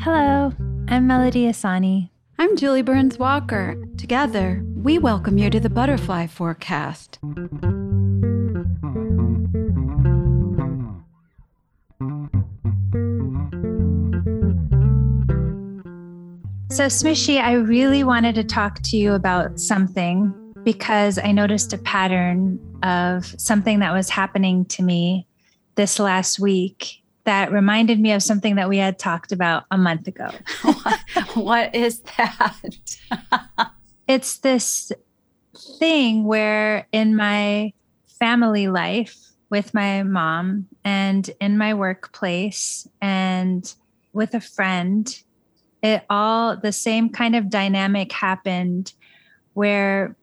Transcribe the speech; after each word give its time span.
Hello, 0.00 0.52
I'm 0.88 1.06
Melody 1.06 1.44
Asani. 1.44 2.10
I'm 2.36 2.56
Julie 2.56 2.82
Burns 2.82 3.20
Walker. 3.20 3.76
Together, 3.96 4.64
we 4.74 4.98
welcome 4.98 5.38
you 5.38 5.48
to 5.48 5.60
the 5.60 5.70
Butterfly 5.70 6.26
Forecast. 6.26 7.20
So, 16.72 16.86
Smishy, 16.86 17.40
I 17.40 17.52
really 17.52 18.02
wanted 18.02 18.34
to 18.34 18.42
talk 18.42 18.80
to 18.86 18.96
you 18.96 19.12
about 19.12 19.60
something 19.60 20.34
because 20.64 21.16
I 21.16 21.30
noticed 21.30 21.72
a 21.72 21.78
pattern 21.78 22.58
of 22.82 23.40
something 23.40 23.78
that 23.78 23.92
was 23.92 24.10
happening 24.10 24.64
to 24.64 24.82
me 24.82 25.28
this 25.76 26.00
last 26.00 26.40
week 26.40 27.04
that 27.28 27.52
reminded 27.52 28.00
me 28.00 28.12
of 28.12 28.22
something 28.22 28.54
that 28.54 28.70
we 28.70 28.78
had 28.78 28.98
talked 28.98 29.32
about 29.32 29.64
a 29.70 29.76
month 29.76 30.08
ago. 30.08 30.30
what 31.34 31.74
is 31.74 32.00
that? 32.16 32.56
it's 34.08 34.38
this 34.38 34.90
thing 35.78 36.24
where 36.24 36.86
in 36.90 37.14
my 37.14 37.74
family 38.18 38.66
life 38.66 39.14
with 39.50 39.74
my 39.74 40.02
mom 40.04 40.68
and 40.84 41.28
in 41.38 41.58
my 41.58 41.74
workplace 41.74 42.88
and 43.02 43.74
with 44.14 44.32
a 44.32 44.40
friend, 44.40 45.22
it 45.82 46.06
all 46.08 46.56
the 46.56 46.72
same 46.72 47.10
kind 47.10 47.36
of 47.36 47.50
dynamic 47.50 48.10
happened 48.10 48.94
where 49.52 50.16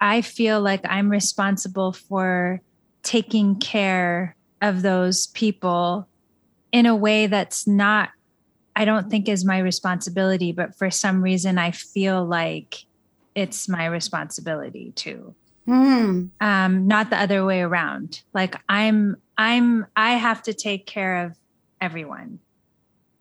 I 0.00 0.20
feel 0.20 0.60
like 0.60 0.82
I'm 0.84 1.10
responsible 1.10 1.92
for 1.92 2.60
taking 3.02 3.58
care 3.58 4.36
of 4.62 4.82
those 4.82 5.26
people 5.26 6.06
in 6.72 6.86
a 6.86 6.94
way 6.94 7.26
that's 7.26 7.66
not, 7.66 8.10
I 8.76 8.84
don't 8.84 9.10
think 9.10 9.28
is 9.28 9.44
my 9.44 9.58
responsibility, 9.58 10.52
but 10.52 10.76
for 10.76 10.90
some 10.90 11.22
reason 11.22 11.58
I 11.58 11.70
feel 11.70 12.24
like 12.24 12.84
it's 13.34 13.68
my 13.68 13.86
responsibility 13.86 14.92
too. 14.94 15.34
Mm. 15.68 16.30
Um, 16.40 16.86
not 16.86 17.10
the 17.10 17.18
other 17.18 17.44
way 17.44 17.60
around. 17.60 18.22
Like 18.32 18.56
I'm, 18.68 19.16
I'm, 19.36 19.86
I 19.96 20.12
have 20.12 20.42
to 20.44 20.54
take 20.54 20.86
care 20.86 21.26
of 21.26 21.36
everyone. 21.80 22.40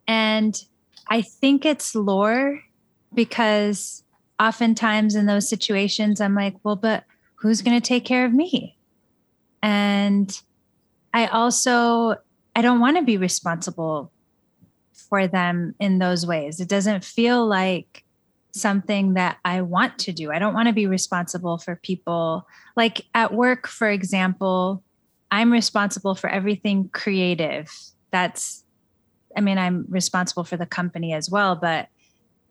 And 0.08 0.62
I 1.08 1.22
think 1.22 1.66
it's 1.66 1.96
lore 1.96 2.64
because 3.14 4.04
oftentimes 4.40 5.16
in 5.16 5.26
those 5.26 5.50
situations, 5.50 6.22
I'm 6.22 6.36
like, 6.36 6.56
well, 6.64 6.76
but 6.76 7.04
who's 7.36 7.62
going 7.62 7.80
to 7.80 7.86
take 7.86 8.06
care 8.06 8.26
of 8.26 8.34
me? 8.34 8.78
And 9.62 10.42
I 11.14 11.28
also, 11.28 12.16
I 12.60 12.62
don't 12.62 12.82
want 12.82 12.98
to 12.98 13.04
be 13.04 13.16
responsible 13.16 14.12
for 14.92 15.28
them 15.28 15.76
in 15.80 16.00
those 16.00 16.28
ways. 16.28 16.60
It 16.60 16.68
doesn't 16.68 17.06
feel 17.06 17.48
like 17.48 18.04
something 18.52 19.14
that 19.14 19.38
I 19.46 19.62
want 19.62 19.98
to 20.00 20.12
do. 20.12 20.30
I 20.30 20.40
don't 20.40 20.54
want 20.54 20.68
to 20.68 20.74
be 20.74 20.86
responsible 20.86 21.58
for 21.58 21.78
people. 21.78 22.46
Like 22.76 23.06
at 23.16 23.34
work, 23.34 23.66
for 23.66 23.90
example, 23.90 24.84
I'm 25.32 25.54
responsible 25.54 26.16
for 26.16 26.30
everything 26.30 26.90
creative. 26.90 27.72
That's 28.12 28.66
I 29.38 29.40
mean, 29.40 29.58
I'm 29.58 29.86
responsible 29.88 30.44
for 30.44 30.58
the 30.58 30.66
company 30.66 31.14
as 31.14 31.30
well, 31.30 31.56
but 31.56 31.88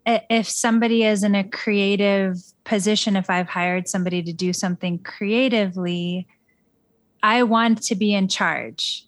if 0.07 0.49
somebody 0.49 1.05
is 1.05 1.23
in 1.23 1.35
a 1.35 1.45
creative 1.45 2.39
position, 2.65 3.15
if 3.15 3.29
I've 3.29 3.49
hired 3.49 3.89
somebody 3.89 4.23
to 4.23 4.33
do 4.33 4.55
something 4.55 5.01
creatively, 5.01 6.27
I 7.23 7.43
want 7.43 7.83
to 7.83 7.95
be 7.95 8.15
in 8.15 8.29
charge 8.29 9.05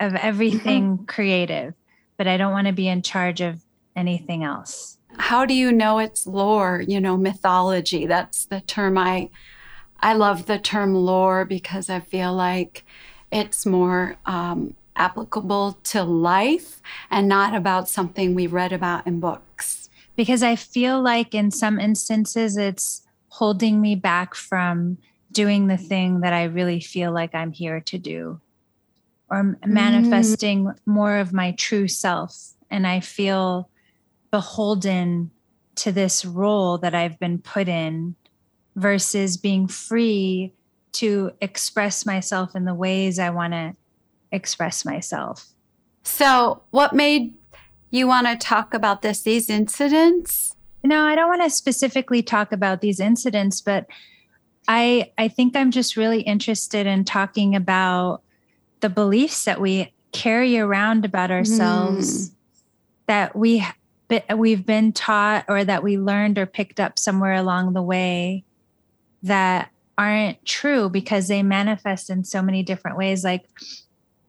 of 0.00 0.14
everything 0.14 0.94
mm-hmm. 0.94 1.04
creative, 1.04 1.74
but 2.16 2.26
I 2.26 2.36
don't 2.36 2.52
want 2.52 2.66
to 2.66 2.72
be 2.72 2.88
in 2.88 3.02
charge 3.02 3.40
of 3.40 3.62
anything 3.96 4.44
else. 4.44 4.98
How 5.18 5.44
do 5.44 5.54
you 5.54 5.72
know 5.72 5.98
it's 5.98 6.26
lore, 6.26 6.84
you 6.86 7.00
know, 7.00 7.16
mythology? 7.16 8.06
That's 8.06 8.46
the 8.46 8.60
term 8.60 8.96
I 8.96 9.30
I 10.00 10.14
love 10.14 10.46
the 10.46 10.58
term 10.58 10.94
lore 10.94 11.44
because 11.44 11.90
I 11.90 11.98
feel 11.98 12.32
like 12.32 12.84
it's 13.32 13.66
more 13.66 14.16
um, 14.26 14.74
applicable 14.94 15.78
to 15.84 16.04
life 16.04 16.80
and 17.10 17.26
not 17.26 17.54
about 17.54 17.88
something 17.88 18.34
we 18.34 18.46
read 18.46 18.72
about 18.72 19.06
in 19.08 19.18
books. 19.18 19.90
Because 20.14 20.42
I 20.42 20.54
feel 20.54 21.02
like 21.02 21.34
in 21.34 21.50
some 21.50 21.80
instances 21.80 22.56
it's 22.56 23.02
holding 23.28 23.80
me 23.80 23.96
back 23.96 24.36
from 24.36 24.98
doing 25.32 25.66
the 25.66 25.76
thing 25.76 26.20
that 26.20 26.32
I 26.32 26.44
really 26.44 26.80
feel 26.80 27.12
like 27.12 27.34
I'm 27.34 27.52
here 27.52 27.80
to 27.80 27.98
do 27.98 28.40
or 29.30 29.42
mm. 29.42 29.66
manifesting 29.66 30.72
more 30.86 31.16
of 31.18 31.32
my 31.32 31.52
true 31.52 31.88
self. 31.88 32.54
And 32.70 32.86
I 32.86 33.00
feel 33.00 33.70
beholden 34.30 35.30
to 35.76 35.92
this 35.92 36.24
role 36.24 36.78
that 36.78 36.94
I've 36.94 37.18
been 37.18 37.38
put 37.38 37.68
in 37.68 38.16
versus 38.76 39.36
being 39.36 39.68
free 39.68 40.52
to 40.92 41.32
express 41.40 42.04
myself 42.04 42.54
in 42.54 42.64
the 42.64 42.74
ways 42.74 43.18
I 43.18 43.30
want 43.30 43.52
to 43.52 43.74
express 44.32 44.84
myself. 44.84 45.46
So, 46.02 46.62
what 46.70 46.94
made 46.94 47.34
you 47.90 48.06
want 48.06 48.26
to 48.26 48.36
talk 48.36 48.74
about 48.74 49.02
this, 49.02 49.22
these 49.22 49.48
incidents? 49.50 50.54
No, 50.82 51.02
I 51.02 51.14
don't 51.14 51.28
want 51.28 51.42
to 51.42 51.50
specifically 51.50 52.22
talk 52.22 52.52
about 52.52 52.80
these 52.80 53.00
incidents, 53.00 53.60
but 53.60 53.86
I 54.66 55.12
I 55.18 55.28
think 55.28 55.56
I'm 55.56 55.70
just 55.70 55.96
really 55.96 56.20
interested 56.22 56.86
in 56.86 57.04
talking 57.04 57.54
about 57.54 58.22
the 58.80 58.88
beliefs 58.88 59.44
that 59.44 59.60
we 59.60 59.92
carry 60.12 60.58
around 60.58 61.04
about 61.04 61.30
ourselves 61.30 62.30
mm. 62.30 62.34
that 63.06 63.36
we 63.36 63.64
we've 64.36 64.64
been 64.64 64.92
taught 64.92 65.44
or 65.48 65.64
that 65.64 65.82
we 65.82 65.98
learned 65.98 66.38
or 66.38 66.46
picked 66.46 66.80
up 66.80 66.98
somewhere 66.98 67.34
along 67.34 67.74
the 67.74 67.82
way 67.82 68.42
that 69.22 69.70
aren't 69.98 70.42
true 70.46 70.88
because 70.88 71.28
they 71.28 71.42
manifest 71.42 72.08
in 72.08 72.24
so 72.24 72.40
many 72.40 72.62
different 72.62 72.96
ways 72.96 73.22
like 73.24 73.44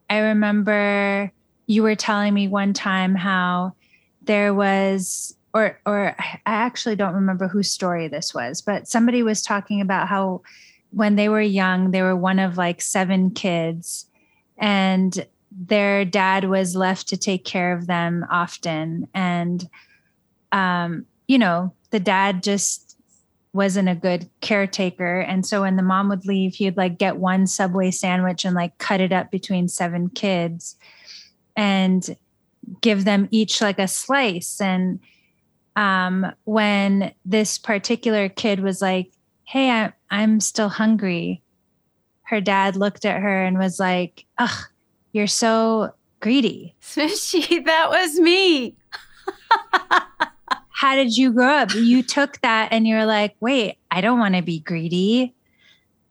I 0.10 0.18
remember 0.20 1.32
you 1.68 1.84
were 1.84 1.96
telling 1.96 2.34
me 2.34 2.48
one 2.48 2.74
time 2.74 3.14
how 3.16 3.76
there 4.24 4.54
was 4.54 5.36
or 5.54 5.80
or 5.86 6.16
I 6.20 6.40
actually 6.46 6.96
don't 6.96 7.14
remember 7.14 7.48
whose 7.48 7.72
story 7.72 8.08
this 8.08 8.34
was, 8.34 8.62
but 8.62 8.88
somebody 8.88 9.24
was 9.24 9.42
talking 9.42 9.82
about 9.82 10.08
how 10.08 10.42
when 10.92 11.16
they 11.16 11.30
were 11.30 11.42
young, 11.42 11.92
they 11.92 12.02
were 12.02 12.16
one 12.16 12.40
of 12.40 12.58
like 12.58 12.82
seven 12.82 13.32
kids 13.32 14.09
and 14.60 15.26
their 15.52 16.06
dad 16.06 16.46
was 16.46 16.76
left 16.76 17.08
to 17.08 17.18
take 17.18 17.44
care 17.44 17.74
of 17.74 17.88
them 17.88 18.26
often 18.30 19.08
and 19.14 19.68
um 20.52 21.06
you 21.30 21.38
know, 21.38 21.72
the 21.92 22.00
dad 22.00 22.42
just 22.42 22.98
wasn't 23.54 23.88
a 23.88 23.96
good 23.96 24.28
caretaker. 24.42 25.20
And 25.20 25.46
so 25.46 25.62
when 25.62 25.76
the 25.76 25.84
mom 25.84 26.10
would 26.10 26.26
leave, 26.26 26.56
he'd 26.56 26.76
like 26.76 26.98
get 26.98 27.18
one 27.18 27.46
Subway 27.46 27.92
sandwich 27.92 28.46
and 28.46 28.56
like 28.56 28.78
cut 28.80 29.00
it 29.00 29.12
up 29.12 29.30
between 29.30 29.68
seven 29.68 30.10
kids 30.10 30.76
and 31.56 32.18
give 32.82 33.06
them 33.06 33.28
each 33.30 33.62
like 33.62 33.78
a 33.78 33.88
slice. 33.88 34.60
And 34.60 35.00
um, 35.76 36.34
when 36.46 37.14
this 37.26 37.60
particular 37.60 38.28
kid 38.28 38.60
was 38.60 38.82
like, 38.82 39.12
Hey, 39.44 39.70
I, 39.70 39.94
I'm 40.10 40.40
still 40.40 40.70
hungry, 40.70 41.44
her 42.30 42.42
dad 42.42 42.76
looked 42.76 43.06
at 43.06 43.22
her 43.22 43.44
and 43.44 43.58
was 43.58 43.80
like, 43.80 44.26
Ugh, 44.38 44.66
you're 45.12 45.28
so 45.28 45.94
greedy. 46.20 46.76
Smishy, 46.82 47.66
that 47.66 47.90
was 47.90 48.20
me. 48.20 48.76
how 50.70 50.96
did 50.96 51.18
you 51.18 51.34
grow 51.34 51.48
up? 51.48 51.74
You 51.74 52.04
took 52.04 52.40
that 52.42 52.70
and 52.72 52.88
you're 52.88 53.06
like, 53.06 53.36
wait, 53.42 53.78
I 53.92 54.00
don't 54.00 54.20
want 54.20 54.36
to 54.36 54.42
be 54.42 54.60
greedy. 54.60 55.36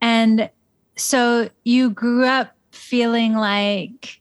And 0.02 0.50
so 0.96 1.48
you 1.64 1.90
grew 1.90 2.26
up 2.26 2.54
feeling 2.72 3.34
like 3.34 4.20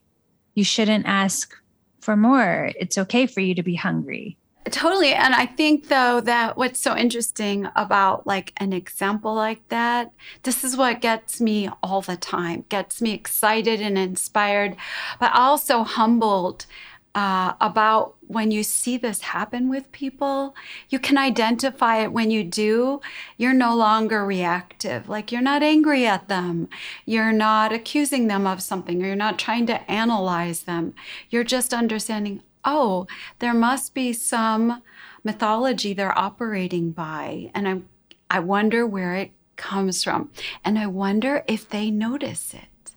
you 0.54 0.64
shouldn't 0.64 1.06
ask 1.06 1.54
for 2.00 2.16
more. 2.16 2.70
It's 2.80 2.96
okay 2.96 3.26
for 3.26 3.40
you 3.40 3.54
to 3.56 3.62
be 3.62 3.74
hungry. 3.74 4.37
Totally. 4.70 5.14
And 5.14 5.34
I 5.34 5.46
think 5.46 5.88
though 5.88 6.20
that 6.20 6.56
what's 6.56 6.80
so 6.80 6.96
interesting 6.96 7.68
about 7.76 8.26
like 8.26 8.52
an 8.56 8.72
example 8.72 9.34
like 9.34 9.66
that, 9.68 10.12
this 10.42 10.64
is 10.64 10.76
what 10.76 11.00
gets 11.00 11.40
me 11.40 11.70
all 11.82 12.02
the 12.02 12.16
time, 12.16 12.64
gets 12.68 13.00
me 13.00 13.12
excited 13.12 13.80
and 13.80 13.96
inspired, 13.96 14.76
but 15.20 15.32
also 15.32 15.84
humbled 15.84 16.66
uh, 17.14 17.54
about 17.60 18.14
when 18.28 18.50
you 18.50 18.62
see 18.62 18.96
this 18.96 19.22
happen 19.22 19.68
with 19.68 19.90
people. 19.90 20.54
You 20.88 20.98
can 20.98 21.18
identify 21.18 22.02
it 22.02 22.12
when 22.12 22.30
you 22.30 22.44
do. 22.44 23.00
You're 23.36 23.54
no 23.54 23.74
longer 23.74 24.24
reactive. 24.24 25.08
Like 25.08 25.32
you're 25.32 25.40
not 25.40 25.62
angry 25.62 26.06
at 26.06 26.28
them. 26.28 26.68
You're 27.06 27.32
not 27.32 27.72
accusing 27.72 28.28
them 28.28 28.46
of 28.46 28.62
something. 28.62 29.02
Or 29.02 29.06
you're 29.06 29.16
not 29.16 29.38
trying 29.38 29.66
to 29.66 29.90
analyze 29.90 30.62
them. 30.62 30.94
You're 31.30 31.44
just 31.44 31.72
understanding, 31.72 32.42
oh, 32.64 33.06
there 33.38 33.54
must 33.54 33.94
be 33.94 34.12
some 34.12 34.82
mythology 35.24 35.92
they're 35.92 36.18
operating 36.18 36.90
by. 36.90 37.50
And 37.54 37.68
I, 37.68 38.36
I 38.36 38.40
wonder 38.40 38.86
where 38.86 39.14
it 39.14 39.32
comes 39.56 40.04
from. 40.04 40.30
And 40.64 40.78
I 40.78 40.86
wonder 40.86 41.44
if 41.46 41.68
they 41.68 41.90
notice 41.90 42.54
it. 42.54 42.92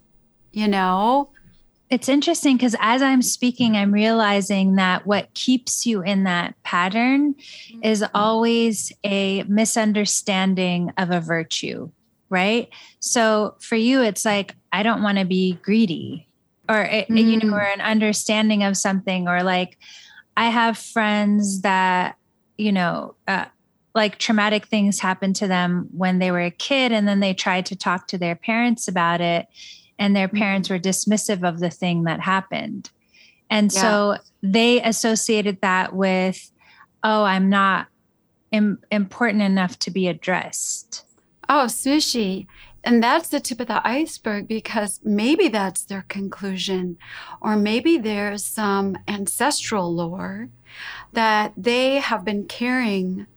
You 0.51 0.67
know? 0.67 1.29
it's 1.91 2.07
interesting 2.07 2.55
because 2.55 2.75
as 2.79 3.01
I'm 3.01 3.21
speaking, 3.21 3.75
I'm 3.75 3.93
realizing 3.93 4.75
that 4.75 5.05
what 5.05 5.33
keeps 5.33 5.85
you 5.85 6.01
in 6.01 6.23
that 6.23 6.55
pattern 6.63 7.33
mm-hmm. 7.33 7.83
is 7.83 8.03
always 8.15 8.93
a 9.03 9.43
misunderstanding 9.43 10.93
of 10.97 11.11
a 11.11 11.19
virtue, 11.19 11.91
right? 12.29 12.69
So 13.01 13.55
for 13.59 13.75
you, 13.75 14.01
it's 14.01 14.23
like, 14.23 14.55
I 14.71 14.83
don't 14.83 15.03
want 15.03 15.17
to 15.17 15.25
be 15.25 15.59
greedy, 15.61 16.29
or, 16.71 16.85
mm-hmm. 16.85 17.17
you 17.17 17.37
know, 17.39 17.53
or 17.53 17.59
mm. 17.59 17.73
an 17.73 17.81
understanding 17.81 18.63
of 18.63 18.77
something, 18.77 19.27
or 19.27 19.43
like, 19.43 19.77
I 20.37 20.45
have 20.49 20.77
friends 20.77 21.61
that, 21.61 22.15
you 22.57 22.71
know, 22.71 23.15
uh, 23.27 23.45
like 23.93 24.17
traumatic 24.17 24.67
things 24.67 24.99
happened 24.99 25.35
to 25.35 25.47
them 25.47 25.89
when 25.91 26.19
they 26.19 26.31
were 26.31 26.39
a 26.39 26.51
kid, 26.51 26.91
and 26.91 27.07
then 27.07 27.19
they 27.19 27.33
tried 27.33 27.65
to 27.67 27.75
talk 27.75 28.07
to 28.07 28.17
their 28.17 28.35
parents 28.35 28.87
about 28.87 29.19
it 29.19 29.47
and 29.99 30.15
their 30.15 30.27
parents 30.27 30.67
mm-hmm. 30.67 30.75
were 30.75 30.79
dismissive 30.79 31.47
of 31.47 31.59
the 31.59 31.69
thing 31.69 32.03
that 32.05 32.19
happened. 32.21 32.89
And 33.49 33.71
yeah. 33.71 33.81
so 33.81 34.17
they 34.41 34.81
associated 34.81 35.59
that 35.61 35.93
with, 35.93 36.51
oh, 37.03 37.23
I'm 37.23 37.49
not 37.49 37.87
Im- 38.51 38.79
important 38.91 39.43
enough 39.43 39.77
to 39.79 39.91
be 39.91 40.07
addressed. 40.07 41.05
Oh, 41.47 41.65
sushi. 41.67 42.47
And 42.83 43.03
that's 43.03 43.29
the 43.29 43.39
tip 43.39 43.59
of 43.59 43.67
the 43.67 43.85
iceberg 43.87 44.47
because 44.47 44.99
maybe 45.03 45.47
that's 45.47 45.83
their 45.83 46.05
conclusion, 46.07 46.97
or 47.39 47.55
maybe 47.55 47.97
there's 47.97 48.43
some 48.43 48.97
ancestral 49.07 49.93
lore 49.93 50.49
that 51.13 51.53
they 51.55 51.95
have 51.99 52.25
been 52.25 52.45
carrying 52.45 53.27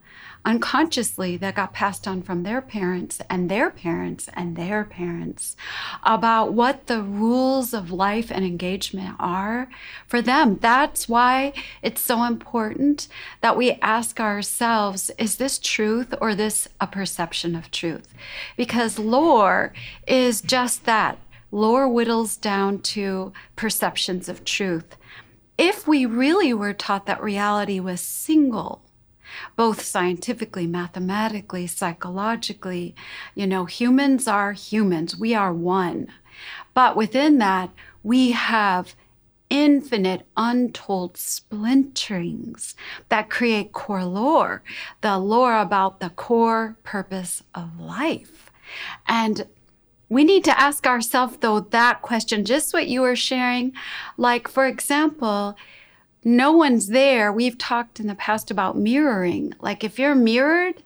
unconsciously 0.44 1.36
that 1.38 1.54
got 1.54 1.72
passed 1.72 2.06
on 2.06 2.22
from 2.22 2.42
their 2.42 2.60
parents 2.60 3.20
and 3.30 3.50
their 3.50 3.70
parents 3.70 4.28
and 4.34 4.56
their 4.56 4.84
parents 4.84 5.56
about 6.02 6.52
what 6.52 6.86
the 6.86 7.02
rules 7.02 7.72
of 7.72 7.90
life 7.90 8.30
and 8.30 8.44
engagement 8.44 9.16
are 9.18 9.68
for 10.06 10.20
them. 10.20 10.58
That's 10.60 11.08
why 11.08 11.52
it's 11.82 12.00
so 12.00 12.24
important 12.24 13.08
that 13.40 13.56
we 13.56 13.72
ask 13.82 14.20
ourselves 14.20 15.10
is 15.18 15.36
this 15.36 15.58
truth 15.58 16.14
or 16.20 16.34
this 16.34 16.68
a 16.80 16.86
perception 16.86 17.56
of 17.56 17.70
truth? 17.70 18.12
Because 18.56 18.98
lore 18.98 19.72
is 20.06 20.40
just 20.40 20.84
that. 20.84 21.18
Lore 21.50 21.88
whittles 21.88 22.36
down 22.36 22.80
to 22.80 23.32
perceptions 23.54 24.28
of 24.28 24.44
truth. 24.44 24.96
If 25.56 25.86
we 25.86 26.04
really 26.04 26.52
were 26.52 26.72
taught 26.72 27.06
that 27.06 27.22
reality 27.22 27.78
was 27.78 28.00
single, 28.00 28.82
both 29.56 29.82
scientifically, 29.82 30.66
mathematically, 30.66 31.66
psychologically. 31.66 32.94
You 33.34 33.46
know, 33.46 33.64
humans 33.64 34.28
are 34.28 34.52
humans, 34.52 35.16
we 35.16 35.34
are 35.34 35.52
one. 35.52 36.08
But 36.74 36.96
within 36.96 37.38
that, 37.38 37.70
we 38.02 38.32
have 38.32 38.94
infinite, 39.50 40.26
untold 40.36 41.14
splinterings 41.14 42.74
that 43.08 43.30
create 43.30 43.72
core 43.72 44.04
lore, 44.04 44.62
the 45.00 45.18
lore 45.18 45.58
about 45.60 46.00
the 46.00 46.10
core 46.10 46.76
purpose 46.82 47.42
of 47.54 47.78
life. 47.78 48.50
And 49.06 49.46
we 50.08 50.24
need 50.24 50.44
to 50.44 50.60
ask 50.60 50.86
ourselves, 50.86 51.38
though, 51.38 51.60
that 51.60 52.02
question, 52.02 52.44
just 52.44 52.74
what 52.74 52.88
you 52.88 53.00
were 53.00 53.16
sharing. 53.16 53.72
Like, 54.16 54.48
for 54.48 54.66
example, 54.66 55.56
no 56.24 56.52
one's 56.52 56.88
there. 56.88 57.30
We've 57.32 57.58
talked 57.58 58.00
in 58.00 58.06
the 58.06 58.14
past 58.14 58.50
about 58.50 58.76
mirroring. 58.76 59.54
Like 59.60 59.84
if 59.84 59.98
you're 59.98 60.14
mirrored, 60.14 60.82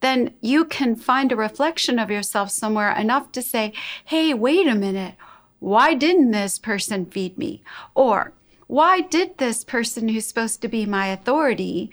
then 0.00 0.34
you 0.40 0.64
can 0.64 0.96
find 0.96 1.30
a 1.30 1.36
reflection 1.36 1.98
of 1.98 2.10
yourself 2.10 2.50
somewhere 2.50 2.90
enough 2.96 3.30
to 3.32 3.42
say, 3.42 3.74
hey, 4.06 4.32
wait 4.32 4.66
a 4.66 4.74
minute. 4.74 5.14
Why 5.58 5.94
didn't 5.94 6.30
this 6.30 6.58
person 6.58 7.04
feed 7.04 7.36
me? 7.36 7.62
Or 7.94 8.32
why 8.66 9.02
did 9.02 9.36
this 9.36 9.62
person 9.62 10.08
who's 10.08 10.26
supposed 10.26 10.62
to 10.62 10.68
be 10.68 10.86
my 10.86 11.08
authority 11.08 11.90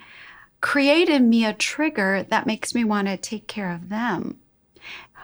create 0.62 1.10
in 1.10 1.30
me 1.30 1.46
a 1.46 1.54
trigger 1.54 2.26
that 2.30 2.48
makes 2.48 2.74
me 2.74 2.84
want 2.84 3.08
to 3.08 3.18
take 3.18 3.48
care 3.48 3.72
of 3.72 3.90
them? 3.90 4.38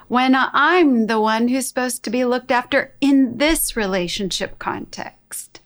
When 0.10 0.36
I'm 0.36 1.07
the 1.07 1.21
one 1.21 1.48
who's 1.48 1.68
supposed 1.68 2.04
to 2.04 2.10
be 2.10 2.25
looked 2.25 2.51
after 2.51 2.94
in 3.00 3.38
this 3.38 3.77
relationship 3.77 4.60
context. 4.60 5.62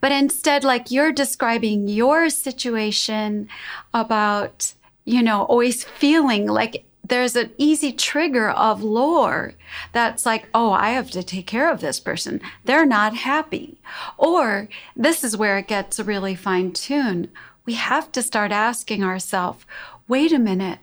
But 0.00 0.12
instead, 0.12 0.64
like 0.64 0.90
you're 0.90 1.12
describing 1.12 1.88
your 1.88 2.30
situation 2.30 3.48
about, 3.92 4.74
you 5.04 5.22
know, 5.22 5.42
always 5.42 5.84
feeling 5.84 6.46
like 6.46 6.84
there's 7.08 7.36
an 7.36 7.52
easy 7.56 7.92
trigger 7.92 8.50
of 8.50 8.82
lore 8.82 9.54
that's 9.92 10.26
like, 10.26 10.48
oh, 10.54 10.72
I 10.72 10.90
have 10.90 11.10
to 11.12 11.22
take 11.22 11.46
care 11.46 11.70
of 11.70 11.80
this 11.80 12.00
person. 12.00 12.40
They're 12.64 12.86
not 12.86 13.14
happy. 13.16 13.80
Or 14.16 14.68
this 14.94 15.24
is 15.24 15.36
where 15.36 15.58
it 15.58 15.68
gets 15.68 15.98
really 15.98 16.34
fine 16.34 16.72
tuned. 16.72 17.28
We 17.64 17.74
have 17.74 18.12
to 18.12 18.22
start 18.22 18.52
asking 18.52 19.02
ourselves, 19.02 19.64
wait 20.06 20.32
a 20.32 20.38
minute, 20.38 20.80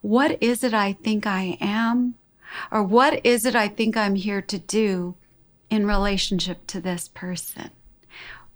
what 0.00 0.42
is 0.42 0.62
it 0.62 0.74
I 0.74 0.92
think 0.92 1.26
I 1.26 1.56
am? 1.60 2.14
Or 2.70 2.82
what 2.82 3.24
is 3.24 3.44
it 3.44 3.56
I 3.56 3.68
think 3.68 3.96
I'm 3.96 4.14
here 4.14 4.42
to 4.42 4.58
do 4.58 5.16
in 5.70 5.86
relationship 5.86 6.66
to 6.68 6.80
this 6.80 7.08
person? 7.08 7.70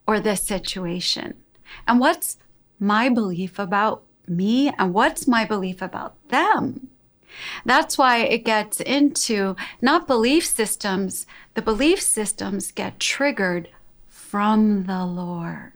Or 0.08 0.18
this 0.18 0.42
situation? 0.42 1.34
And 1.86 2.00
what's 2.00 2.38
my 2.80 3.08
belief 3.10 3.58
about 3.58 4.02
me 4.26 4.72
and 4.78 4.92
what's 4.94 5.28
my 5.28 5.44
belief 5.44 5.82
about 5.82 6.16
them? 6.30 6.88
That's 7.64 7.98
why 7.98 8.18
it 8.18 8.44
gets 8.44 8.80
into 8.80 9.54
not 9.80 10.06
belief 10.06 10.46
systems, 10.46 11.26
the 11.54 11.62
belief 11.62 12.00
systems 12.00 12.72
get 12.72 12.98
triggered 12.98 13.68
from 14.08 14.84
the 14.84 15.04
lore. 15.04 15.74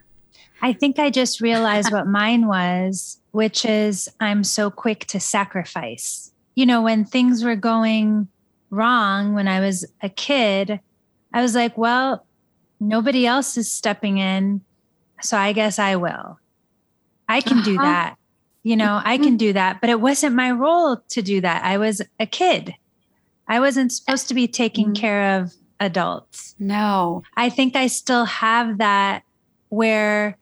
I 0.62 0.72
think 0.72 0.98
I 0.98 1.10
just 1.10 1.40
realized 1.40 1.92
what 1.92 2.06
mine 2.20 2.46
was, 2.46 3.18
which 3.32 3.64
is 3.64 4.08
I'm 4.18 4.44
so 4.44 4.70
quick 4.70 5.04
to 5.06 5.20
sacrifice. 5.20 6.32
You 6.54 6.66
know, 6.66 6.82
when 6.82 7.04
things 7.04 7.44
were 7.44 7.56
going 7.56 8.28
wrong 8.70 9.34
when 9.34 9.48
I 9.48 9.60
was 9.60 9.84
a 10.00 10.08
kid, 10.08 10.80
I 11.32 11.42
was 11.42 11.54
like, 11.54 11.76
well, 11.76 12.26
nobody 12.88 13.26
else 13.26 13.56
is 13.56 13.70
stepping 13.70 14.18
in. 14.18 14.62
So 15.22 15.36
I 15.36 15.52
guess 15.52 15.78
I 15.78 15.96
will. 15.96 16.38
I 17.28 17.40
can 17.40 17.58
uh-huh. 17.58 17.64
do 17.64 17.76
that. 17.78 18.16
You 18.64 18.76
know, 18.76 19.00
I 19.02 19.16
can 19.16 19.28
mm-hmm. 19.28 19.36
do 19.36 19.52
that. 19.54 19.80
But 19.80 19.90
it 19.90 20.00
wasn't 20.00 20.36
my 20.36 20.50
role 20.50 21.02
to 21.10 21.22
do 21.22 21.40
that. 21.40 21.64
I 21.64 21.78
was 21.78 22.02
a 22.20 22.26
kid. 22.26 22.74
I 23.48 23.60
wasn't 23.60 23.92
supposed 23.92 24.28
to 24.28 24.34
be 24.34 24.46
taking 24.46 24.86
mm-hmm. 24.86 25.00
care 25.00 25.40
of 25.40 25.54
adults. 25.80 26.54
No. 26.58 27.22
I 27.36 27.50
think 27.50 27.74
I 27.74 27.88
still 27.88 28.24
have 28.24 28.78
that 28.78 29.24
where 29.68 30.38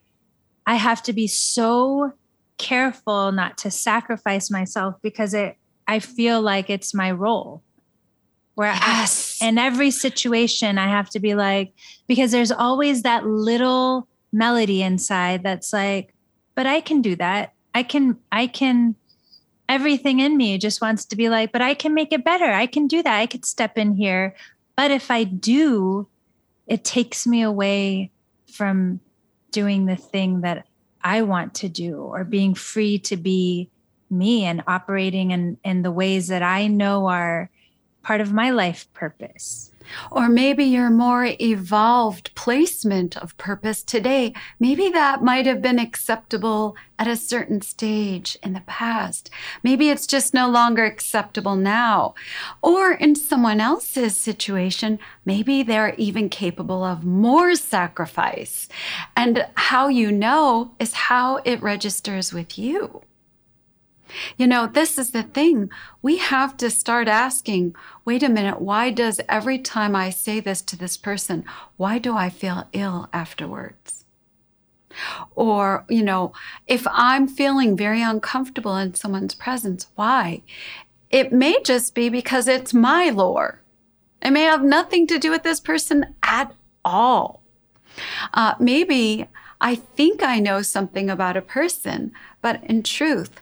I 0.67 0.75
have 0.75 1.03
to 1.05 1.13
be 1.13 1.27
so 1.27 2.13
careful 2.59 3.33
not 3.33 3.57
to 3.59 3.71
sacrifice 3.71 4.51
myself 4.51 4.97
because 5.03 5.33
it 5.33 5.57
I 5.89 5.99
feel 5.99 6.43
like 6.43 6.71
it's 6.71 6.95
my 6.95 7.11
role 7.11 7.63
where 8.61 8.75
yes. 8.75 9.39
I, 9.41 9.47
in 9.47 9.57
every 9.57 9.91
situation 9.91 10.77
I 10.77 10.89
have 10.89 11.09
to 11.11 11.19
be 11.19 11.35
like, 11.35 11.73
because 12.07 12.31
there's 12.31 12.53
always 12.53 13.05
that 13.05 13.25
little 13.25 14.07
melody 14.35 14.83
inside 14.83 15.43
that's 15.43 15.73
like, 15.73 16.13
but 16.55 16.67
I 16.67 16.83
can 16.83 17.01
do 17.01 17.17
that. 17.17 17.55
I 17.75 17.83
can, 17.83 18.19
I 18.31 18.47
can, 18.47 18.97
everything 19.67 20.21
in 20.21 20.37
me 20.37 20.59
just 20.59 20.83
wants 20.83 21.07
to 21.07 21.17
be 21.17 21.31
like, 21.31 21.53
but 21.53 21.63
I 21.63 21.73
can 21.73 21.95
make 21.95 22.13
it 22.13 22.23
better. 22.23 22.53
I 22.53 22.67
can 22.67 22.87
do 22.87 23.03
that. 23.03 23.19
I 23.19 23.25
could 23.25 23.47
step 23.47 23.79
in 23.79 23.95
here. 23.95 24.35
But 24.77 24.91
if 24.91 25.11
I 25.11 25.25
do, 25.25 26.07
it 26.67 26.85
takes 26.85 27.27
me 27.27 27.41
away 27.41 28.11
from 28.53 29.01
doing 29.53 29.87
the 29.87 29.97
thing 29.97 30.43
that 30.43 30.67
I 31.03 31.23
want 31.23 31.55
to 31.55 31.71
do 31.71 31.97
or 31.97 32.25
being 32.25 32.55
free 32.55 32.99
to 32.99 33.17
be 33.17 33.71
me 34.11 34.45
and 34.45 34.63
operating 34.67 35.31
in, 35.31 35.57
in 35.65 35.81
the 35.81 35.91
ways 35.91 36.29
that 36.29 36.43
I 36.43 36.67
know 36.67 37.07
are 37.07 37.49
part 38.03 38.21
of 38.21 38.33
my 38.33 38.51
life 38.51 38.87
purpose. 38.95 39.71
Or 40.11 40.29
maybe 40.29 40.65
your 40.65 40.91
more 40.91 41.25
evolved 41.41 42.35
placement 42.35 43.17
of 43.17 43.37
purpose 43.37 43.83
today, 43.83 44.35
maybe 44.59 44.89
that 44.91 45.23
might 45.23 45.47
have 45.47 45.63
been 45.63 45.79
acceptable 45.79 46.77
at 46.99 47.09
a 47.09 47.17
certain 47.17 47.61
stage 47.61 48.39
in 48.43 48.53
the 48.53 48.61
past. 48.61 49.31
Maybe 49.63 49.89
it's 49.89 50.07
just 50.07 50.35
no 50.35 50.49
longer 50.49 50.85
acceptable 50.85 51.57
now. 51.57 52.15
Or 52.63 52.93
in 52.93 53.15
someone 53.15 53.61
else's 53.61 54.17
situation, 54.17 54.99
maybe 55.25 55.63
they're 55.63 55.95
even 55.97 56.29
capable 56.29 56.85
of 56.85 57.05
more 57.05 57.55
sacrifice. 57.55 58.69
And 59.17 59.47
how 59.55 59.89
you 59.89 60.13
know 60.13 60.73
is 60.79 60.95
how 60.95 61.37
it 61.45 61.63
registers 61.63 62.33
with 62.33 62.59
you. 62.59 63.03
You 64.37 64.47
know, 64.47 64.67
this 64.67 64.99
is 64.99 65.11
the 65.11 65.23
thing. 65.23 65.71
We 66.03 66.19
have 66.19 66.57
to 66.59 66.71
start 66.71 67.09
asking 67.09 67.75
wait 68.05 68.23
a 68.23 68.29
minute, 68.29 68.61
why 68.61 68.91
does 68.91 69.21
every 69.29 69.59
time 69.59 69.95
I 69.95 70.11
say 70.11 70.41
this 70.41 70.63
to 70.63 70.77
this 70.77 70.97
person, 70.97 71.45
why 71.77 71.99
do 71.99 72.17
I 72.17 72.29
feel 72.29 72.67
ill 72.73 73.09
afterwards? 73.13 74.05
Or, 75.37 75.85
you 75.89 76.03
know, 76.03 76.33
if 76.67 76.87
I'm 76.91 77.29
feeling 77.29 77.77
very 77.77 78.03
uncomfortable 78.03 78.77
in 78.77 78.95
someone's 78.95 79.35
presence, 79.35 79.87
why? 79.95 80.43
It 81.11 81.33
may 81.33 81.61
just 81.63 81.95
be 81.95 82.09
because 82.09 82.49
it's 82.49 82.75
my 82.75 83.11
lore. 83.11 83.61
It 84.23 84.31
may 84.31 84.43
have 84.43 84.63
nothing 84.63 85.07
to 85.09 85.19
do 85.19 85.31
with 85.31 85.43
this 85.43 85.61
person 85.61 86.15
at 86.23 86.55
all. 86.85 87.43
Uh, 88.35 88.55
maybe 88.59 89.27
I 89.61 89.75
think 89.75 90.23
I 90.23 90.39
know 90.39 90.63
something 90.63 91.11
about 91.11 91.37
a 91.37 91.43
person, 91.43 92.13
but 92.41 92.63
in 92.65 92.83
truth, 92.83 93.41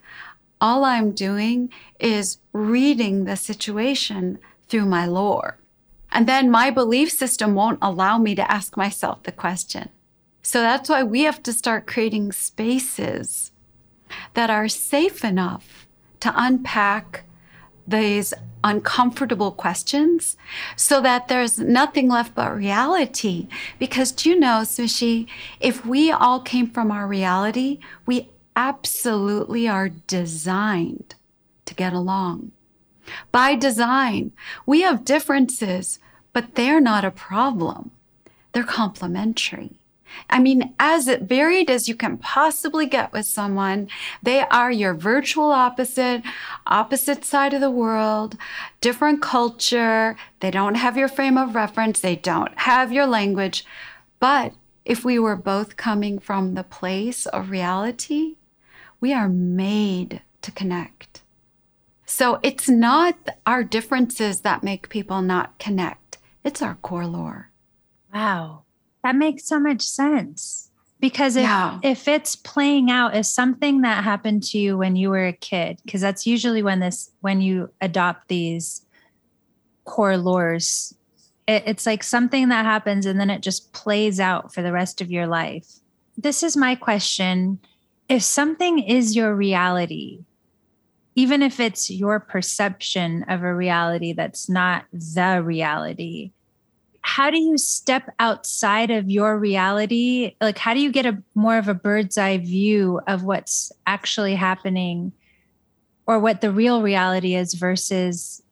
all 0.61 0.85
I'm 0.85 1.13
doing 1.13 1.71
is 2.01 2.39
reading 2.53 3.25
the 3.25 3.37
situation 3.37 4.39
through 4.69 4.87
my 4.87 5.07
lore. 5.07 5.59
And 6.11 6.27
then 6.27 6.51
my 6.51 6.71
belief 6.71 7.11
system 7.11 7.55
won't 7.55 7.79
allow 7.83 8.19
me 8.19 8.35
to 8.35 8.51
ask 8.51 8.77
myself 8.77 9.23
the 9.23 9.33
question. 9.33 9.91
So 10.43 10.61
that's 10.61 10.89
why 10.89 11.03
we 11.03 11.23
have 11.23 11.43
to 11.43 11.53
start 11.53 11.87
creating 11.87 12.33
spaces 12.33 13.53
that 14.35 14.49
are 14.49 14.69
safe 14.69 15.25
enough 15.25 15.87
to 16.21 16.33
unpack 16.35 17.25
these 17.87 18.35
uncomfortable 18.65 19.51
questions 19.51 20.37
so 20.77 21.01
that 21.01 21.29
there's 21.29 21.59
nothing 21.59 22.09
left 22.09 22.35
but 22.35 22.55
reality. 22.55 23.49
Because 23.79 24.13
do 24.13 24.31
you 24.31 24.39
know, 24.39 24.61
Swishy, 24.63 25.27
if 25.61 25.87
we 25.87 26.11
all 26.11 26.41
came 26.41 26.71
from 26.71 26.91
our 26.91 27.07
reality, 27.07 27.79
we 28.07 28.29
absolutely 28.59 29.69
are 29.69 29.89
designed 29.89 31.15
to 31.65 31.75
get 31.75 31.93
along. 31.93 32.51
By 33.31 33.55
design, 33.55 34.33
we 34.67 34.81
have 34.83 35.05
differences, 35.05 36.01
but 36.33 36.57
they're 36.57 36.81
not 36.81 37.05
a 37.05 37.13
problem. 37.13 37.93
They're 38.53 38.65
complementary. 38.65 39.79
I 40.29 40.41
mean, 40.41 40.75
as 40.81 41.07
varied 41.21 41.71
as 41.71 41.89
you 41.89 41.95
can 41.95 42.19
possibly 42.19 42.87
get 42.87 43.13
with 43.13 43.27
someone, 43.27 43.89
they 44.25 44.41
are 44.41 44.73
your 44.73 44.95
virtual 44.95 45.53
opposite, 45.53 46.23
opposite 46.67 47.25
side 47.25 47.55
of 47.55 47.61
the 47.61 47.71
world, 47.71 48.37
different 48.81 49.23
culture. 49.23 50.17
They 50.41 50.51
don't 50.51 50.75
have 50.75 50.97
your 50.97 51.09
frame 51.09 51.39
of 51.39 51.55
reference, 51.55 52.01
they 52.01 52.17
don't 52.17 52.59
have 52.59 52.93
your 52.93 53.07
language. 53.07 53.65
But 54.19 54.55
if 54.85 55.05
we 55.05 55.17
were 55.17 55.37
both 55.37 55.77
coming 55.77 56.19
from 56.19 56.55
the 56.55 56.65
place 56.65 57.27
of 57.27 57.51
reality, 57.51 58.35
we 59.01 59.13
are 59.13 59.29
made 59.29 60.23
to 60.43 60.51
connect. 60.53 61.23
So 62.07 62.41
it's 62.43 62.69
not 62.69 63.17
our 63.47 63.63
differences 63.63 64.41
that 64.41 64.63
make 64.63 64.89
people 64.89 65.21
not 65.23 65.59
connect, 65.59 66.19
it's 66.45 66.63
our 66.63 66.77
core 66.77 67.07
lore. 67.07 67.51
Wow. 68.13 68.63
That 69.05 69.17
makes 69.17 69.45
so 69.45 69.61
much 69.61 69.83
sense. 69.83 70.71
Because 71.01 71.37
if, 71.37 71.43
yeah. 71.43 71.79
if 71.85 72.09
it's 72.09 72.35
playing 72.35 72.91
out 72.91 73.15
as 73.15 73.31
something 73.31 73.83
that 73.83 74.03
happened 74.03 74.43
to 74.45 74.59
you 74.59 74.77
when 74.77 74.97
you 74.97 75.11
were 75.11 75.27
a 75.27 75.33
kid, 75.33 75.79
because 75.85 76.01
that's 76.01 76.27
usually 76.27 76.63
when 76.63 76.81
this 76.81 77.13
when 77.21 77.41
you 77.41 77.71
adopt 77.81 78.27
these 78.27 78.85
core 79.85 80.15
lores, 80.15 80.95
it, 81.47 81.63
it's 81.67 81.87
like 81.87 82.03
something 82.03 82.49
that 82.49 82.65
happens 82.65 83.07
and 83.07 83.21
then 83.21 83.31
it 83.31 83.43
just 83.43 83.73
plays 83.73 84.19
out 84.19 84.53
for 84.53 84.61
the 84.61 84.73
rest 84.73 85.01
of 85.01 85.11
your 85.11 85.29
life. 85.29 85.69
This 86.17 86.43
is 86.43 86.57
my 86.57 86.75
question. 86.75 87.61
If 88.09 88.23
something 88.23 88.79
is 88.79 89.15
your 89.15 89.35
reality, 89.35 90.25
even 91.15 91.43
if 91.43 91.61
it's 91.61 91.91
your 91.91 92.21
perception 92.21 93.25
of 93.25 93.43
a 93.43 93.55
reality 93.55 94.13
that's 94.13 94.49
not 94.49 94.85
the 94.93 95.43
reality, 95.45 96.33
how 97.03 97.31
do 97.31 97.39
you 97.39 97.59
step 97.59 98.15
outside 98.19 98.91
of 98.91 99.11
your 99.11 99.39
reality? 99.39 100.37
Like, 100.41 100.59
how 100.59 100.75
do 100.75 100.81
you 100.81 100.93
get 100.93 101.07
a 101.07 101.23
more 101.35 101.59
of 101.59 101.69
a 101.69 101.75
bird's 101.75 102.19
eye 102.19 102.39
view 102.39 103.01
of 103.07 103.25
what's 103.25 103.73
actually 103.87 104.35
happening 104.35 105.13
or 106.07 106.19
what 106.19 106.41
the 106.41 106.51
real 106.51 106.83
reality 106.83 107.35
is 107.35 107.55
versus 107.55 108.43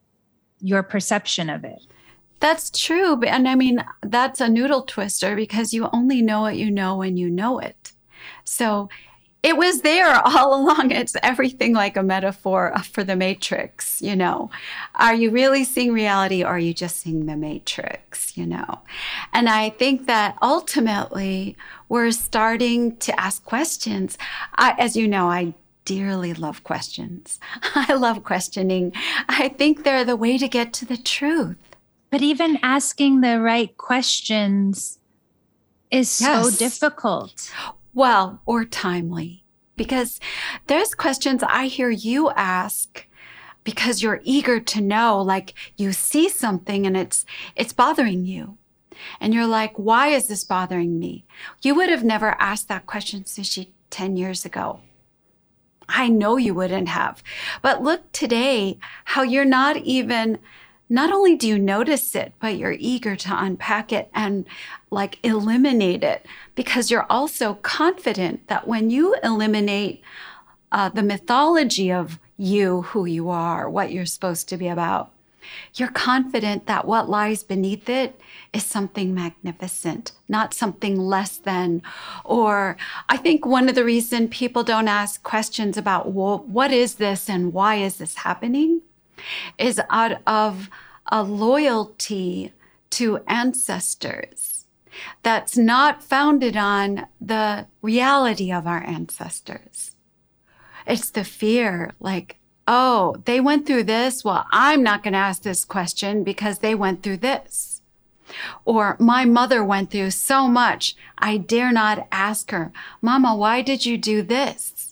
your 0.60 0.82
perception 0.82 1.50
of 1.50 1.64
it? 1.64 1.80
That's 2.40 2.70
true. 2.70 3.22
And 3.22 3.48
I 3.48 3.54
mean, 3.54 3.84
that's 4.02 4.40
a 4.40 4.48
noodle 4.48 4.82
twister 4.82 5.36
because 5.36 5.72
you 5.72 5.88
only 5.92 6.20
know 6.20 6.42
what 6.42 6.56
you 6.56 6.70
know 6.70 6.96
when 6.96 7.16
you 7.16 7.30
know 7.30 7.58
it. 7.58 7.92
So 8.44 8.88
it 9.46 9.56
was 9.56 9.82
there 9.82 10.20
all 10.24 10.54
along. 10.60 10.90
It's 10.90 11.14
everything 11.22 11.72
like 11.72 11.96
a 11.96 12.02
metaphor 12.02 12.74
for 12.90 13.04
the 13.04 13.14
matrix, 13.14 14.02
you 14.02 14.16
know. 14.16 14.50
Are 14.96 15.14
you 15.14 15.30
really 15.30 15.62
seeing 15.62 15.92
reality 15.92 16.42
or 16.42 16.48
are 16.48 16.58
you 16.58 16.74
just 16.74 16.96
seeing 16.96 17.26
the 17.26 17.36
matrix, 17.36 18.36
you 18.36 18.44
know? 18.44 18.80
And 19.32 19.48
I 19.48 19.70
think 19.70 20.06
that 20.08 20.36
ultimately 20.42 21.56
we're 21.88 22.10
starting 22.10 22.96
to 22.96 23.18
ask 23.20 23.44
questions. 23.44 24.18
I, 24.56 24.74
as 24.78 24.96
you 24.96 25.06
know, 25.06 25.30
I 25.30 25.54
dearly 25.84 26.34
love 26.34 26.64
questions. 26.64 27.38
I 27.76 27.94
love 27.94 28.24
questioning. 28.24 28.92
I 29.28 29.48
think 29.50 29.84
they're 29.84 30.04
the 30.04 30.16
way 30.16 30.38
to 30.38 30.48
get 30.48 30.72
to 30.74 30.84
the 30.84 30.96
truth. 30.96 31.76
But 32.10 32.20
even 32.20 32.58
asking 32.64 33.20
the 33.20 33.40
right 33.40 33.76
questions 33.76 34.98
is 35.92 36.20
yes. 36.20 36.44
so 36.44 36.58
difficult. 36.58 37.52
Well, 37.96 38.42
or 38.44 38.66
timely. 38.66 39.42
Because 39.74 40.20
there's 40.66 40.94
questions 40.94 41.42
I 41.42 41.66
hear 41.66 41.88
you 41.88 42.30
ask 42.32 43.06
because 43.64 44.02
you're 44.02 44.20
eager 44.22 44.60
to 44.60 44.82
know 44.82 45.20
like 45.20 45.54
you 45.76 45.94
see 45.94 46.28
something 46.28 46.86
and 46.86 46.94
it's 46.94 47.24
it's 47.56 47.72
bothering 47.72 48.26
you. 48.26 48.58
And 49.18 49.32
you're 49.32 49.46
like, 49.46 49.78
why 49.78 50.08
is 50.08 50.28
this 50.28 50.44
bothering 50.44 50.98
me? 50.98 51.24
You 51.62 51.74
would 51.74 51.88
have 51.88 52.04
never 52.04 52.36
asked 52.38 52.68
that 52.68 52.86
question, 52.86 53.24
Sushi, 53.24 53.68
10 53.88 54.18
years 54.18 54.44
ago. 54.44 54.80
I 55.88 56.08
know 56.08 56.36
you 56.36 56.52
wouldn't 56.52 56.88
have. 56.88 57.22
But 57.62 57.82
look 57.82 58.12
today 58.12 58.78
how 59.06 59.22
you're 59.22 59.44
not 59.46 59.78
even 59.78 60.38
not 60.88 61.12
only 61.12 61.34
do 61.34 61.48
you 61.48 61.58
notice 61.58 62.14
it, 62.14 62.34
but 62.40 62.56
you're 62.56 62.76
eager 62.78 63.16
to 63.16 63.42
unpack 63.42 63.92
it 63.92 64.10
and 64.14 64.46
like 64.96 65.18
eliminate 65.22 66.02
it 66.02 66.24
because 66.54 66.90
you're 66.90 67.06
also 67.10 67.54
confident 67.56 68.48
that 68.48 68.66
when 68.66 68.88
you 68.88 69.14
eliminate 69.22 70.00
uh, 70.72 70.88
the 70.88 71.02
mythology 71.02 71.92
of 71.92 72.18
you, 72.38 72.80
who 72.80 73.04
you 73.04 73.28
are, 73.28 73.68
what 73.68 73.92
you're 73.92 74.06
supposed 74.06 74.48
to 74.48 74.56
be 74.56 74.66
about, 74.66 75.10
you're 75.74 75.90
confident 75.90 76.64
that 76.64 76.86
what 76.86 77.10
lies 77.10 77.42
beneath 77.42 77.90
it 77.90 78.18
is 78.54 78.64
something 78.64 79.14
magnificent, 79.14 80.12
not 80.30 80.54
something 80.54 80.98
less 80.98 81.36
than. 81.36 81.82
Or 82.24 82.78
I 83.10 83.18
think 83.18 83.44
one 83.44 83.68
of 83.68 83.74
the 83.74 83.84
reason 83.84 84.28
people 84.28 84.64
don't 84.64 84.88
ask 84.88 85.22
questions 85.22 85.76
about 85.76 86.12
well, 86.12 86.38
what 86.38 86.72
is 86.72 86.94
this 86.94 87.28
and 87.28 87.52
why 87.52 87.76
is 87.76 87.98
this 87.98 88.16
happening 88.16 88.80
is 89.58 89.78
out 89.90 90.22
of 90.26 90.70
a 91.12 91.22
loyalty 91.22 92.52
to 92.90 93.18
ancestors 93.28 94.55
that's 95.22 95.56
not 95.56 96.02
founded 96.02 96.56
on 96.56 97.06
the 97.20 97.66
reality 97.82 98.52
of 98.52 98.66
our 98.66 98.82
ancestors. 98.84 99.96
It's 100.86 101.10
the 101.10 101.24
fear, 101.24 101.92
like, 101.98 102.38
oh, 102.66 103.16
they 103.24 103.40
went 103.40 103.66
through 103.66 103.84
this. 103.84 104.24
Well, 104.24 104.46
I'm 104.50 104.82
not 104.82 105.02
going 105.02 105.12
to 105.12 105.18
ask 105.18 105.42
this 105.42 105.64
question 105.64 106.24
because 106.24 106.58
they 106.58 106.74
went 106.74 107.02
through 107.02 107.18
this. 107.18 107.82
Or 108.64 108.96
my 108.98 109.24
mother 109.24 109.64
went 109.64 109.90
through 109.90 110.10
so 110.10 110.48
much, 110.48 110.96
I 111.18 111.36
dare 111.36 111.72
not 111.72 112.08
ask 112.10 112.50
her, 112.50 112.72
Mama, 113.00 113.36
why 113.36 113.62
did 113.62 113.86
you 113.86 113.96
do 113.96 114.22
this? 114.22 114.85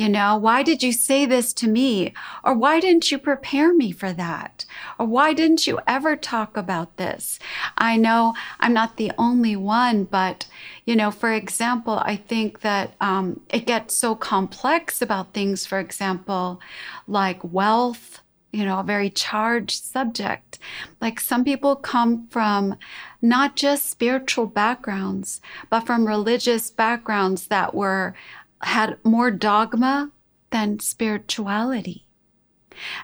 You 0.00 0.08
know, 0.08 0.38
why 0.38 0.62
did 0.62 0.82
you 0.82 0.92
say 0.92 1.26
this 1.26 1.52
to 1.52 1.68
me? 1.68 2.14
Or 2.42 2.54
why 2.54 2.80
didn't 2.80 3.12
you 3.12 3.18
prepare 3.18 3.74
me 3.74 3.92
for 3.92 4.14
that? 4.14 4.64
Or 4.98 5.04
why 5.04 5.34
didn't 5.34 5.66
you 5.66 5.78
ever 5.86 6.16
talk 6.16 6.56
about 6.56 6.96
this? 6.96 7.38
I 7.76 7.98
know 7.98 8.32
I'm 8.60 8.72
not 8.72 8.96
the 8.96 9.12
only 9.18 9.56
one, 9.56 10.04
but, 10.04 10.46
you 10.86 10.96
know, 10.96 11.10
for 11.10 11.30
example, 11.30 11.98
I 12.02 12.16
think 12.16 12.62
that 12.62 12.94
um, 13.02 13.42
it 13.50 13.66
gets 13.66 13.94
so 13.94 14.14
complex 14.14 15.02
about 15.02 15.34
things, 15.34 15.66
for 15.66 15.78
example, 15.78 16.62
like 17.06 17.44
wealth, 17.44 18.22
you 18.52 18.64
know, 18.64 18.80
a 18.80 18.84
very 18.84 19.10
charged 19.10 19.84
subject. 19.84 20.58
Like 21.02 21.20
some 21.20 21.44
people 21.44 21.76
come 21.76 22.26
from 22.28 22.76
not 23.22 23.54
just 23.54 23.90
spiritual 23.90 24.46
backgrounds, 24.46 25.40
but 25.68 25.80
from 25.80 26.06
religious 26.06 26.70
backgrounds 26.70 27.48
that 27.48 27.74
were 27.74 28.14
had 28.62 28.98
more 29.04 29.30
dogma 29.30 30.10
than 30.50 30.80
spirituality. 30.80 32.06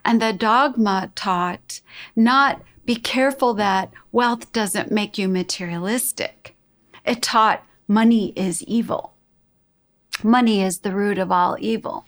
And 0.04 0.20
the 0.20 0.32
dogma 0.32 1.12
taught 1.14 1.80
not 2.14 2.62
be 2.84 2.96
careful 2.96 3.54
that 3.54 3.92
wealth 4.12 4.52
doesn't 4.52 4.92
make 4.92 5.18
you 5.18 5.28
materialistic. 5.28 6.56
It 7.04 7.22
taught 7.22 7.64
money 7.88 8.32
is 8.36 8.62
evil. 8.62 9.14
Money 10.22 10.62
is 10.62 10.78
the 10.78 10.94
root 10.94 11.18
of 11.18 11.30
all 11.30 11.56
evil. 11.58 12.06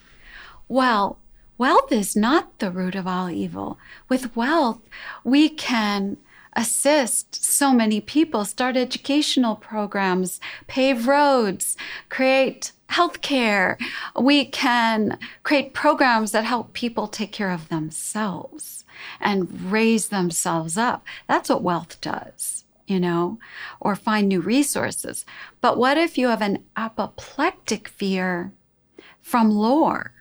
Well, 0.68 1.18
wealth 1.58 1.92
is 1.92 2.16
not 2.16 2.58
the 2.58 2.70
root 2.70 2.94
of 2.94 3.06
all 3.06 3.28
evil. 3.28 3.78
With 4.08 4.36
wealth, 4.36 4.80
we 5.24 5.48
can 5.48 6.16
assist 6.54 7.34
so 7.44 7.72
many 7.72 8.00
people, 8.00 8.44
start 8.44 8.76
educational 8.76 9.56
programs, 9.56 10.40
pave 10.66 11.06
roads, 11.06 11.76
create 12.08 12.72
healthcare. 12.90 13.76
We 14.20 14.46
can 14.46 15.18
create 15.42 15.74
programs 15.74 16.32
that 16.32 16.44
help 16.44 16.72
people 16.72 17.06
take 17.08 17.32
care 17.32 17.50
of 17.50 17.68
themselves 17.68 18.84
and 19.20 19.70
raise 19.70 20.08
themselves 20.08 20.76
up. 20.76 21.04
That's 21.28 21.48
what 21.50 21.62
wealth 21.62 22.00
does. 22.00 22.64
you 22.86 22.98
know, 22.98 23.38
or 23.80 23.94
find 23.94 24.28
new 24.28 24.40
resources. 24.40 25.26
But 25.60 25.76
what 25.76 25.98
if 25.98 26.16
you 26.16 26.28
have 26.28 26.40
an 26.40 26.64
apoplectic 26.74 27.86
fear 27.86 28.52
from 29.20 29.50
lore 29.50 30.12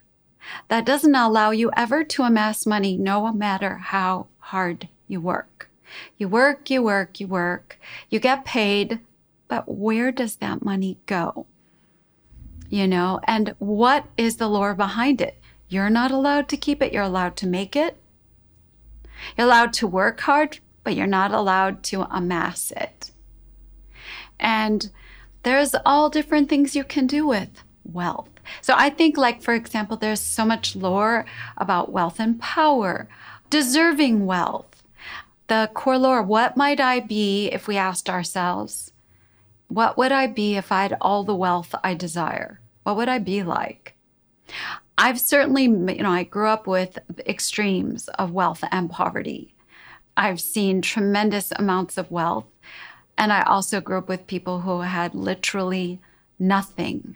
that 0.67 0.85
doesn't 0.85 1.15
allow 1.15 1.51
you 1.51 1.71
ever 1.77 2.03
to 2.03 2.23
amass 2.23 2.65
money 2.65 2.97
no 2.97 3.31
matter 3.31 3.77
how 3.77 4.27
hard 4.39 4.89
you 5.07 5.21
work? 5.21 5.69
You 6.17 6.27
work, 6.27 6.69
you 6.69 6.83
work, 6.83 7.19
you 7.21 7.27
work, 7.27 7.79
you 8.09 8.19
get 8.19 8.43
paid, 8.43 8.99
but 9.47 9.69
where 9.69 10.11
does 10.11 10.35
that 10.37 10.63
money 10.65 10.97
go? 11.05 11.45
You 12.69 12.87
know, 12.87 13.19
and 13.23 13.55
what 13.59 14.05
is 14.17 14.37
the 14.37 14.47
lore 14.47 14.75
behind 14.75 15.21
it? 15.21 15.39
You're 15.69 15.89
not 15.89 16.11
allowed 16.11 16.49
to 16.49 16.57
keep 16.57 16.81
it, 16.81 16.93
you're 16.93 17.03
allowed 17.03 17.35
to 17.37 17.47
make 17.47 17.75
it. 17.75 17.97
You're 19.37 19.47
allowed 19.47 19.73
to 19.73 19.87
work 19.87 20.19
hard, 20.21 20.59
but 20.83 20.95
you're 20.95 21.07
not 21.07 21.31
allowed 21.31 21.83
to 21.83 22.03
amass 22.03 22.71
it. 22.71 23.11
And 24.39 24.91
there's 25.43 25.75
all 25.85 26.09
different 26.09 26.49
things 26.49 26.75
you 26.75 26.83
can 26.83 27.07
do 27.07 27.25
with 27.25 27.63
wealth. 27.85 28.29
So 28.61 28.73
I 28.77 28.89
think, 28.89 29.17
like, 29.17 29.41
for 29.41 29.53
example, 29.53 29.97
there's 29.97 30.21
so 30.21 30.45
much 30.45 30.75
lore 30.75 31.25
about 31.57 31.91
wealth 31.91 32.19
and 32.19 32.39
power, 32.39 33.07
deserving 33.49 34.25
wealth. 34.25 34.83
The 35.47 35.69
core 35.73 35.97
lore, 35.97 36.21
what 36.21 36.57
might 36.57 36.79
I 36.79 36.99
be 36.99 37.47
if 37.47 37.67
we 37.67 37.77
asked 37.77 38.09
ourselves, 38.09 38.91
what 39.67 39.97
would 39.97 40.11
I 40.11 40.27
be 40.27 40.55
if 40.55 40.71
I 40.71 40.83
had 40.83 40.97
all 41.01 41.23
the 41.23 41.35
wealth 41.35 41.73
I 41.83 41.93
desire? 41.93 42.61
What 42.83 42.95
would 42.95 43.09
I 43.09 43.19
be 43.19 43.43
like? 43.43 43.95
I've 44.97 45.19
certainly, 45.19 45.63
you 45.63 46.03
know, 46.03 46.11
I 46.11 46.23
grew 46.23 46.47
up 46.47 46.65
with 46.67 46.97
extremes 47.27 48.07
of 48.19 48.31
wealth 48.31 48.63
and 48.71 48.89
poverty. 48.89 49.53
I've 50.15 50.41
seen 50.41 50.81
tremendous 50.81 51.51
amounts 51.55 51.97
of 51.97 52.09
wealth. 52.09 52.45
And 53.17 53.31
I 53.33 53.43
also 53.43 53.81
grew 53.81 53.97
up 53.97 54.09
with 54.09 54.27
people 54.27 54.61
who 54.61 54.81
had 54.81 55.13
literally 55.13 55.99
nothing. 56.39 57.15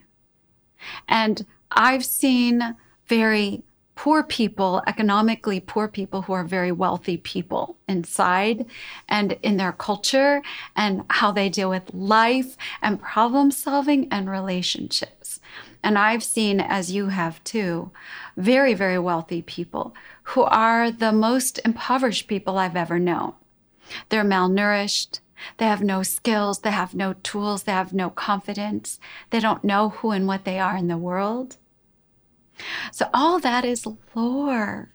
And 1.08 1.46
I've 1.72 2.06
seen 2.06 2.76
very 3.08 3.64
poor 3.96 4.24
people, 4.24 4.82
economically 4.88 5.60
poor 5.60 5.88
people 5.88 6.24
who 6.24 6.34
are 6.34 6.44
very 6.44 6.72
wealthy 6.72 7.18
people 7.18 7.78
inside 7.88 8.66
and 9.08 9.34
in 9.44 9.58
their 9.58 9.72
culture 9.72 10.42
and 10.76 11.04
how 11.10 11.32
they 11.32 11.50
deal 11.50 11.70
with 11.70 11.94
life 11.94 12.58
and 12.82 13.02
problem 13.02 13.52
solving 13.52 14.08
and 14.12 14.30
relationships. 14.30 15.40
And 15.84 15.98
I've 15.98 16.24
seen, 16.24 16.60
as 16.60 16.92
you 16.92 17.08
have 17.08 17.44
too, 17.44 17.92
very, 18.38 18.74
very 18.74 19.00
wealthy 19.00 19.42
people 19.42 19.96
who 20.24 20.44
are 20.44 20.92
the 20.92 21.12
most 21.12 21.60
impoverished 21.66 22.28
people 22.28 22.58
I've 22.58 22.76
ever 22.76 23.00
known. 23.00 23.34
They're 24.10 24.24
malnourished. 24.24 25.20
They 25.58 25.66
have 25.66 25.82
no 25.82 26.04
skills. 26.04 26.60
They 26.60 26.72
have 26.72 26.94
no 26.94 27.14
tools. 27.24 27.64
They 27.64 27.72
have 27.72 27.94
no 27.94 28.10
confidence. 28.10 29.00
They 29.32 29.40
don't 29.40 29.64
know 29.64 29.90
who 29.90 30.12
and 30.12 30.28
what 30.28 30.46
they 30.46 30.60
are 30.60 30.78
in 30.78 30.88
the 30.88 30.98
world. 30.98 31.58
So, 32.92 33.10
all 33.14 33.40
that 33.40 33.66
is 33.66 33.88
lore. 34.16 34.92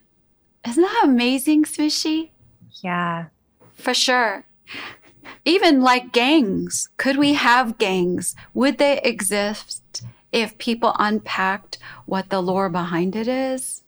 Isn't 0.67 0.83
that 0.83 1.01
amazing, 1.05 1.65
Swishy? 1.65 2.31
Yeah. 2.83 3.27
For 3.75 3.95
sure. 3.95 4.47
Even 5.45 5.81
like 5.81 6.13
gangs. 6.13 6.89
Could 6.97 7.17
we 7.17 7.35
have 7.35 7.79
gangs? 7.79 8.35
Would 8.55 8.79
they 8.79 9.01
exist 9.03 10.03
if 10.33 10.59
people 10.59 10.95
unpacked 10.99 11.79
what 12.05 12.31
the 12.31 12.43
lore 12.43 12.69
behind 12.69 13.17
it 13.17 13.29
is, 13.29 13.83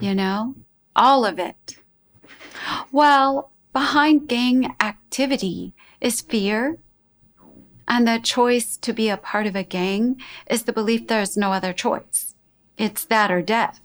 you 0.00 0.14
know, 0.14 0.54
all 0.94 1.24
of 1.24 1.38
it. 1.38 1.76
Well, 2.90 3.52
behind 3.72 4.28
gang 4.28 4.74
activity 4.80 5.74
is 6.00 6.20
fear. 6.20 6.78
And 7.88 8.08
the 8.08 8.18
choice 8.18 8.76
to 8.78 8.92
be 8.92 9.08
a 9.08 9.16
part 9.16 9.46
of 9.46 9.54
a 9.54 9.62
gang 9.62 10.20
is 10.50 10.64
the 10.64 10.72
belief 10.72 11.06
there's 11.06 11.36
no 11.36 11.52
other 11.52 11.72
choice. 11.72 12.34
It's 12.76 13.04
that 13.06 13.30
or 13.30 13.42
death. 13.42 13.80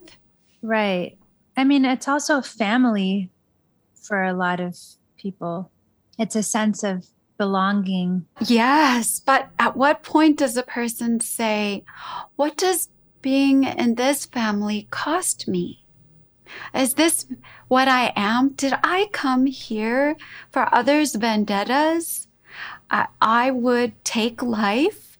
Right. 0.61 1.17
I 1.55 1.63
mean, 1.63 1.85
it's 1.85 2.07
also 2.07 2.41
family 2.41 3.29
for 3.95 4.23
a 4.23 4.33
lot 4.33 4.59
of 4.59 4.77
people. 5.17 5.71
It's 6.17 6.35
a 6.35 6.43
sense 6.43 6.83
of 6.83 7.07
belonging. 7.37 8.25
Yes. 8.39 9.19
But 9.19 9.49
at 9.57 9.75
what 9.75 10.03
point 10.03 10.37
does 10.37 10.57
a 10.57 10.63
person 10.63 11.19
say, 11.19 11.83
What 12.35 12.57
does 12.57 12.89
being 13.21 13.63
in 13.63 13.95
this 13.95 14.25
family 14.25 14.87
cost 14.91 15.47
me? 15.47 15.85
Is 16.73 16.95
this 16.95 17.27
what 17.67 17.87
I 17.87 18.11
am? 18.15 18.49
Did 18.49 18.73
I 18.83 19.09
come 19.11 19.45
here 19.45 20.17
for 20.51 20.73
others' 20.73 21.15
vendettas? 21.15 22.27
I, 22.89 23.07
I 23.21 23.51
would 23.51 24.03
take 24.03 24.41
life 24.41 25.10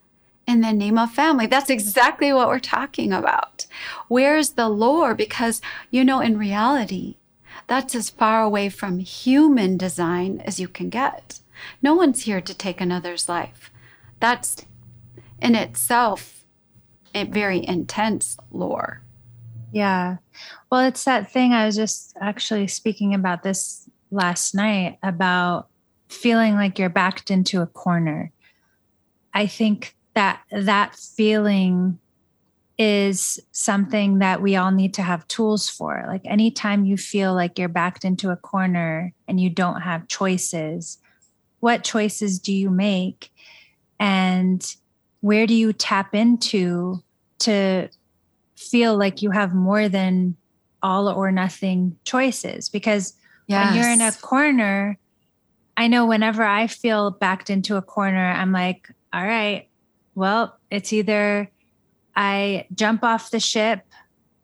in 0.52 0.62
the 0.62 0.74
name 0.74 0.98
of 0.98 1.12
family. 1.12 1.48
That's 1.48 1.70
exactly 1.70 2.34
what 2.34 2.48
we're 2.48 2.60
talking 2.60 3.14
about. 3.14 3.66
Where's 4.08 4.52
the 4.52 4.70
lore? 4.70 5.16
Because, 5.16 5.62
you 5.90 6.04
know, 6.04 6.20
in 6.20 6.38
reality, 6.38 7.16
that's 7.68 7.96
as 7.96 8.10
far 8.10 8.44
away 8.44 8.70
from 8.70 9.00
human 9.00 9.78
design 9.78 10.42
as 10.46 10.60
you 10.60 10.68
can 10.68 10.90
get. 10.90 11.40
No 11.82 11.96
one's 11.96 12.24
here 12.24 12.42
to 12.42 12.54
take 12.54 12.82
another's 12.82 13.30
life. 13.30 13.72
That's 14.20 14.66
in 15.42 15.56
itself 15.56 16.44
a 17.16 17.24
very 17.24 17.66
intense 17.66 18.38
lore. 18.52 19.02
Yeah. 19.72 20.18
Well, 20.70 20.82
it's 20.82 21.06
that 21.06 21.32
thing 21.32 21.54
I 21.54 21.66
was 21.66 21.76
just 21.78 22.16
actually 22.20 22.68
speaking 22.68 23.14
about 23.14 23.44
this 23.44 23.90
last 24.12 24.54
night 24.54 24.98
about 25.02 25.70
feeling 26.10 26.56
like 26.56 26.78
you're 26.78 26.90
backed 26.90 27.32
into 27.32 27.62
a 27.62 27.68
corner. 27.68 28.32
I 29.34 29.48
think 29.48 29.96
that 30.13 30.41
that 30.52 30.95
feeling 30.95 32.00
is 32.78 33.39
something 33.52 34.19
that 34.19 34.41
we 34.41 34.56
all 34.56 34.71
need 34.71 34.93
to 34.95 35.02
have 35.02 35.28
tools 35.28 35.69
for. 35.69 36.04
Like 36.08 36.21
anytime 36.26 36.84
you 36.84 36.97
feel 36.97 37.34
like 37.36 37.60
you're 37.60 37.69
backed 37.69 38.04
into 38.04 38.32
a 38.32 38.36
corner 38.36 39.13
and 39.28 39.39
you 39.39 39.50
don't 39.50 39.82
have 39.82 40.08
choices, 40.08 40.97
what 41.60 41.84
choices 41.84 42.39
do 42.39 42.54
you 42.54 42.69
make 42.69 43.32
and 44.00 44.76
where 45.21 45.45
do 45.45 45.54
you 45.54 45.71
tap 45.71 46.15
into 46.15 47.04
to 47.39 47.88
feel 48.56 48.97
like 48.97 49.21
you 49.21 49.32
have 49.32 49.54
more 49.54 49.88
than 49.88 50.36
all 50.84 51.08
or 51.08 51.32
nothing 51.32 51.95
choices 52.04 52.67
because 52.69 53.13
yes. 53.47 53.67
when 53.67 53.76
you're 53.76 53.91
in 53.91 54.02
a 54.02 54.12
corner 54.12 54.97
i 55.78 55.88
know 55.88 56.06
whenever 56.06 56.43
i 56.43 56.65
feel 56.65 57.12
backed 57.12 57.50
into 57.50 57.78
a 57.78 57.82
corner 57.82 58.32
i'm 58.32 58.52
like 58.52 58.89
all 59.13 59.24
right 59.24 59.67
well 60.15 60.58
it's 60.69 60.91
either 60.93 61.50
i 62.15 62.65
jump 62.74 63.04
off 63.04 63.32
the 63.32 63.39
ship 63.39 63.82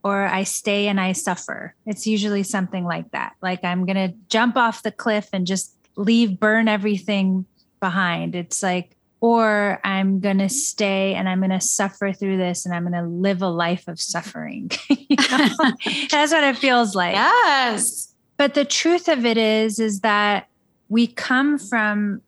or 0.04 0.26
i 0.26 0.44
stay 0.44 0.88
and 0.88 1.00
i 1.00 1.12
suffer 1.12 1.74
it's 1.86 2.08
usually 2.08 2.44
something 2.44 2.86
like 2.86 3.10
that 3.12 3.34
like 3.42 3.64
i'm 3.64 3.86
going 3.86 3.96
to 3.96 4.16
jump 4.30 4.56
off 4.56 4.84
the 4.84 4.92
cliff 4.92 5.30
and 5.34 5.46
just 5.46 5.78
leave, 5.98 6.40
burn 6.40 6.68
everything 6.68 7.46
behind. 7.80 8.36
It's 8.36 8.64
like, 8.64 8.96
or 9.20 9.80
I'm 9.84 10.20
going 10.20 10.38
to 10.38 10.50
stay 10.50 11.16
and 11.16 11.28
I'm 11.28 11.40
going 11.40 11.50
to 11.50 11.60
suffer 11.60 12.14
through 12.14 12.38
this 12.38 12.66
and 12.66 12.74
I'm 12.74 12.84
going 12.84 13.04
to 13.04 13.10
live 13.10 13.42
a 13.42 13.50
life 13.50 13.88
of 13.88 14.00
suffering. 14.00 14.70
That's 15.10 16.32
what 16.32 16.44
it 16.44 16.58
feels 16.58 16.96
like. 16.96 17.16
Yes. 17.16 18.14
But 18.38 18.54
the 18.54 18.66
truth 18.66 19.08
of 19.08 19.26
it 19.26 19.38
is, 19.38 19.80
is 19.80 20.02
that 20.02 20.48
we 20.88 21.08
come 21.08 21.58
from 21.58 22.22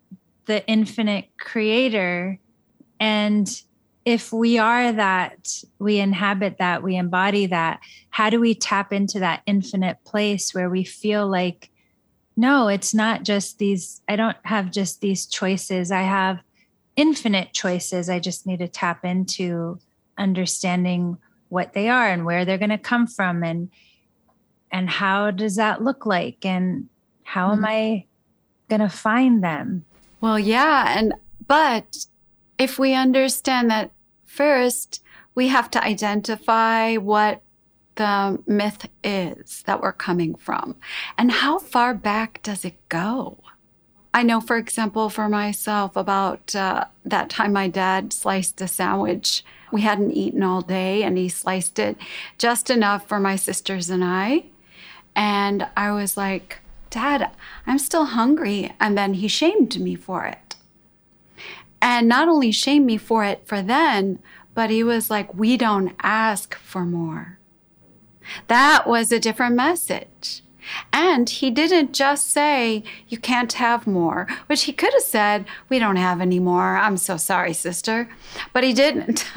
the 0.47 0.65
infinite 0.67 1.29
creator. 1.39 2.39
And 2.99 3.49
if 4.05 4.31
we 4.33 4.57
are 4.57 4.91
that, 4.91 5.63
we 5.77 5.99
inhabit 5.99 6.57
that, 6.57 6.83
we 6.83 6.95
embody 6.95 7.45
that, 7.47 7.79
how 8.09 8.29
do 8.29 8.39
we 8.39 8.55
tap 8.55 8.91
into 8.91 9.19
that 9.19 9.41
infinite 9.45 10.03
place 10.03 10.53
where 10.53 10.69
we 10.69 10.83
feel 10.83 11.27
like 11.27 11.69
no, 12.39 12.69
it's 12.69 12.93
not 12.93 13.23
just 13.23 13.57
these, 13.57 13.99
I 14.07 14.15
don't 14.15 14.37
have 14.43 14.71
just 14.71 15.01
these 15.01 15.25
choices. 15.25 15.91
I 15.91 16.03
have 16.03 16.39
infinite 16.95 17.51
choices. 17.51 18.09
I 18.09 18.19
just 18.19 18.47
need 18.47 18.59
to 18.59 18.67
tap 18.69 19.03
into 19.03 19.77
understanding 20.17 21.17
what 21.49 21.73
they 21.73 21.89
are 21.89 22.07
and 22.07 22.25
where 22.25 22.45
they're 22.45 22.57
going 22.57 22.69
to 22.69 22.77
come 22.77 23.07
from 23.07 23.43
and 23.43 23.69
and 24.71 24.89
how 24.89 25.31
does 25.31 25.55
that 25.55 25.83
look 25.83 26.05
like 26.05 26.45
and 26.45 26.87
how 27.23 27.49
mm-hmm. 27.49 27.65
am 27.65 27.65
I 27.65 28.05
going 28.69 28.81
to 28.81 28.89
find 28.89 29.43
them? 29.43 29.83
Well, 30.21 30.39
yeah, 30.39 30.97
and 30.97 31.13
but 31.47 32.05
if 32.59 32.77
we 32.77 32.93
understand 32.93 33.71
that 33.71 33.91
first, 34.25 35.01
we 35.33 35.47
have 35.47 35.71
to 35.71 35.83
identify 35.83 36.95
what 36.95 37.41
the 37.95 38.39
myth 38.45 38.87
is 39.03 39.63
that 39.65 39.81
we're 39.81 39.91
coming 39.91 40.35
from 40.35 40.75
and 41.17 41.31
how 41.31 41.57
far 41.57 41.93
back 41.93 42.41
does 42.43 42.63
it 42.63 42.75
go? 42.89 43.41
I 44.13 44.23
know, 44.23 44.41
for 44.41 44.57
example, 44.57 45.09
for 45.09 45.29
myself, 45.29 45.95
about 45.95 46.55
uh, 46.55 46.85
that 47.05 47.29
time 47.29 47.53
my 47.53 47.67
dad 47.67 48.11
sliced 48.11 48.59
a 48.59 48.67
sandwich. 48.67 49.43
We 49.71 49.81
hadn't 49.81 50.13
eaten 50.13 50.41
all 50.41 50.61
day, 50.61 51.03
and 51.03 51.15
he 51.15 51.29
sliced 51.29 51.77
it 51.77 51.95
just 52.39 52.71
enough 52.71 53.07
for 53.07 53.19
my 53.19 53.35
sisters 53.35 53.89
and 53.89 54.03
I. 54.03 54.45
And 55.15 55.67
I 55.77 55.91
was 55.91 56.17
like, 56.17 56.59
Dad, 56.89 57.29
I'm 57.67 57.77
still 57.77 58.05
hungry. 58.05 58.73
And 58.79 58.97
then 58.97 59.13
he 59.13 59.27
shamed 59.27 59.79
me 59.79 59.93
for 59.93 60.25
it. 60.25 60.48
And 61.99 62.07
not 62.07 62.29
only 62.29 62.53
shamed 62.53 62.85
me 62.85 62.95
for 62.95 63.25
it 63.25 63.41
for 63.45 63.61
then, 63.61 64.19
but 64.55 64.69
he 64.69 64.85
was 64.85 65.09
like, 65.09 65.35
We 65.35 65.57
don't 65.57 65.93
ask 66.01 66.55
for 66.55 66.85
more. 66.85 67.39
That 68.47 68.87
was 68.87 69.11
a 69.11 69.19
different 69.19 69.57
message. 69.57 70.41
And 70.93 71.29
he 71.29 71.51
didn't 71.51 71.91
just 71.91 72.31
say, 72.31 72.85
You 73.09 73.17
can't 73.17 73.51
have 73.51 73.85
more, 73.85 74.27
which 74.47 74.63
he 74.63 74.71
could 74.71 74.93
have 74.93 75.03
said, 75.03 75.43
We 75.67 75.77
don't 75.77 75.97
have 75.97 76.21
any 76.21 76.39
more. 76.39 76.77
I'm 76.77 76.95
so 76.95 77.17
sorry, 77.17 77.51
sister. 77.51 78.07
But 78.53 78.63
he 78.63 78.71
didn't. 78.71 79.29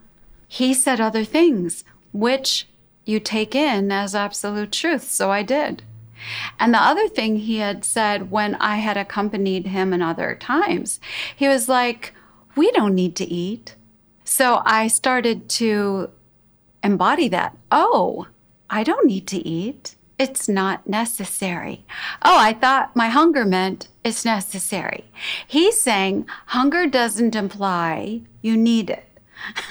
he 0.46 0.74
said 0.74 1.00
other 1.00 1.24
things, 1.24 1.84
which 2.12 2.68
you 3.06 3.18
take 3.18 3.54
in 3.54 3.90
as 3.90 4.14
absolute 4.14 4.72
truth. 4.72 5.10
So 5.10 5.30
I 5.30 5.42
did. 5.42 5.84
And 6.58 6.74
the 6.74 6.78
other 6.78 7.08
thing 7.08 7.36
he 7.36 7.58
had 7.58 7.84
said 7.84 8.30
when 8.30 8.54
I 8.56 8.76
had 8.76 8.96
accompanied 8.96 9.66
him 9.66 9.92
in 9.92 10.02
other 10.02 10.34
times, 10.34 11.00
he 11.34 11.48
was 11.48 11.68
like, 11.68 12.14
We 12.56 12.70
don't 12.72 12.94
need 12.94 13.16
to 13.16 13.24
eat. 13.24 13.76
So 14.24 14.62
I 14.64 14.86
started 14.88 15.48
to 15.50 16.10
embody 16.82 17.28
that. 17.28 17.56
Oh, 17.70 18.28
I 18.68 18.84
don't 18.84 19.06
need 19.06 19.26
to 19.28 19.38
eat. 19.38 19.96
It's 20.18 20.48
not 20.48 20.86
necessary. 20.86 21.84
Oh, 22.22 22.38
I 22.38 22.52
thought 22.52 22.94
my 22.94 23.08
hunger 23.08 23.44
meant 23.44 23.88
it's 24.04 24.24
necessary. 24.24 25.10
He's 25.46 25.80
saying 25.80 26.26
hunger 26.46 26.86
doesn't 26.86 27.34
imply 27.34 28.22
you 28.42 28.56
need 28.56 28.90
it. 28.90 29.04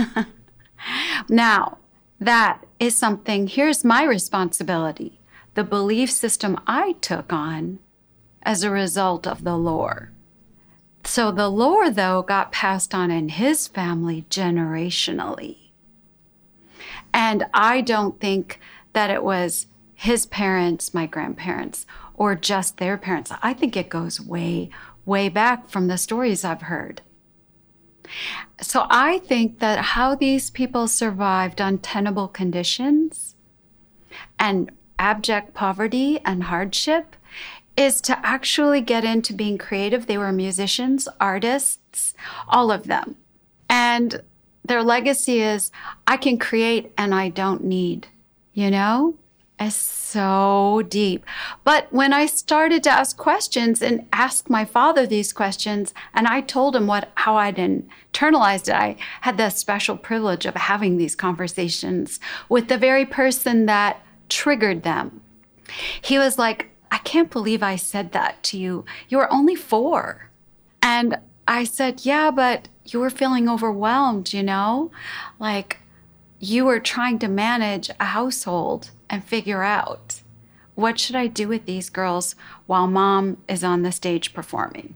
now, 1.30 1.78
that 2.20 2.66
is 2.80 2.96
something, 2.96 3.48
here's 3.48 3.86
my 3.86 4.04
responsibility 4.04 5.19
the 5.60 5.64
belief 5.66 6.10
system 6.10 6.58
I 6.66 6.94
took 7.02 7.34
on 7.34 7.80
as 8.44 8.64
a 8.64 8.72
result 8.72 9.28
of 9.28 9.44
the 9.44 9.58
lore. 9.58 10.10
So 11.04 11.34
the 11.34 11.50
lore, 11.50 11.90
though, 11.90 12.22
got 12.22 12.54
passed 12.54 12.96
on 12.96 13.12
in 13.12 13.28
his 13.28 13.68
family 13.68 14.26
generationally. 14.30 15.58
And 17.14 17.46
I 17.54 17.82
don't 17.82 18.22
think 18.22 18.62
that 18.94 19.10
it 19.10 19.22
was 19.22 19.68
his 19.96 20.26
parents, 20.28 20.94
my 20.94 21.06
grandparents, 21.06 21.86
or 22.14 22.36
just 22.36 22.78
their 22.78 22.98
parents. 22.98 23.30
I 23.42 23.54
think 23.54 23.76
it 23.76 23.90
goes 23.90 24.22
way, 24.22 24.70
way 25.06 25.28
back 25.28 25.70
from 25.70 25.88
the 25.88 25.98
stories 25.98 26.46
I've 26.46 26.62
heard. 26.62 27.02
So 28.62 28.88
I 28.90 29.18
think 29.18 29.60
that 29.60 29.80
how 29.80 30.16
these 30.16 30.52
people 30.52 30.88
survived 30.88 31.60
untenable 31.60 32.30
conditions 32.30 33.36
and 34.40 34.72
abject 35.00 35.54
poverty 35.54 36.20
and 36.26 36.44
hardship 36.44 37.16
is 37.76 38.02
to 38.02 38.20
actually 38.26 38.82
get 38.82 39.04
into 39.04 39.34
being 39.34 39.58
creative. 39.58 40.06
They 40.06 40.18
were 40.18 40.32
musicians, 40.32 41.08
artists, 41.20 42.14
all 42.48 42.72
of 42.72 42.84
them. 42.84 43.16
And 43.70 44.22
their 44.64 44.84
legacy 44.84 45.42
is 45.42 45.72
I 46.06 46.18
can 46.18 46.38
create 46.38 46.92
and 46.98 47.16
I 47.16 47.30
don't 47.30 47.64
need 47.64 48.08
you 48.60 48.70
know? 48.70 49.16
It's 49.58 49.76
so 49.76 50.84
deep. 50.88 51.26
But 51.64 51.92
when 51.92 52.14
I 52.14 52.26
started 52.26 52.84
to 52.84 52.90
ask 52.90 53.18
questions 53.18 53.82
and 53.82 54.08
ask 54.12 54.50
my 54.50 54.64
father 54.66 55.06
these 55.06 55.34
questions, 55.34 55.94
and 56.14 56.28
I 56.28 56.42
told 56.42 56.76
him 56.76 56.88
what 56.88 57.10
how 57.16 57.36
I'd 57.38 57.56
internalized 57.56 58.70
it, 58.70 58.76
I 58.76 58.98
had 59.22 59.38
the 59.38 59.50
special 59.50 59.98
privilege 59.98 60.46
of 60.46 60.56
having 60.56 60.98
these 60.98 61.16
conversations 61.16 62.20
with 62.50 62.68
the 62.68 62.78
very 62.78 63.06
person 63.06 63.66
that 63.66 64.02
triggered 64.30 64.84
them. 64.84 65.22
He 66.02 66.18
was 66.18 66.38
like, 66.38 66.70
I 66.92 66.98
can't 67.00 67.30
believe 67.30 67.62
I 67.62 67.76
said 67.76 68.12
that 68.14 68.42
to 68.44 68.58
you. 68.58 68.86
You 69.08 69.18
were 69.18 69.32
only 69.32 69.56
four. 69.56 70.30
And 70.82 71.18
I 71.48 71.64
said, 71.64 72.06
Yeah, 72.06 72.32
but 72.32 72.68
you 72.86 73.00
were 73.00 73.10
feeling 73.10 73.48
overwhelmed, 73.48 74.34
you 74.34 74.44
know? 74.44 74.92
Like, 75.40 75.80
you 76.40 76.66
were 76.66 76.80
trying 76.80 77.20
to 77.20 77.28
manage 77.28 77.90
a 78.00 78.06
household 78.06 78.92
and 79.10 79.24
figure 79.24 79.64
out 79.64 80.22
what 80.76 80.98
should 80.98 81.16
I 81.16 81.28
do 81.28 81.50
with 81.50 81.66
these 81.66 81.90
girls 81.90 82.36
while 82.66 82.88
mom 82.88 83.38
is 83.50 83.66
on 83.66 83.82
the 83.82 83.92
stage 83.92 84.34
performing? 84.34 84.96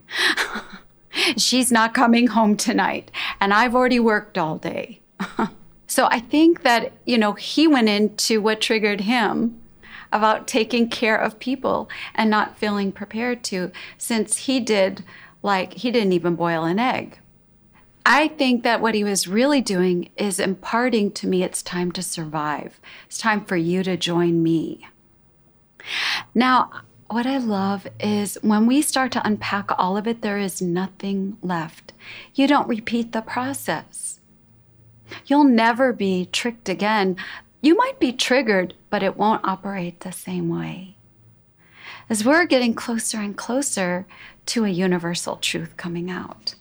She's 1.38 1.72
not 1.72 1.94
coming 1.94 2.28
home 2.28 2.56
tonight, 2.56 3.12
and 3.42 3.54
I've 3.54 3.76
already 3.76 4.00
worked 4.00 4.38
all 4.38 4.58
day. 4.58 5.02
so 5.88 6.08
I 6.10 6.20
think 6.20 6.64
that, 6.64 6.94
you 7.06 7.18
know, 7.18 7.34
he 7.34 7.68
went 7.68 7.90
into 7.90 8.42
what 8.42 8.62
triggered 8.62 9.02
him 9.02 9.60
about 10.12 10.48
taking 10.48 10.90
care 10.90 11.18
of 11.18 11.40
people 11.40 11.90
and 12.14 12.30
not 12.30 12.58
feeling 12.58 12.92
prepared 12.92 13.44
to, 13.46 13.72
since 13.98 14.38
he 14.38 14.60
did, 14.60 15.04
like, 15.42 15.74
he 15.74 15.92
didn't 15.92 16.14
even 16.14 16.36
boil 16.36 16.64
an 16.64 16.80
egg. 16.80 17.20
I 18.06 18.28
think 18.28 18.64
that 18.64 18.82
what 18.82 18.96
he 18.96 19.04
was 19.04 19.28
really 19.28 19.62
doing 19.62 20.10
is 20.18 20.40
imparting 20.40 21.12
to 21.14 21.28
me 21.28 21.42
it's 21.42 21.64
time 21.64 21.92
to 21.94 22.04
survive. 22.04 22.80
It's 23.06 23.18
time 23.18 23.46
for 23.46 23.56
you 23.56 23.82
to 23.84 23.96
join 23.96 24.44
me. 24.44 24.88
Now, 26.36 26.70
what 27.08 27.26
I 27.26 27.38
love 27.38 27.88
is 28.00 28.38
when 28.42 28.66
we 28.66 28.82
start 28.82 29.12
to 29.14 29.26
unpack 29.26 29.70
all 29.78 29.96
of 29.96 30.08
it, 30.08 30.22
there 30.22 30.38
is 30.38 30.62
nothing 30.62 31.38
left. 31.42 31.94
You 32.34 32.48
don't 32.48 32.68
repeat 32.68 33.12
the 33.12 33.22
process. 33.22 34.13
You'll 35.26 35.44
never 35.44 35.94
be 35.94 36.28
tricked 36.32 36.70
again. 36.70 37.18
You 37.62 37.76
might 37.76 38.00
be 38.00 38.12
triggered, 38.12 38.74
but 38.90 39.04
it 39.04 39.18
won't 39.18 39.46
operate 39.46 40.02
the 40.02 40.12
same 40.12 40.50
way. 40.50 40.96
As 42.10 42.26
we're 42.26 42.46
getting 42.46 42.74
closer 42.74 43.18
and 43.18 43.36
closer 43.36 44.06
to 44.48 44.66
a 44.66 44.70
universal 44.70 45.38
truth 45.38 45.78
coming 45.78 46.12
out. 46.12 46.56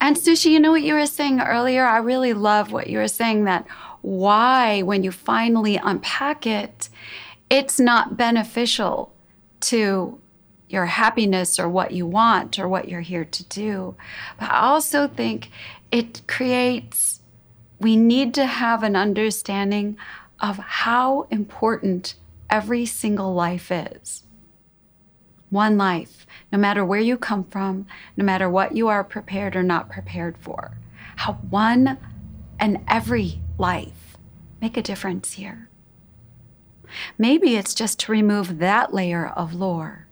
And 0.00 0.16
Sushi, 0.16 0.50
you 0.50 0.60
know 0.60 0.72
what 0.72 0.82
you 0.82 0.94
were 0.94 1.06
saying 1.06 1.40
earlier? 1.40 1.86
I 1.86 1.98
really 1.98 2.34
love 2.34 2.72
what 2.72 2.88
you 2.88 2.98
were 2.98 3.08
saying 3.08 3.44
that 3.44 3.66
why, 4.02 4.82
when 4.82 5.02
you 5.02 5.10
finally 5.10 5.76
unpack 5.76 6.46
it, 6.46 6.90
it's 7.48 7.80
not 7.80 8.16
beneficial 8.16 9.12
to 9.60 10.20
your 10.68 10.86
happiness 10.86 11.58
or 11.58 11.68
what 11.68 11.92
you 11.92 12.06
want 12.06 12.58
or 12.58 12.68
what 12.68 12.88
you're 12.88 13.00
here 13.00 13.24
to 13.24 13.44
do. 13.44 13.94
But 14.38 14.50
I 14.50 14.60
also 14.60 15.08
think 15.08 15.50
it 15.94 16.26
creates, 16.26 17.20
we 17.78 17.94
need 17.94 18.34
to 18.34 18.46
have 18.46 18.82
an 18.82 18.96
understanding 18.96 19.96
of 20.40 20.56
how 20.58 21.22
important 21.30 22.16
every 22.50 22.84
single 22.84 23.32
life 23.32 23.70
is. 23.70 24.24
One 25.50 25.78
life 25.78 26.26
no 26.50 26.58
matter 26.58 26.84
where 26.84 27.00
you 27.00 27.16
come 27.16 27.44
from, 27.44 27.86
no 28.16 28.24
matter 28.24 28.50
what 28.50 28.76
you 28.76 28.88
are 28.88 29.04
prepared 29.04 29.54
or 29.54 29.62
not 29.62 29.88
prepared 29.88 30.36
for. 30.38 30.76
How 31.14 31.34
one 31.34 31.96
and 32.58 32.84
every 32.88 33.40
life 33.56 34.16
make 34.60 34.76
a 34.76 34.82
difference 34.82 35.34
here. 35.34 35.68
Maybe 37.16 37.54
it's 37.54 37.72
just 37.72 38.00
to 38.00 38.12
remove 38.12 38.58
that 38.58 38.92
layer 38.92 39.28
of 39.28 39.54
lore. 39.54 40.08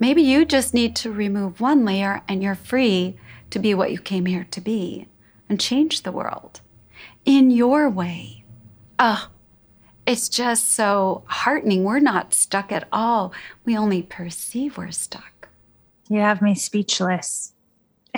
Maybe 0.00 0.22
you 0.22 0.44
just 0.44 0.74
need 0.74 0.96
to 0.96 1.12
remove 1.12 1.60
one 1.60 1.84
layer 1.84 2.22
and 2.26 2.42
you're 2.42 2.56
free 2.56 3.16
to 3.54 3.60
be 3.60 3.72
what 3.72 3.92
you 3.92 4.00
came 4.00 4.26
here 4.26 4.48
to 4.50 4.60
be 4.60 5.06
and 5.48 5.60
change 5.60 6.02
the 6.02 6.10
world 6.10 6.60
in 7.24 7.52
your 7.52 7.88
way. 7.88 8.42
Ah, 8.98 9.30
it's 10.08 10.28
just 10.28 10.72
so 10.72 11.22
heartening. 11.26 11.84
We're 11.84 12.00
not 12.00 12.34
stuck 12.34 12.72
at 12.72 12.88
all. 12.90 13.32
We 13.64 13.78
only 13.78 14.02
perceive 14.02 14.76
we're 14.76 14.90
stuck. 14.90 15.48
You 16.10 16.18
have 16.18 16.42
me 16.42 16.56
speechless. 16.56 17.52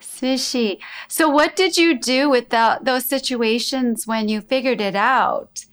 Sushi. 0.00 0.78
So, 1.08 1.28
what 1.28 1.54
did 1.54 1.76
you 1.76 1.98
do 1.98 2.30
with 2.30 2.48
the, 2.48 2.78
those 2.80 3.04
situations 3.04 4.06
when 4.06 4.30
you 4.30 4.40
figured 4.40 4.80
it 4.80 4.96
out? 4.96 5.66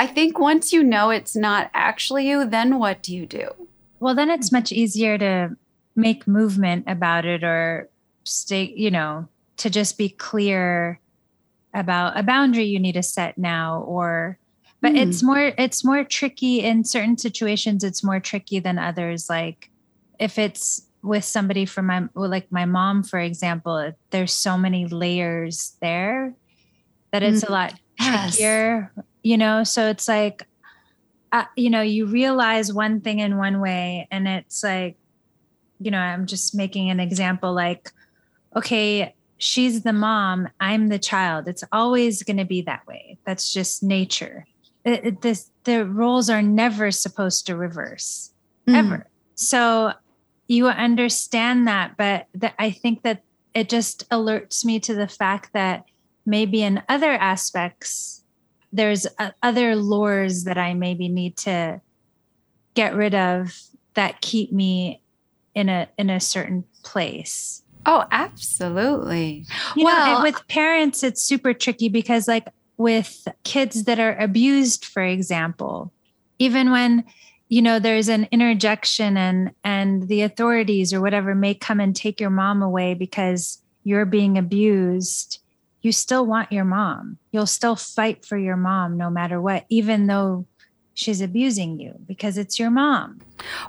I 0.00 0.06
think 0.06 0.38
once 0.38 0.72
you 0.72 0.82
know 0.82 1.10
it's 1.10 1.36
not 1.36 1.70
actually 1.74 2.26
you, 2.26 2.46
then 2.46 2.78
what 2.78 3.02
do 3.02 3.14
you 3.14 3.26
do? 3.26 3.50
Well, 4.00 4.14
then 4.14 4.30
it's 4.30 4.50
much 4.50 4.72
easier 4.72 5.18
to 5.18 5.56
make 5.94 6.26
movement 6.26 6.84
about 6.86 7.24
it 7.24 7.44
or 7.44 7.88
stay, 8.24 8.72
you 8.76 8.90
know, 8.90 9.28
to 9.58 9.70
just 9.70 9.98
be 9.98 10.08
clear 10.08 11.00
about 11.74 12.18
a 12.18 12.22
boundary 12.22 12.64
you 12.64 12.78
need 12.78 12.92
to 12.92 13.02
set 13.02 13.38
now 13.38 13.80
or 13.82 14.38
but 14.80 14.92
mm. 14.92 14.98
it's 14.98 15.22
more 15.22 15.52
it's 15.56 15.84
more 15.84 16.04
tricky 16.04 16.60
in 16.60 16.84
certain 16.84 17.16
situations 17.16 17.82
it's 17.82 18.04
more 18.04 18.20
tricky 18.20 18.58
than 18.58 18.78
others 18.78 19.30
like 19.30 19.70
if 20.18 20.38
it's 20.38 20.82
with 21.02 21.24
somebody 21.24 21.64
from 21.64 21.86
my 21.86 22.06
like 22.14 22.50
my 22.52 22.64
mom 22.64 23.02
for 23.02 23.18
example 23.18 23.92
there's 24.10 24.32
so 24.32 24.58
many 24.58 24.86
layers 24.86 25.76
there 25.80 26.34
that 27.12 27.22
it's 27.22 27.42
mm. 27.42 27.48
a 27.48 27.52
lot 27.52 27.74
trickier 27.98 28.92
yes. 28.94 29.06
you 29.22 29.38
know 29.38 29.64
so 29.64 29.88
it's 29.88 30.08
like 30.08 30.46
uh, 31.32 31.44
you 31.56 31.70
know 31.70 31.80
you 31.80 32.04
realize 32.04 32.72
one 32.72 33.00
thing 33.00 33.20
in 33.20 33.38
one 33.38 33.60
way 33.60 34.06
and 34.10 34.28
it's 34.28 34.62
like 34.62 34.96
you 35.84 35.90
know 35.90 35.98
i'm 35.98 36.26
just 36.26 36.54
making 36.54 36.90
an 36.90 37.00
example 37.00 37.52
like 37.52 37.90
okay 38.56 39.14
she's 39.42 39.82
the 39.82 39.92
mom, 39.92 40.48
I'm 40.60 40.88
the 40.88 40.98
child. 40.98 41.48
It's 41.48 41.64
always 41.72 42.22
going 42.22 42.36
to 42.36 42.44
be 42.44 42.62
that 42.62 42.86
way. 42.86 43.18
That's 43.26 43.52
just 43.52 43.82
nature. 43.82 44.46
It, 44.84 45.04
it, 45.04 45.22
this 45.22 45.50
the 45.64 45.84
roles 45.84 46.30
are 46.30 46.42
never 46.42 46.90
supposed 46.90 47.46
to 47.46 47.56
reverse 47.56 48.32
mm. 48.66 48.76
ever. 48.76 49.06
So 49.34 49.92
you 50.48 50.68
understand 50.68 51.66
that, 51.68 51.96
but 51.96 52.26
that 52.34 52.54
I 52.58 52.70
think 52.70 53.02
that 53.02 53.22
it 53.54 53.68
just 53.68 54.08
alerts 54.10 54.64
me 54.64 54.80
to 54.80 54.94
the 54.94 55.08
fact 55.08 55.52
that 55.52 55.84
maybe 56.24 56.62
in 56.62 56.82
other 56.88 57.12
aspects, 57.12 58.24
there's 58.72 59.06
uh, 59.18 59.30
other 59.42 59.74
lores 59.74 60.44
that 60.44 60.58
I 60.58 60.74
maybe 60.74 61.08
need 61.08 61.36
to 61.38 61.80
get 62.74 62.94
rid 62.94 63.14
of 63.14 63.60
that 63.94 64.20
keep 64.20 64.52
me 64.52 65.01
in 65.54 65.68
a 65.68 65.88
in 65.98 66.10
a 66.10 66.20
certain 66.20 66.64
place. 66.82 67.62
Oh, 67.84 68.04
absolutely. 68.10 69.44
You 69.74 69.84
well, 69.84 70.18
know, 70.18 70.22
with 70.22 70.46
parents, 70.46 71.02
it's 71.02 71.20
super 71.20 71.52
tricky 71.52 71.88
because, 71.88 72.28
like, 72.28 72.46
with 72.76 73.26
kids 73.42 73.84
that 73.84 73.98
are 73.98 74.16
abused, 74.16 74.84
for 74.84 75.02
example, 75.02 75.92
even 76.38 76.70
when 76.70 77.04
you 77.52 77.60
know 77.60 77.78
there's 77.78 78.08
an 78.08 78.28
interjection 78.32 79.18
and 79.18 79.50
and 79.62 80.08
the 80.08 80.22
authorities 80.22 80.94
or 80.94 81.02
whatever 81.02 81.34
may 81.34 81.54
come 81.54 81.80
and 81.80 81.94
take 81.94 82.18
your 82.18 82.30
mom 82.30 82.62
away 82.62 82.94
because 82.94 83.62
you're 83.84 84.06
being 84.06 84.38
abused 84.38 85.38
you 85.82 85.92
still 85.92 86.24
want 86.24 86.50
your 86.50 86.64
mom 86.64 87.18
you'll 87.30 87.46
still 87.46 87.76
fight 87.76 88.24
for 88.24 88.38
your 88.38 88.56
mom 88.56 88.96
no 88.96 89.10
matter 89.10 89.38
what 89.38 89.66
even 89.68 90.06
though 90.06 90.46
she's 90.94 91.20
abusing 91.20 91.80
you 91.80 91.98
because 92.06 92.38
it's 92.38 92.58
your 92.58 92.70
mom. 92.70 93.20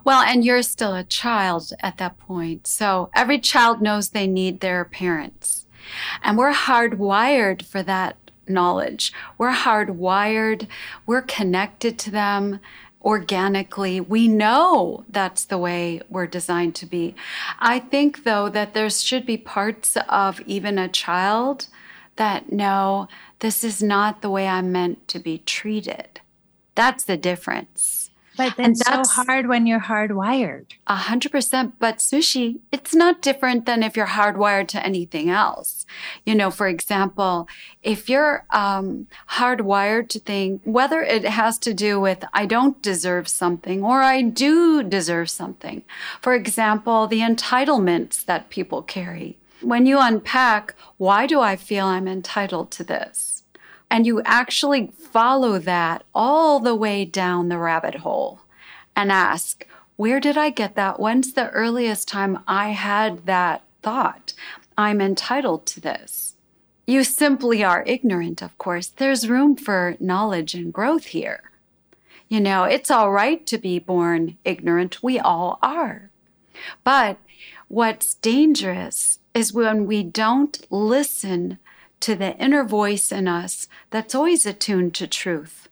Well, 0.04 0.22
and 0.22 0.44
you're 0.44 0.62
still 0.62 0.94
a 0.94 1.04
child 1.04 1.72
at 1.80 1.98
that 1.98 2.20
point. 2.20 2.68
So 2.68 3.10
every 3.14 3.40
child 3.40 3.82
knows 3.82 4.10
they 4.10 4.28
need 4.28 4.60
their 4.60 4.86
parents. 4.86 5.66
And 6.22 6.38
we're 6.38 6.54
hardwired 6.54 7.66
for 7.66 7.84
that 7.84 8.18
knowledge. 8.48 9.14
We're 9.38 9.54
hardwired, 9.54 10.68
we're 11.06 11.22
connected 11.22 11.98
to 12.00 12.12
them 12.12 12.60
organically. 13.02 14.00
We 14.00 14.28
know 14.28 15.04
that's 15.10 15.46
the 15.46 15.58
way 15.58 16.02
we're 16.10 16.28
designed 16.28 16.76
to 16.76 16.86
be. 16.86 17.16
I 17.60 17.80
think, 17.80 18.24
though, 18.24 18.50
that 18.50 18.74
there 18.74 18.90
should 18.90 19.26
be 19.26 19.38
parts 19.38 19.98
of 20.08 20.40
even 20.42 20.78
a 20.78 20.88
child 20.88 21.68
that 22.16 22.52
know 22.52 23.08
this 23.40 23.64
is 23.64 23.82
not 23.84 24.22
the 24.22 24.30
way 24.30 24.48
I'm 24.48 24.72
meant 24.72 25.08
to 25.10 25.20
be 25.20 25.40
treated. 25.40 26.13
That's 26.76 27.04
the 27.04 27.18
difference. 27.18 28.04
But 28.36 28.56
that's, 28.58 28.84
that's 28.84 29.14
so 29.14 29.24
hard 29.26 29.48
when 29.48 29.68
you're 29.68 29.80
hardwired. 29.80 30.66
A 30.88 30.96
hundred 30.96 31.32
percent. 31.32 31.76
But 31.78 31.98
sushi, 31.98 32.60
it's 32.72 32.96
not 32.96 33.22
different 33.22 33.66
than 33.66 33.84
if 33.84 33.96
you're 33.96 34.08
hardwired 34.08 34.68
to 34.70 34.84
anything 34.84 35.30
else. 35.30 35.86
You 36.26 36.34
know, 36.34 36.50
for 36.50 36.68
example, 36.68 37.48
if 37.84 38.10
you're 38.10 38.46
um, 38.50 39.08
hardwired 39.32 40.10
to 40.10 40.20
think 40.20 40.62
whether 40.64 41.02
it 41.04 41.26
has 41.26 41.60
to 41.60 41.74
do 41.74 42.00
with 42.00 42.26
I 42.34 42.46
don't 42.48 42.82
deserve 42.82 43.28
something 43.28 43.84
or 43.84 44.02
I 44.02 44.22
do 44.24 44.82
deserve 44.82 45.30
something. 45.30 45.84
For 46.22 46.34
example, 46.34 47.06
the 47.08 47.20
entitlements 47.20 48.26
that 48.26 48.50
people 48.50 48.82
carry. 48.82 49.38
When 49.62 49.86
you 49.86 50.00
unpack, 50.00 50.74
why 50.98 51.28
do 51.28 51.40
I 51.40 51.56
feel 51.56 51.86
I'm 51.86 52.08
entitled 52.08 52.72
to 52.72 52.84
this? 52.84 53.44
And 53.90 54.08
you 54.08 54.24
actually 54.26 54.92
follow 55.14 55.60
that 55.60 56.04
all 56.16 56.60
the 56.60 56.74
way 56.76 57.06
down 57.06 57.48
the 57.48 57.60
rabbit 57.60 57.96
hole 57.96 58.42
and 58.96 59.12
ask, 59.12 59.68
where 59.96 60.20
did 60.20 60.38
I 60.38 60.50
get 60.50 60.76
that? 60.76 61.00
When's 61.00 61.34
the 61.34 61.52
earliest 61.52 62.08
time 62.08 62.40
I 62.48 62.70
had 62.70 63.28
that 63.28 63.62
thought? 63.84 64.34
I'm 64.76 65.00
entitled 65.00 65.68
to 65.68 65.80
this. 65.80 66.34
You 66.88 67.04
simply 67.04 67.64
are 67.64 67.84
ignorant, 67.86 68.42
of 68.42 68.58
course. 68.58 68.88
There's 68.88 69.30
room 69.30 69.56
for 69.56 69.96
knowledge 70.00 70.56
and 70.56 70.74
growth 70.74 71.06
here. 71.06 71.52
You 72.28 72.42
know, 72.42 72.64
it's 72.64 72.90
all 72.90 73.12
right 73.12 73.46
to 73.46 73.60
be 73.60 73.78
born 73.78 74.38
ignorant. 74.44 75.04
We 75.04 75.20
all 75.20 75.60
are. 75.62 76.10
But 76.84 77.18
what's 77.68 78.16
dangerous 78.16 79.20
is 79.36 79.54
when 79.54 79.86
we 79.86 80.02
don't 80.02 80.66
listen 80.72 81.60
to 82.04 82.16
the 82.16 82.36
inner 82.36 82.66
voice 82.66 83.14
in 83.14 83.30
us 83.30 83.70
that's 83.90 84.14
always 84.14 84.46
attuned 84.46 84.94
to 84.96 85.08
truth. 85.08 85.70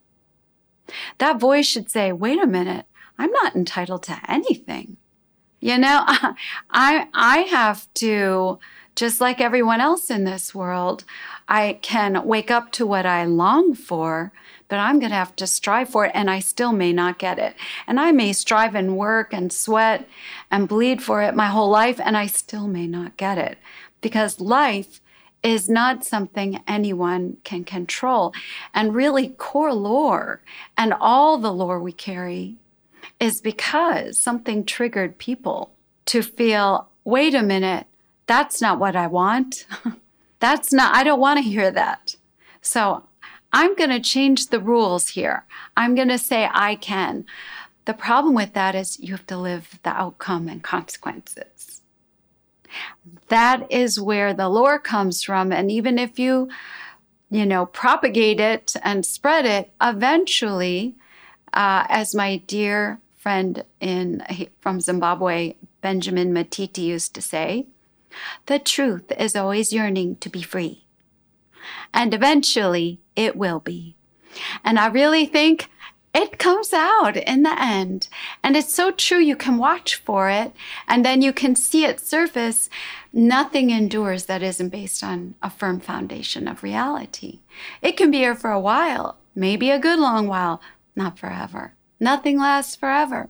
That 1.17 1.41
voice 1.41 1.65
should 1.65 1.91
say, 1.91 2.13
wait 2.13 2.41
a 2.41 2.47
minute, 2.47 2.85
I'm 3.17 3.31
not 3.31 3.53
entitled 3.53 4.03
to 4.03 4.17
anything. 4.29 4.95
You 5.59 5.77
know, 5.77 6.05
I, 6.71 7.07
I 7.13 7.39
have 7.51 7.93
to, 7.95 8.59
just 8.95 9.19
like 9.19 9.41
everyone 9.41 9.81
else 9.81 10.09
in 10.09 10.23
this 10.23 10.55
world, 10.55 11.03
I 11.49 11.79
can 11.81 12.25
wake 12.25 12.49
up 12.49 12.71
to 12.73 12.85
what 12.85 13.05
I 13.05 13.25
long 13.25 13.75
for, 13.75 14.31
but 14.69 14.79
I'm 14.79 14.99
going 14.99 15.11
to 15.11 15.17
have 15.17 15.35
to 15.35 15.47
strive 15.47 15.89
for 15.89 16.05
it, 16.05 16.11
and 16.13 16.29
I 16.29 16.39
still 16.39 16.71
may 16.71 16.93
not 16.93 17.19
get 17.19 17.39
it. 17.39 17.55
And 17.87 17.99
I 17.99 18.13
may 18.13 18.31
strive 18.31 18.73
and 18.73 18.95
work 18.95 19.33
and 19.33 19.51
sweat 19.51 20.07
and 20.49 20.69
bleed 20.69 21.03
for 21.03 21.21
it 21.21 21.35
my 21.35 21.47
whole 21.47 21.69
life, 21.69 21.99
and 21.99 22.15
I 22.15 22.27
still 22.27 22.67
may 22.67 22.87
not 22.87 23.17
get 23.17 23.37
it 23.37 23.57
because 23.99 24.39
life 24.39 25.00
is 25.43 25.69
not 25.69 26.05
something 26.05 26.61
anyone 26.67 27.37
can 27.43 27.63
control. 27.63 28.33
And 28.73 28.95
really, 28.95 29.29
core 29.29 29.73
lore 29.73 30.41
and 30.77 30.93
all 30.99 31.37
the 31.37 31.53
lore 31.53 31.79
we 31.79 31.91
carry 31.91 32.55
is 33.19 33.41
because 33.41 34.19
something 34.19 34.65
triggered 34.65 35.17
people 35.17 35.71
to 36.07 36.21
feel 36.21 36.89
wait 37.03 37.33
a 37.33 37.41
minute, 37.41 37.87
that's 38.27 38.61
not 38.61 38.79
what 38.79 38.95
I 38.95 39.07
want. 39.07 39.65
that's 40.39 40.71
not, 40.71 40.95
I 40.95 41.03
don't 41.03 41.19
want 41.19 41.37
to 41.37 41.43
hear 41.43 41.71
that. 41.71 42.15
So 42.61 43.03
I'm 43.53 43.75
going 43.75 43.89
to 43.89 43.99
change 43.99 44.47
the 44.47 44.59
rules 44.59 45.09
here. 45.09 45.45
I'm 45.75 45.95
going 45.95 46.07
to 46.09 46.17
say 46.17 46.49
I 46.51 46.75
can. 46.75 47.25
The 47.85 47.93
problem 47.93 48.35
with 48.35 48.53
that 48.53 48.75
is 48.75 48.99
you 48.99 49.13
have 49.13 49.25
to 49.27 49.37
live 49.37 49.79
the 49.83 49.89
outcome 49.89 50.47
and 50.47 50.63
consequences. 50.63 51.70
That 53.31 53.65
is 53.71 53.97
where 53.97 54.33
the 54.33 54.49
lore 54.49 54.77
comes 54.77 55.23
from. 55.23 55.53
And 55.53 55.71
even 55.71 55.97
if 55.97 56.19
you, 56.19 56.49
you 57.29 57.45
know, 57.45 57.65
propagate 57.65 58.41
it 58.41 58.75
and 58.83 59.05
spread 59.05 59.45
it, 59.45 59.71
eventually, 59.81 60.95
uh, 61.53 61.85
as 61.87 62.13
my 62.13 62.37
dear 62.45 62.99
friend 63.15 63.63
in 63.79 64.21
from 64.59 64.81
Zimbabwe, 64.81 65.55
Benjamin 65.79 66.33
Matiti 66.33 66.83
used 66.83 67.15
to 67.15 67.21
say, 67.21 67.67
the 68.47 68.59
truth 68.59 69.09
is 69.17 69.33
always 69.37 69.71
yearning 69.71 70.17
to 70.17 70.27
be 70.29 70.41
free. 70.41 70.83
And 71.93 72.13
eventually 72.13 72.99
it 73.15 73.37
will 73.37 73.61
be. 73.61 73.95
And 74.65 74.77
I 74.77 74.87
really 74.87 75.25
think 75.25 75.69
it 76.13 76.37
comes 76.37 76.73
out 76.73 77.15
in 77.15 77.43
the 77.43 77.61
end. 77.61 78.09
And 78.43 78.55
it's 78.57 78.73
so 78.73 78.91
true. 78.91 79.19
You 79.19 79.35
can 79.35 79.57
watch 79.57 79.95
for 79.95 80.29
it 80.29 80.53
and 80.87 81.05
then 81.05 81.21
you 81.21 81.31
can 81.31 81.55
see 81.55 81.85
it 81.85 81.99
surface. 81.99 82.69
Nothing 83.13 83.69
endures 83.69 84.25
that 84.25 84.43
isn't 84.43 84.69
based 84.69 85.03
on 85.03 85.35
a 85.41 85.49
firm 85.49 85.79
foundation 85.79 86.47
of 86.47 86.63
reality. 86.63 87.39
It 87.81 87.97
can 87.97 88.11
be 88.11 88.17
here 88.17 88.35
for 88.35 88.51
a 88.51 88.59
while, 88.59 89.17
maybe 89.35 89.69
a 89.69 89.79
good 89.79 89.99
long 89.99 90.27
while, 90.27 90.61
not 90.95 91.17
forever. 91.17 91.73
Nothing 91.99 92.39
lasts 92.39 92.75
forever 92.75 93.29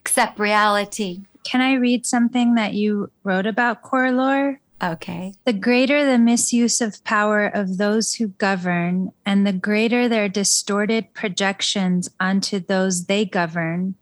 except 0.00 0.38
reality. 0.38 1.22
Can 1.44 1.60
I 1.60 1.74
read 1.74 2.06
something 2.06 2.54
that 2.54 2.74
you 2.74 3.10
wrote 3.22 3.46
about 3.46 3.82
core 3.82 4.10
lore? 4.10 4.60
Okay. 4.82 5.34
The 5.46 5.54
greater 5.54 6.04
the 6.04 6.18
misuse 6.18 6.80
of 6.80 7.02
power 7.02 7.46
of 7.46 7.78
those 7.78 8.14
who 8.14 8.28
govern, 8.28 9.12
and 9.24 9.46
the 9.46 9.52
greater 9.52 10.08
their 10.08 10.28
distorted 10.28 11.14
projections 11.14 12.10
onto 12.20 12.60
those 12.60 13.06
they 13.06 13.24
govern, 13.24 13.94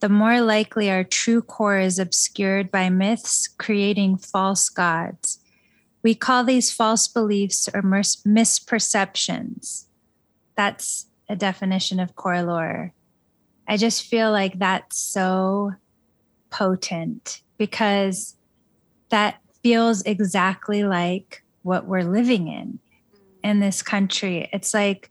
the 0.00 0.08
more 0.08 0.40
likely 0.40 0.90
our 0.90 1.04
true 1.04 1.42
core 1.42 1.78
is 1.78 1.98
obscured 1.98 2.70
by 2.70 2.88
myths 2.88 3.46
creating 3.46 4.16
false 4.16 4.68
gods. 4.68 5.38
We 6.02 6.14
call 6.14 6.44
these 6.44 6.72
false 6.72 7.06
beliefs 7.06 7.68
or 7.72 7.82
mis- 7.82 8.22
misperceptions. 8.26 9.84
That's 10.56 11.06
a 11.28 11.36
definition 11.36 12.00
of 12.00 12.16
core 12.16 12.42
lore. 12.42 12.94
I 13.68 13.76
just 13.76 14.04
feel 14.04 14.32
like 14.32 14.58
that's 14.58 14.98
so 14.98 15.74
potent 16.50 17.42
because 17.58 18.36
that 19.10 19.41
feels 19.62 20.02
exactly 20.02 20.84
like 20.84 21.42
what 21.62 21.86
we're 21.86 22.02
living 22.02 22.48
in 22.48 22.78
in 23.42 23.60
this 23.60 23.82
country. 23.82 24.48
It's 24.52 24.74
like 24.74 25.10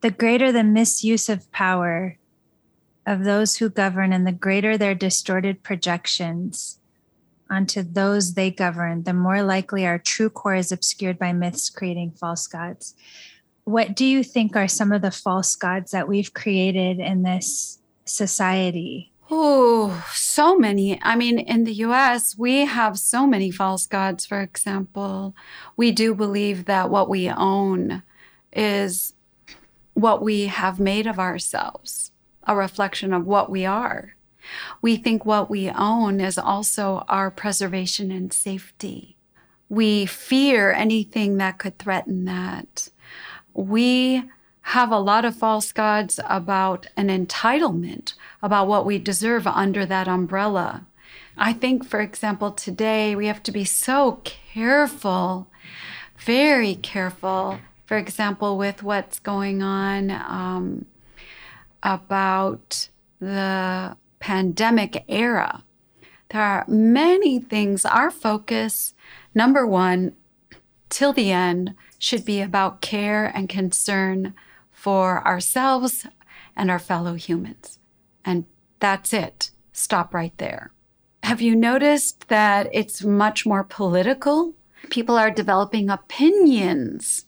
the 0.00 0.10
greater 0.10 0.52
the 0.52 0.64
misuse 0.64 1.28
of 1.28 1.50
power 1.52 2.18
of 3.06 3.24
those 3.24 3.56
who 3.56 3.68
govern 3.68 4.12
and 4.12 4.26
the 4.26 4.32
greater 4.32 4.76
their 4.76 4.94
distorted 4.94 5.62
projections 5.62 6.78
onto 7.50 7.82
those 7.82 8.34
they 8.34 8.50
govern, 8.50 9.02
the 9.02 9.12
more 9.12 9.42
likely 9.42 9.86
our 9.86 9.98
true 9.98 10.30
core 10.30 10.54
is 10.54 10.72
obscured 10.72 11.18
by 11.18 11.32
myths 11.32 11.68
creating 11.68 12.12
false 12.12 12.46
gods. 12.46 12.94
What 13.64 13.94
do 13.94 14.04
you 14.04 14.24
think 14.24 14.56
are 14.56 14.68
some 14.68 14.90
of 14.90 15.02
the 15.02 15.10
false 15.10 15.54
gods 15.54 15.90
that 15.90 16.08
we've 16.08 16.32
created 16.32 16.98
in 16.98 17.22
this 17.22 17.78
society? 18.06 19.11
Oh, 19.34 20.04
so 20.12 20.58
many. 20.58 21.00
I 21.02 21.16
mean, 21.16 21.38
in 21.38 21.64
the 21.64 21.72
US, 21.86 22.36
we 22.36 22.66
have 22.66 22.98
so 22.98 23.26
many 23.26 23.50
false 23.50 23.86
gods, 23.86 24.26
for 24.26 24.42
example. 24.42 25.34
We 25.74 25.90
do 25.90 26.14
believe 26.14 26.66
that 26.66 26.90
what 26.90 27.08
we 27.08 27.30
own 27.30 28.02
is 28.52 29.14
what 29.94 30.22
we 30.22 30.48
have 30.48 30.78
made 30.78 31.06
of 31.06 31.18
ourselves. 31.18 32.10
a 32.46 32.54
reflection 32.56 33.14
of 33.14 33.24
what 33.24 33.48
we 33.48 33.64
are. 33.64 34.16
We 34.82 34.96
think 34.96 35.24
what 35.24 35.48
we 35.48 35.70
own 35.70 36.20
is 36.20 36.36
also 36.36 37.04
our 37.08 37.30
preservation 37.30 38.10
and 38.10 38.32
safety. 38.32 39.16
We 39.70 40.04
fear 40.04 40.72
anything 40.72 41.38
that 41.38 41.58
could 41.58 41.78
threaten 41.78 42.26
that. 42.26 42.88
We 43.54 44.24
have 44.62 44.90
a 44.90 44.98
lot 44.98 45.24
of 45.24 45.36
false 45.36 45.72
gods 45.72 46.20
about 46.28 46.86
an 46.96 47.08
entitlement, 47.08 48.14
about 48.42 48.68
what 48.68 48.86
we 48.86 48.98
deserve 48.98 49.46
under 49.46 49.84
that 49.84 50.08
umbrella. 50.08 50.86
I 51.36 51.52
think, 51.52 51.84
for 51.84 52.00
example, 52.00 52.52
today 52.52 53.16
we 53.16 53.26
have 53.26 53.42
to 53.44 53.52
be 53.52 53.64
so 53.64 54.20
careful, 54.24 55.48
very 56.18 56.76
careful, 56.76 57.58
for 57.86 57.96
example, 57.96 58.56
with 58.56 58.82
what's 58.82 59.18
going 59.18 59.62
on 59.62 60.10
um, 60.10 60.86
about 61.82 62.88
the 63.20 63.96
pandemic 64.20 65.04
era. 65.08 65.64
There 66.30 66.40
are 66.40 66.64
many 66.68 67.40
things. 67.40 67.84
Our 67.84 68.10
focus, 68.10 68.94
number 69.34 69.66
one, 69.66 70.14
till 70.88 71.12
the 71.12 71.32
end, 71.32 71.74
should 71.98 72.24
be 72.24 72.40
about 72.40 72.80
care 72.80 73.26
and 73.26 73.48
concern 73.48 74.34
for 74.82 75.24
ourselves 75.24 76.08
and 76.56 76.68
our 76.68 76.78
fellow 76.80 77.14
humans. 77.14 77.78
And 78.24 78.46
that's 78.80 79.12
it. 79.12 79.52
Stop 79.72 80.12
right 80.12 80.36
there. 80.38 80.72
Have 81.22 81.40
you 81.40 81.54
noticed 81.54 82.26
that 82.30 82.68
it's 82.72 83.04
much 83.04 83.46
more 83.46 83.62
political? 83.62 84.54
People 84.90 85.16
are 85.16 85.30
developing 85.30 85.88
opinions 85.88 87.26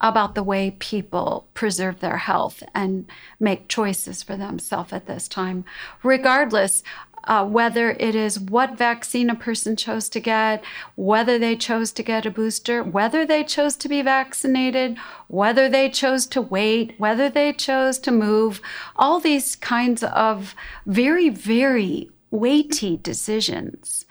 about 0.00 0.36
the 0.36 0.44
way 0.44 0.76
people 0.78 1.48
preserve 1.54 1.98
their 1.98 2.18
health 2.18 2.62
and 2.72 3.10
make 3.40 3.66
choices 3.66 4.22
for 4.22 4.36
themselves 4.36 4.92
at 4.92 5.06
this 5.06 5.26
time, 5.26 5.64
regardless 6.04 6.84
uh, 7.24 7.44
whether 7.46 7.90
it 7.92 8.14
is 8.14 8.38
what 8.38 8.76
vaccine 8.76 9.30
a 9.30 9.34
person 9.34 9.76
chose 9.76 10.08
to 10.08 10.20
get, 10.20 10.62
whether 10.96 11.38
they 11.38 11.56
chose 11.56 11.92
to 11.92 12.02
get 12.02 12.26
a 12.26 12.30
booster, 12.30 12.82
whether 12.82 13.24
they 13.24 13.44
chose 13.44 13.76
to 13.76 13.88
be 13.88 14.02
vaccinated, 14.02 14.98
whether 15.28 15.68
they 15.68 15.88
chose 15.88 16.26
to 16.26 16.42
wait, 16.42 16.94
whether 16.98 17.28
they 17.30 17.52
chose 17.52 17.98
to 17.98 18.10
move, 18.10 18.60
all 18.96 19.20
these 19.20 19.56
kinds 19.56 20.02
of 20.02 20.54
very, 20.86 21.28
very 21.28 22.10
weighty 22.30 22.96
decisions. 22.96 24.06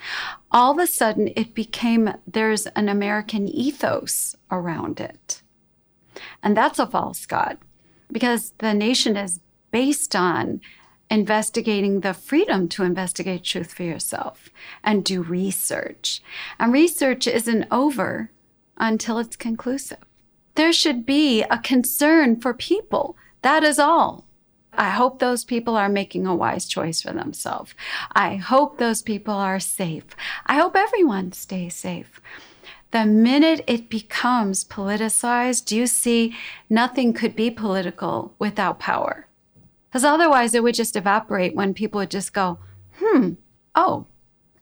All 0.52 0.71
of 0.74 0.80
a 0.80 0.88
sudden, 0.88 1.32
it 1.36 1.54
became 1.54 2.13
there's 2.26 2.67
an 2.67 2.88
American 2.88 3.47
ethos 3.47 4.36
around 4.50 5.00
it. 5.00 5.41
And 6.43 6.56
that's 6.56 6.80
a 6.80 6.88
false 6.88 7.26
God 7.26 7.58
because 8.12 8.54
the 8.60 8.74
nation 8.74 9.17
is 9.17 9.39
based 9.71 10.15
on 10.15 10.62
investigating 11.12 12.00
the 12.00 12.13
freedom 12.13 12.69
to 12.69 12.84
investigate 12.84 13.43
truth 13.43 13.74
for 13.74 13.84
yourself 13.84 14.50
and 14.82 15.04
do 15.04 15.21
research. 15.21 16.21
And 16.58 16.71
research 16.71 17.28
isn't 17.28 17.67
over 17.69 18.32
until 18.78 19.19
it's 19.19 19.36
conclusive. 19.36 20.00
There 20.56 20.71
should 20.71 21.06
be 21.06 21.43
a 21.43 21.60
concern 21.60 22.39
for 22.39 22.54
people. 22.54 23.17
That 23.41 23.63
is 23.63 23.78
all. 23.78 24.26
I 24.74 24.89
hope 24.89 25.19
those 25.19 25.43
people 25.43 25.76
are 25.76 25.89
making 25.89 26.26
a 26.26 26.36
wise 26.36 26.65
choice 26.65 27.02
for 27.02 27.12
themselves. 27.12 27.76
I 28.13 28.38
hope 28.38 28.78
those 28.78 29.02
people 29.02 29.34
are 29.34 29.60
safe. 29.60 30.06
I 30.45 30.56
hope 30.56 30.78
everyone 30.78 31.34
stays 31.34 31.76
safe. 31.76 32.21
The 32.91 33.06
minute 33.06 33.65
it 33.67 33.89
becomes 33.89 34.63
politicized, 34.63 35.71
you 35.71 35.88
see 35.88 36.36
nothing 36.69 37.12
could 37.12 37.36
be 37.36 37.52
political 37.52 38.34
without 38.39 38.80
power. 38.80 39.28
Because 39.92 40.06
otherwise, 40.06 40.56
it 40.56 40.64
would 40.64 40.76
just 40.76 40.96
evaporate 40.96 41.54
when 41.54 41.74
people 41.74 42.00
would 42.00 42.10
just 42.10 42.32
go, 42.32 42.60
hmm, 42.96 43.34
oh, 43.76 44.06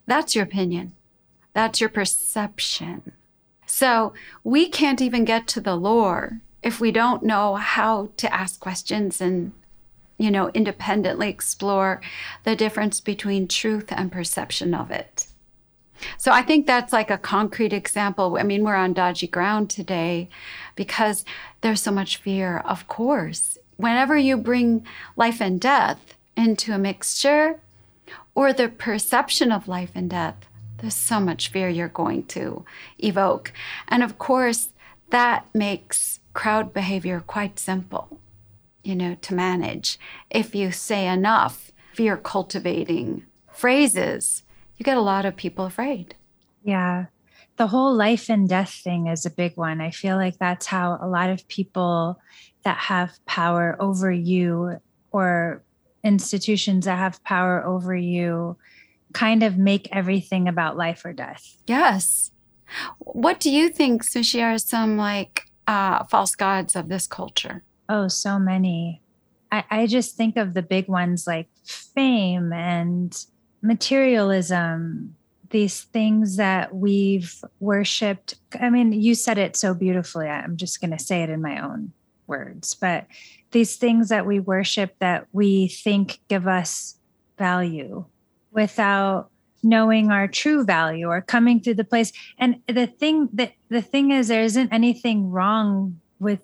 that's 0.06 0.34
your 0.34 0.42
opinion. 0.42 0.92
That's 1.52 1.80
your 1.80 1.88
perception. 1.88 3.12
So 3.64 4.12
we 4.42 4.68
can't 4.68 5.00
even 5.00 5.24
get 5.24 5.46
to 5.48 5.60
the 5.60 5.76
lore 5.76 6.40
if 6.62 6.80
we 6.80 6.90
don't 6.90 7.22
know 7.22 7.54
how 7.54 8.10
to 8.16 8.34
ask 8.34 8.58
questions 8.58 9.20
and 9.20 9.52
you 10.18 10.30
know 10.30 10.50
independently 10.50 11.28
explore 11.30 12.00
the 12.44 12.54
difference 12.54 13.00
between 13.00 13.48
truth 13.48 13.86
and 13.90 14.12
perception 14.12 14.74
of 14.74 14.90
it 14.90 15.26
so 16.18 16.30
i 16.30 16.42
think 16.42 16.66
that's 16.66 16.92
like 16.92 17.10
a 17.10 17.16
concrete 17.16 17.72
example 17.72 18.36
i 18.38 18.42
mean 18.42 18.62
we're 18.62 18.74
on 18.74 18.92
dodgy 18.92 19.26
ground 19.26 19.70
today 19.70 20.28
because 20.76 21.24
there's 21.62 21.80
so 21.80 21.90
much 21.90 22.18
fear 22.18 22.58
of 22.58 22.86
course 22.86 23.56
whenever 23.80 24.16
you 24.16 24.36
bring 24.36 24.86
life 25.16 25.40
and 25.40 25.60
death 25.60 26.14
into 26.36 26.72
a 26.72 26.78
mixture 26.78 27.60
or 28.34 28.52
the 28.52 28.68
perception 28.68 29.52
of 29.52 29.68
life 29.68 29.92
and 29.94 30.10
death, 30.10 30.46
there's 30.78 30.94
so 30.94 31.20
much 31.20 31.48
fear 31.48 31.68
you're 31.68 31.88
going 31.88 32.24
to 32.24 32.64
evoke. 32.98 33.52
And 33.88 34.02
of 34.02 34.18
course, 34.18 34.70
that 35.10 35.46
makes 35.54 36.20
crowd 36.32 36.72
behavior 36.72 37.22
quite 37.26 37.58
simple, 37.58 38.18
you 38.82 38.94
know, 38.94 39.16
to 39.22 39.34
manage. 39.34 39.98
If 40.30 40.54
you 40.54 40.72
say 40.72 41.06
enough 41.06 41.70
fear 41.92 42.16
cultivating 42.16 43.24
phrases, 43.52 44.42
you 44.76 44.84
get 44.84 44.96
a 44.96 45.02
lot 45.02 45.26
of 45.26 45.36
people 45.36 45.66
afraid. 45.66 46.14
Yeah. 46.62 47.06
The 47.56 47.66
whole 47.66 47.94
life 47.94 48.30
and 48.30 48.48
death 48.48 48.72
thing 48.72 49.06
is 49.06 49.26
a 49.26 49.30
big 49.30 49.56
one. 49.56 49.82
I 49.82 49.90
feel 49.90 50.16
like 50.16 50.38
that's 50.38 50.66
how 50.66 50.98
a 51.00 51.06
lot 51.06 51.28
of 51.28 51.46
people 51.48 52.18
that 52.64 52.78
have 52.78 53.24
power 53.26 53.76
over 53.80 54.10
you 54.10 54.80
or 55.12 55.62
institutions 56.04 56.84
that 56.84 56.98
have 56.98 57.22
power 57.24 57.64
over 57.64 57.94
you 57.94 58.56
kind 59.12 59.42
of 59.42 59.58
make 59.58 59.88
everything 59.92 60.48
about 60.48 60.76
life 60.76 61.04
or 61.04 61.12
death. 61.12 61.56
Yes. 61.66 62.30
What 62.98 63.40
do 63.40 63.50
you 63.50 63.68
think, 63.68 64.04
Sushi, 64.04 64.42
are 64.42 64.58
some 64.58 64.96
like 64.96 65.46
uh, 65.66 66.04
false 66.04 66.34
gods 66.34 66.76
of 66.76 66.88
this 66.88 67.06
culture? 67.06 67.64
Oh, 67.88 68.08
so 68.08 68.38
many. 68.38 69.02
I, 69.50 69.64
I 69.70 69.86
just 69.86 70.16
think 70.16 70.36
of 70.36 70.54
the 70.54 70.62
big 70.62 70.86
ones 70.86 71.26
like 71.26 71.48
fame 71.64 72.52
and 72.52 73.16
materialism, 73.62 75.16
these 75.50 75.82
things 75.82 76.36
that 76.36 76.74
we've 76.74 77.42
worshiped. 77.58 78.36
I 78.60 78.70
mean, 78.70 78.92
you 78.92 79.16
said 79.16 79.38
it 79.38 79.56
so 79.56 79.74
beautifully. 79.74 80.28
I'm 80.28 80.56
just 80.56 80.80
going 80.80 80.92
to 80.92 80.98
say 80.98 81.24
it 81.24 81.30
in 81.30 81.42
my 81.42 81.60
own 81.60 81.92
words, 82.30 82.74
but 82.74 83.06
these 83.50 83.76
things 83.76 84.08
that 84.08 84.24
we 84.24 84.40
worship 84.40 84.94
that 85.00 85.26
we 85.32 85.68
think 85.68 86.20
give 86.28 86.46
us 86.46 86.96
value 87.36 88.04
without 88.52 89.30
knowing 89.62 90.10
our 90.10 90.26
true 90.26 90.64
value 90.64 91.08
or 91.08 91.20
coming 91.20 91.60
through 91.60 91.74
the 91.74 91.84
place. 91.84 92.12
And 92.38 92.60
the 92.66 92.86
thing 92.86 93.28
that 93.34 93.52
the 93.68 93.82
thing 93.82 94.10
is 94.10 94.28
there 94.28 94.42
isn't 94.42 94.72
anything 94.72 95.30
wrong 95.30 96.00
with 96.18 96.40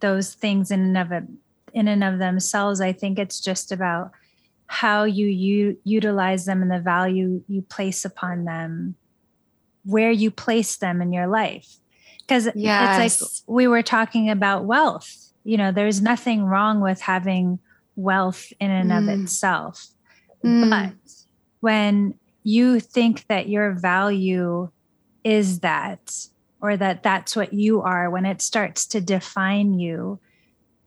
those 0.00 0.34
things 0.34 0.70
in 0.70 0.80
and 0.80 0.98
of 0.98 1.12
it, 1.12 1.24
in 1.72 1.88
and 1.88 2.04
of 2.04 2.18
themselves. 2.18 2.80
I 2.80 2.92
think 2.92 3.18
it's 3.18 3.40
just 3.40 3.72
about 3.72 4.12
how 4.66 5.04
you, 5.04 5.26
you 5.26 5.78
utilize 5.82 6.44
them 6.44 6.62
and 6.62 6.70
the 6.70 6.78
value 6.78 7.42
you 7.48 7.62
place 7.62 8.04
upon 8.04 8.44
them 8.44 8.94
where 9.84 10.12
you 10.12 10.30
place 10.30 10.76
them 10.76 11.02
in 11.02 11.12
your 11.12 11.26
life. 11.26 11.78
Because 12.20 12.48
yes. 12.54 13.12
it's 13.12 13.42
like 13.42 13.42
we 13.48 13.66
were 13.66 13.82
talking 13.82 14.30
about 14.30 14.64
wealth 14.64 15.29
you 15.44 15.56
know 15.56 15.72
there's 15.72 16.00
nothing 16.00 16.44
wrong 16.44 16.80
with 16.80 17.00
having 17.00 17.58
wealth 17.96 18.52
in 18.60 18.70
and 18.70 18.90
mm. 18.90 18.98
of 18.98 19.20
itself 19.20 19.88
mm. 20.44 20.70
but 20.70 20.94
when 21.60 22.14
you 22.42 22.80
think 22.80 23.26
that 23.28 23.48
your 23.48 23.72
value 23.72 24.70
is 25.24 25.60
that 25.60 26.26
or 26.62 26.76
that 26.76 27.02
that's 27.02 27.36
what 27.36 27.52
you 27.52 27.82
are 27.82 28.10
when 28.10 28.26
it 28.26 28.40
starts 28.42 28.86
to 28.86 29.00
define 29.00 29.78
you 29.78 30.18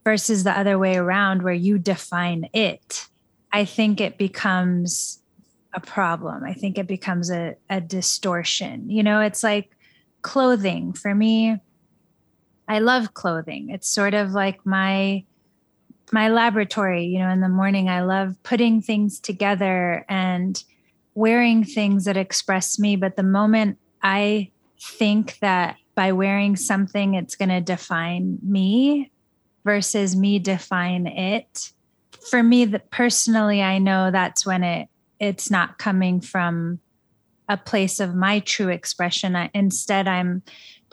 versus 0.04 0.44
the 0.44 0.58
other 0.58 0.78
way 0.78 0.96
around 0.96 1.42
where 1.42 1.54
you 1.54 1.78
define 1.78 2.48
it 2.52 3.06
i 3.52 3.64
think 3.64 4.00
it 4.00 4.18
becomes 4.18 5.20
a 5.72 5.80
problem 5.80 6.44
i 6.44 6.52
think 6.52 6.78
it 6.78 6.86
becomes 6.86 7.30
a, 7.30 7.54
a 7.70 7.80
distortion 7.80 8.88
you 8.90 9.02
know 9.02 9.20
it's 9.20 9.42
like 9.42 9.70
clothing 10.22 10.92
for 10.92 11.14
me 11.14 11.60
I 12.68 12.78
love 12.78 13.14
clothing. 13.14 13.70
It's 13.70 13.88
sort 13.88 14.14
of 14.14 14.32
like 14.32 14.64
my 14.64 15.24
my 16.12 16.28
laboratory, 16.28 17.06
you 17.06 17.18
know, 17.18 17.30
in 17.30 17.40
the 17.40 17.48
morning 17.48 17.88
I 17.88 18.02
love 18.02 18.36
putting 18.42 18.80
things 18.80 19.18
together 19.18 20.04
and 20.08 20.62
wearing 21.14 21.64
things 21.64 22.04
that 22.04 22.16
express 22.16 22.78
me, 22.78 22.96
but 22.96 23.16
the 23.16 23.22
moment 23.22 23.78
I 24.02 24.50
think 24.80 25.38
that 25.38 25.76
by 25.94 26.12
wearing 26.12 26.56
something 26.56 27.14
it's 27.14 27.36
going 27.36 27.48
to 27.48 27.60
define 27.60 28.38
me 28.42 29.10
versus 29.64 30.14
me 30.14 30.38
define 30.38 31.06
it, 31.06 31.72
for 32.30 32.42
me 32.42 32.64
that 32.66 32.90
personally 32.90 33.62
I 33.62 33.78
know 33.78 34.10
that's 34.10 34.46
when 34.46 34.62
it 34.62 34.88
it's 35.20 35.50
not 35.50 35.78
coming 35.78 36.20
from 36.20 36.80
a 37.48 37.56
place 37.56 38.00
of 38.00 38.14
my 38.14 38.40
true 38.40 38.68
expression. 38.68 39.36
I, 39.36 39.50
instead 39.54 40.08
I'm 40.08 40.42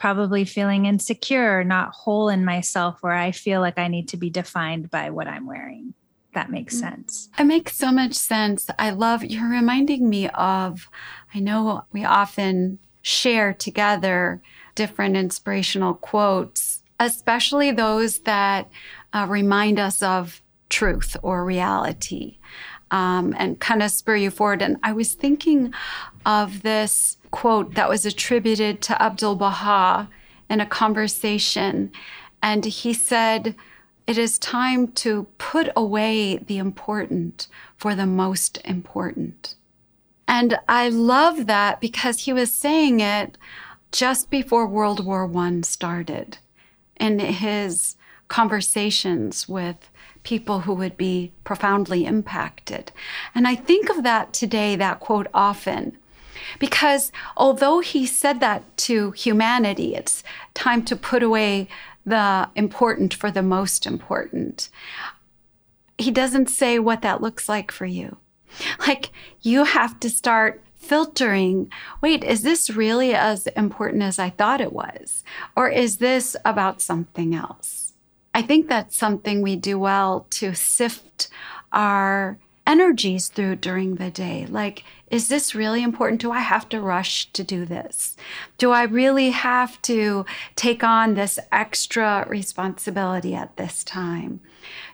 probably 0.02 0.44
feeling 0.44 0.86
insecure, 0.86 1.62
not 1.62 1.94
whole 1.94 2.28
in 2.28 2.44
myself, 2.44 3.00
where 3.02 3.12
I 3.12 3.30
feel 3.30 3.60
like 3.60 3.78
I 3.78 3.86
need 3.86 4.08
to 4.08 4.16
be 4.16 4.30
defined 4.30 4.90
by 4.90 5.10
what 5.10 5.28
I'm 5.28 5.46
wearing. 5.46 5.94
that 6.34 6.50
makes 6.50 6.76
sense. 6.76 7.28
It 7.38 7.44
makes 7.44 7.76
so 7.76 7.92
much 7.92 8.14
sense. 8.14 8.68
I 8.80 8.90
love 8.90 9.22
you're 9.22 9.48
reminding 9.48 10.08
me 10.08 10.28
of, 10.30 10.88
I 11.32 11.38
know 11.38 11.84
we 11.92 12.04
often 12.04 12.80
share 13.02 13.54
together 13.54 14.42
different 14.74 15.16
inspirational 15.16 15.94
quotes, 15.94 16.82
especially 16.98 17.70
those 17.70 18.20
that 18.20 18.68
uh, 19.12 19.26
remind 19.28 19.78
us 19.78 20.02
of 20.02 20.42
truth 20.68 21.16
or 21.22 21.44
reality 21.44 22.38
um, 22.90 23.36
and 23.38 23.60
kind 23.60 23.84
of 23.84 23.92
spur 23.92 24.16
you 24.16 24.32
forward. 24.32 24.62
And 24.62 24.78
I 24.82 24.94
was 24.94 25.14
thinking 25.14 25.72
of 26.26 26.62
this 26.62 27.18
quote 27.32 27.74
that 27.74 27.88
was 27.88 28.06
attributed 28.06 28.80
to 28.82 29.02
Abdul 29.02 29.34
Baha 29.34 30.08
in 30.48 30.60
a 30.60 30.66
conversation. 30.66 31.90
And 32.40 32.64
he 32.64 32.94
said, 32.94 33.56
It 34.06 34.16
is 34.16 34.38
time 34.38 34.92
to 34.92 35.26
put 35.38 35.70
away 35.74 36.36
the 36.36 36.58
important 36.58 37.48
for 37.76 37.96
the 37.96 38.06
most 38.06 38.60
important. 38.64 39.56
And 40.28 40.58
I 40.68 40.88
love 40.88 41.46
that 41.46 41.80
because 41.80 42.20
he 42.20 42.32
was 42.32 42.52
saying 42.52 43.00
it 43.00 43.36
just 43.90 44.30
before 44.30 44.66
World 44.66 45.04
War 45.04 45.30
I 45.36 45.60
started 45.62 46.38
in 46.96 47.18
his 47.18 47.96
conversations 48.28 49.48
with 49.48 49.90
people 50.22 50.60
who 50.60 50.72
would 50.74 50.96
be 50.96 51.32
profoundly 51.44 52.06
impacted. 52.06 52.92
And 53.34 53.46
I 53.46 53.54
think 53.54 53.90
of 53.90 54.04
that 54.04 54.32
today, 54.32 54.76
that 54.76 55.00
quote 55.00 55.26
often, 55.34 55.98
because 56.58 57.12
although 57.36 57.80
he 57.80 58.06
said 58.06 58.40
that 58.40 58.76
to 58.78 59.10
humanity, 59.12 59.94
it's 59.94 60.22
time 60.54 60.84
to 60.84 60.96
put 60.96 61.22
away 61.22 61.68
the 62.04 62.48
important 62.54 63.14
for 63.14 63.30
the 63.30 63.42
most 63.42 63.86
important. 63.86 64.68
He 65.98 66.10
doesn't 66.10 66.50
say 66.50 66.78
what 66.78 67.02
that 67.02 67.20
looks 67.20 67.48
like 67.48 67.70
for 67.70 67.86
you. 67.86 68.16
Like 68.86 69.10
you 69.40 69.64
have 69.64 69.98
to 70.00 70.10
start 70.10 70.62
filtering 70.74 71.70
wait, 72.00 72.24
is 72.24 72.42
this 72.42 72.68
really 72.68 73.14
as 73.14 73.46
important 73.48 74.02
as 74.02 74.18
I 74.18 74.30
thought 74.30 74.60
it 74.60 74.72
was? 74.72 75.22
Or 75.56 75.68
is 75.68 75.98
this 75.98 76.36
about 76.44 76.82
something 76.82 77.34
else? 77.34 77.92
I 78.34 78.42
think 78.42 78.68
that's 78.68 78.96
something 78.96 79.42
we 79.42 79.56
do 79.56 79.78
well 79.78 80.26
to 80.30 80.54
sift 80.54 81.28
our 81.72 82.38
energies 82.66 83.28
through 83.28 83.56
during 83.56 83.96
the 83.96 84.10
day. 84.10 84.46
Like, 84.46 84.84
is 85.12 85.28
this 85.28 85.54
really 85.54 85.82
important? 85.82 86.22
Do 86.22 86.32
I 86.32 86.40
have 86.40 86.70
to 86.70 86.80
rush 86.80 87.30
to 87.32 87.44
do 87.44 87.66
this? 87.66 88.16
Do 88.56 88.70
I 88.70 88.84
really 88.84 89.28
have 89.28 89.80
to 89.82 90.24
take 90.56 90.82
on 90.82 91.14
this 91.14 91.38
extra 91.52 92.24
responsibility 92.26 93.34
at 93.34 93.58
this 93.58 93.84
time? 93.84 94.40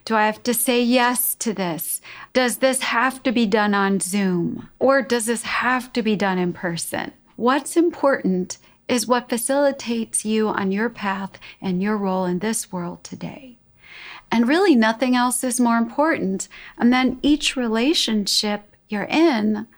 Do 0.04 0.16
I 0.16 0.26
have 0.26 0.42
to 0.42 0.52
say 0.52 0.82
yes 0.82 1.36
to 1.36 1.52
this? 1.54 2.00
Does 2.32 2.56
this 2.56 2.80
have 2.80 3.22
to 3.22 3.30
be 3.30 3.46
done 3.46 3.74
on 3.74 4.00
Zoom? 4.00 4.68
Or 4.80 5.02
does 5.02 5.26
this 5.26 5.42
have 5.42 5.92
to 5.92 6.02
be 6.02 6.16
done 6.16 6.36
in 6.36 6.52
person? 6.52 7.12
What's 7.36 7.76
important 7.76 8.58
is 8.88 9.06
what 9.06 9.28
facilitates 9.28 10.24
you 10.24 10.48
on 10.48 10.72
your 10.72 10.88
path 10.88 11.38
and 11.62 11.80
your 11.80 11.96
role 11.96 12.24
in 12.24 12.40
this 12.40 12.72
world 12.72 13.04
today. 13.04 13.56
And 14.32 14.48
really, 14.48 14.74
nothing 14.74 15.14
else 15.14 15.44
is 15.44 15.60
more 15.60 15.76
important. 15.76 16.48
And 16.76 16.92
then 16.92 17.20
each 17.22 17.54
relationship 17.54 18.74
you're 18.88 19.04
in 19.04 19.68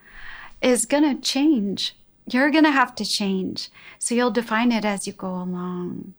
is 0.61 0.85
going 0.85 1.03
to 1.03 1.21
change. 1.21 1.95
You're 2.31 2.51
going 2.51 2.63
to 2.63 2.71
have 2.71 2.95
to 2.95 3.05
change. 3.05 3.69
So 3.99 4.15
you'll 4.15 4.31
define 4.31 4.71
it 4.71 4.85
as 4.85 5.07
you 5.07 5.13
go 5.13 5.33
along. 5.33 6.13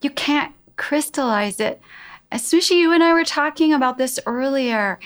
You 0.00 0.10
can't 0.10 0.54
crystallize 0.76 1.60
it. 1.60 1.80
Especially 2.32 2.80
you 2.80 2.92
and 2.92 3.04
I 3.04 3.12
were 3.12 3.24
talking 3.24 3.72
about 3.72 3.98
this 3.98 4.18
earlier. 4.26 4.98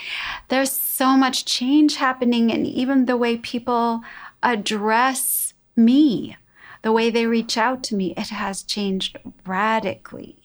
There's 0.48 0.72
so 0.72 1.16
much 1.16 1.44
change 1.44 1.96
happening, 1.96 2.50
and 2.50 2.66
even 2.66 3.04
the 3.04 3.16
way 3.16 3.36
people 3.36 4.00
address 4.42 5.52
me, 5.76 6.36
the 6.82 6.92
way 6.92 7.10
they 7.10 7.26
reach 7.26 7.58
out 7.58 7.82
to 7.84 7.94
me, 7.94 8.14
it 8.16 8.28
has 8.28 8.62
changed 8.62 9.18
radically. 9.46 10.36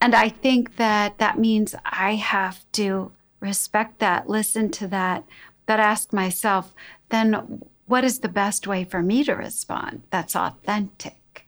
And 0.00 0.14
I 0.14 0.28
think 0.28 0.76
that 0.76 1.18
that 1.18 1.38
means 1.38 1.74
I 1.84 2.14
have 2.14 2.64
to 2.72 3.10
respect 3.40 3.98
that, 3.98 4.28
listen 4.28 4.70
to 4.70 4.86
that, 4.88 5.24
but 5.66 5.80
ask 5.80 6.12
myself, 6.12 6.72
then 7.12 7.62
what 7.86 8.04
is 8.04 8.18
the 8.20 8.28
best 8.28 8.66
way 8.66 8.84
for 8.84 9.02
me 9.02 9.22
to 9.22 9.34
respond 9.34 10.02
that's 10.10 10.34
authentic? 10.34 11.46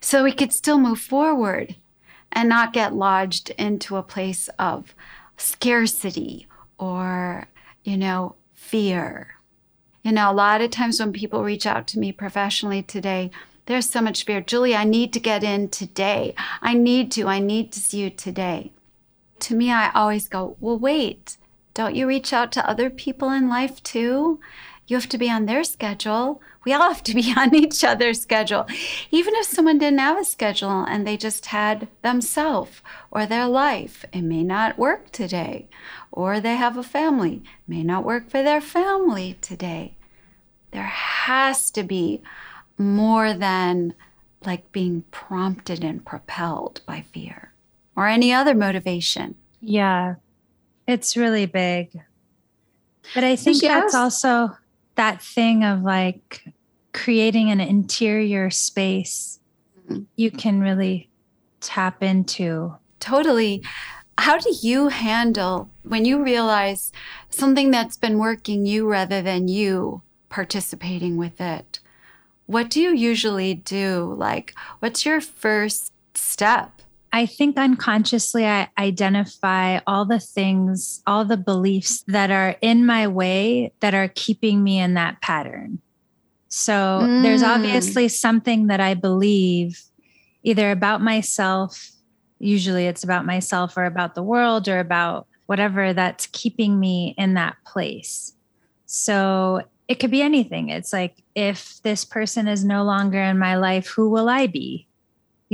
So 0.00 0.24
we 0.24 0.32
could 0.32 0.52
still 0.52 0.78
move 0.78 0.98
forward 0.98 1.76
and 2.32 2.48
not 2.48 2.72
get 2.72 2.94
lodged 2.94 3.50
into 3.50 3.96
a 3.96 4.02
place 4.02 4.48
of 4.58 4.94
scarcity 5.36 6.46
or, 6.78 7.46
you 7.84 7.96
know, 7.96 8.34
fear. 8.52 9.36
You 10.02 10.12
know, 10.12 10.30
a 10.30 10.34
lot 10.34 10.60
of 10.60 10.70
times 10.70 11.00
when 11.00 11.12
people 11.12 11.44
reach 11.44 11.66
out 11.66 11.86
to 11.88 11.98
me 11.98 12.12
professionally 12.12 12.82
today, 12.82 13.30
there's 13.66 13.88
so 13.88 14.02
much 14.02 14.24
fear. 14.24 14.40
Julie, 14.40 14.74
I 14.74 14.84
need 14.84 15.12
to 15.14 15.20
get 15.20 15.42
in 15.42 15.68
today. 15.68 16.34
I 16.60 16.74
need 16.74 17.10
to. 17.12 17.28
I 17.28 17.38
need 17.38 17.72
to 17.72 17.80
see 17.80 18.00
you 18.00 18.10
today. 18.10 18.72
To 19.40 19.54
me, 19.54 19.70
I 19.70 19.90
always 19.92 20.28
go, 20.28 20.56
well, 20.60 20.78
wait, 20.78 21.38
don't 21.72 21.94
you 21.94 22.06
reach 22.06 22.32
out 22.32 22.52
to 22.52 22.68
other 22.68 22.90
people 22.90 23.30
in 23.30 23.48
life 23.48 23.82
too? 23.82 24.38
You 24.86 24.96
have 24.96 25.08
to 25.08 25.18
be 25.18 25.30
on 25.30 25.46
their 25.46 25.64
schedule. 25.64 26.42
We 26.64 26.72
all 26.72 26.88
have 26.88 27.02
to 27.04 27.14
be 27.14 27.32
on 27.36 27.54
each 27.54 27.82
other's 27.84 28.20
schedule. 28.20 28.66
Even 29.10 29.34
if 29.36 29.46
someone 29.46 29.78
didn't 29.78 30.00
have 30.00 30.18
a 30.18 30.24
schedule 30.24 30.84
and 30.84 31.06
they 31.06 31.16
just 31.16 31.46
had 31.46 31.88
themselves 32.02 32.82
or 33.10 33.26
their 33.26 33.46
life, 33.46 34.04
it 34.12 34.22
may 34.22 34.42
not 34.42 34.78
work 34.78 35.10
today. 35.10 35.68
Or 36.12 36.40
they 36.40 36.56
have 36.56 36.76
a 36.76 36.82
family, 36.82 37.42
it 37.44 37.68
may 37.68 37.82
not 37.82 38.04
work 38.04 38.28
for 38.28 38.42
their 38.42 38.60
family 38.60 39.38
today. 39.40 39.96
There 40.70 40.82
has 40.82 41.70
to 41.72 41.82
be 41.82 42.22
more 42.76 43.32
than 43.32 43.94
like 44.44 44.72
being 44.72 45.02
prompted 45.10 45.82
and 45.82 46.04
propelled 46.04 46.82
by 46.86 47.00
fear 47.00 47.52
or 47.96 48.06
any 48.06 48.32
other 48.32 48.54
motivation. 48.54 49.36
Yeah, 49.60 50.16
it's 50.86 51.16
really 51.16 51.46
big. 51.46 52.02
But 53.14 53.24
I 53.24 53.36
think 53.36 53.62
that's 53.62 53.94
also 53.94 54.56
that 54.96 55.22
thing 55.22 55.64
of 55.64 55.82
like 55.82 56.44
creating 56.92 57.50
an 57.50 57.60
interior 57.60 58.50
space 58.50 59.40
mm-hmm. 59.88 60.02
you 60.16 60.30
can 60.30 60.60
really 60.60 61.08
tap 61.60 62.02
into. 62.02 62.74
Totally. 63.00 63.62
How 64.16 64.38
do 64.38 64.54
you 64.62 64.88
handle 64.88 65.68
when 65.82 66.04
you 66.04 66.22
realize 66.22 66.92
something 67.30 67.70
that's 67.70 67.96
been 67.96 68.18
working 68.18 68.64
you 68.64 68.88
rather 68.88 69.20
than 69.20 69.48
you 69.48 70.02
participating 70.28 71.16
with 71.16 71.40
it? 71.40 71.80
What 72.46 72.70
do 72.70 72.80
you 72.80 72.94
usually 72.94 73.54
do? 73.54 74.14
Like, 74.16 74.54
what's 74.78 75.04
your 75.04 75.20
first 75.20 75.92
step? 76.14 76.82
I 77.14 77.26
think 77.26 77.56
unconsciously 77.56 78.44
I 78.44 78.68
identify 78.76 79.78
all 79.86 80.04
the 80.04 80.18
things, 80.18 81.00
all 81.06 81.24
the 81.24 81.36
beliefs 81.36 82.02
that 82.08 82.32
are 82.32 82.56
in 82.60 82.84
my 82.84 83.06
way 83.06 83.72
that 83.78 83.94
are 83.94 84.08
keeping 84.08 84.64
me 84.64 84.80
in 84.80 84.94
that 84.94 85.22
pattern. 85.22 85.78
So 86.48 86.72
mm. 86.72 87.22
there's 87.22 87.44
obviously 87.44 88.08
something 88.08 88.66
that 88.66 88.80
I 88.80 88.94
believe 88.94 89.80
either 90.42 90.72
about 90.72 91.02
myself, 91.02 91.92
usually 92.40 92.88
it's 92.88 93.04
about 93.04 93.24
myself 93.24 93.76
or 93.76 93.84
about 93.84 94.16
the 94.16 94.22
world 94.24 94.66
or 94.66 94.80
about 94.80 95.28
whatever 95.46 95.92
that's 95.92 96.26
keeping 96.26 96.80
me 96.80 97.14
in 97.16 97.34
that 97.34 97.54
place. 97.64 98.32
So 98.86 99.62
it 99.86 100.00
could 100.00 100.10
be 100.10 100.20
anything. 100.20 100.68
It's 100.68 100.92
like, 100.92 101.22
if 101.36 101.80
this 101.82 102.04
person 102.04 102.48
is 102.48 102.64
no 102.64 102.82
longer 102.82 103.20
in 103.20 103.38
my 103.38 103.54
life, 103.56 103.86
who 103.86 104.10
will 104.10 104.28
I 104.28 104.48
be? 104.48 104.88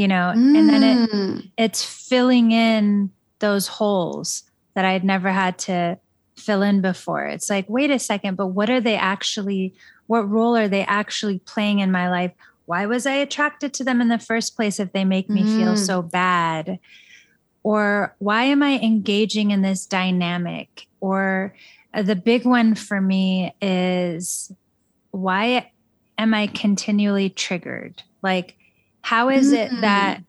You 0.00 0.08
know, 0.08 0.32
mm. 0.34 0.56
and 0.56 0.68
then 0.70 0.82
it 0.82 1.10
mm. 1.10 1.50
it's 1.58 1.84
filling 1.84 2.52
in 2.52 3.10
those 3.40 3.66
holes 3.68 4.44
that 4.72 4.86
I 4.86 4.92
had 4.92 5.04
never 5.04 5.30
had 5.30 5.58
to 5.58 5.98
fill 6.36 6.62
in 6.62 6.80
before. 6.80 7.26
It's 7.26 7.50
like, 7.50 7.68
wait 7.68 7.90
a 7.90 7.98
second, 7.98 8.36
but 8.36 8.46
what 8.46 8.70
are 8.70 8.80
they 8.80 8.96
actually, 8.96 9.74
what 10.06 10.26
role 10.26 10.56
are 10.56 10.68
they 10.68 10.84
actually 10.84 11.40
playing 11.40 11.80
in 11.80 11.92
my 11.92 12.08
life? 12.08 12.32
Why 12.64 12.86
was 12.86 13.04
I 13.04 13.16
attracted 13.16 13.74
to 13.74 13.84
them 13.84 14.00
in 14.00 14.08
the 14.08 14.18
first 14.18 14.56
place 14.56 14.80
if 14.80 14.90
they 14.92 15.04
make 15.04 15.28
me 15.28 15.42
mm. 15.42 15.56
feel 15.58 15.76
so 15.76 16.00
bad? 16.00 16.78
Or 17.62 18.16
why 18.20 18.44
am 18.44 18.62
I 18.62 18.78
engaging 18.78 19.50
in 19.50 19.60
this 19.60 19.84
dynamic? 19.84 20.86
Or 21.00 21.54
uh, 21.92 22.04
the 22.04 22.16
big 22.16 22.46
one 22.46 22.74
for 22.74 23.02
me 23.02 23.54
is 23.60 24.50
why 25.10 25.72
am 26.16 26.32
I 26.32 26.46
continually 26.46 27.28
triggered? 27.28 28.02
Like, 28.22 28.56
how 29.02 29.28
is 29.28 29.52
mm-hmm. 29.52 29.76
it 29.76 29.80
that 29.80 30.22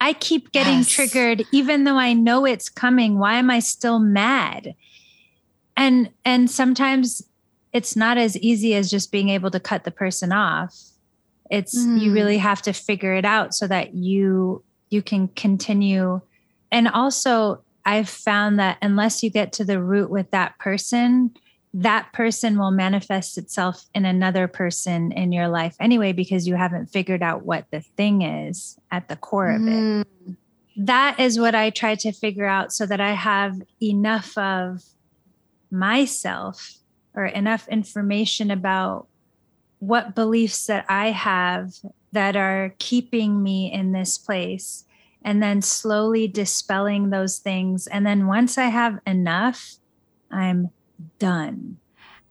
I 0.00 0.12
keep 0.14 0.52
getting 0.52 0.78
yes. 0.78 0.88
triggered 0.88 1.44
even 1.52 1.84
though 1.84 1.96
I 1.96 2.12
know 2.12 2.46
it's 2.46 2.68
coming? 2.68 3.18
Why 3.18 3.34
am 3.34 3.50
I 3.50 3.60
still 3.60 3.98
mad? 3.98 4.74
And 5.76 6.10
and 6.24 6.50
sometimes 6.50 7.22
it's 7.72 7.96
not 7.96 8.18
as 8.18 8.36
easy 8.38 8.74
as 8.74 8.90
just 8.90 9.12
being 9.12 9.28
able 9.28 9.50
to 9.50 9.60
cut 9.60 9.84
the 9.84 9.90
person 9.90 10.32
off. 10.32 10.76
It's 11.50 11.78
mm. 11.78 12.00
you 12.00 12.12
really 12.12 12.38
have 12.38 12.62
to 12.62 12.72
figure 12.72 13.14
it 13.14 13.24
out 13.24 13.54
so 13.54 13.66
that 13.66 13.94
you 13.94 14.62
you 14.90 15.02
can 15.02 15.28
continue 15.28 16.20
and 16.72 16.88
also 16.88 17.62
I've 17.84 18.08
found 18.08 18.58
that 18.58 18.78
unless 18.82 19.22
you 19.22 19.30
get 19.30 19.52
to 19.54 19.64
the 19.64 19.82
root 19.82 20.10
with 20.10 20.30
that 20.30 20.58
person, 20.58 21.34
that 21.72 22.12
person 22.12 22.58
will 22.58 22.72
manifest 22.72 23.38
itself 23.38 23.84
in 23.94 24.04
another 24.04 24.48
person 24.48 25.12
in 25.12 25.30
your 25.30 25.48
life 25.48 25.76
anyway, 25.78 26.12
because 26.12 26.48
you 26.48 26.56
haven't 26.56 26.86
figured 26.86 27.22
out 27.22 27.44
what 27.44 27.66
the 27.70 27.80
thing 27.80 28.22
is 28.22 28.78
at 28.90 29.08
the 29.08 29.16
core 29.16 29.50
of 29.50 29.62
it. 29.62 29.68
Mm. 29.68 30.36
That 30.76 31.20
is 31.20 31.38
what 31.38 31.54
I 31.54 31.70
try 31.70 31.94
to 31.96 32.12
figure 32.12 32.46
out 32.46 32.72
so 32.72 32.86
that 32.86 33.00
I 33.00 33.12
have 33.12 33.60
enough 33.80 34.36
of 34.36 34.82
myself 35.70 36.74
or 37.14 37.26
enough 37.26 37.68
information 37.68 38.50
about 38.50 39.06
what 39.78 40.14
beliefs 40.14 40.66
that 40.66 40.86
I 40.88 41.10
have 41.10 41.72
that 42.12 42.34
are 42.34 42.74
keeping 42.78 43.42
me 43.42 43.72
in 43.72 43.92
this 43.92 44.18
place 44.18 44.84
and 45.22 45.42
then 45.42 45.62
slowly 45.62 46.26
dispelling 46.26 47.10
those 47.10 47.38
things. 47.38 47.86
And 47.86 48.04
then 48.06 48.26
once 48.26 48.58
I 48.58 48.66
have 48.66 48.98
enough, 49.06 49.76
I'm 50.30 50.70
done. 51.18 51.78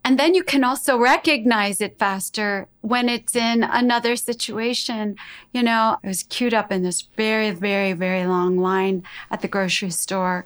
And 0.03 0.17
then 0.17 0.33
you 0.33 0.43
can 0.43 0.63
also 0.63 0.97
recognize 0.97 1.81
it 1.81 1.99
faster 1.99 2.67
when 2.81 3.09
it's 3.09 3.35
in 3.35 3.63
another 3.63 4.15
situation. 4.15 5.17
You 5.53 5.61
know, 5.61 5.97
I 6.03 6.07
was 6.07 6.23
queued 6.23 6.53
up 6.53 6.71
in 6.71 6.83
this 6.83 7.01
very, 7.01 7.51
very, 7.51 7.93
very 7.93 8.25
long 8.25 8.57
line 8.57 9.03
at 9.29 9.41
the 9.41 9.47
grocery 9.47 9.91
store, 9.91 10.45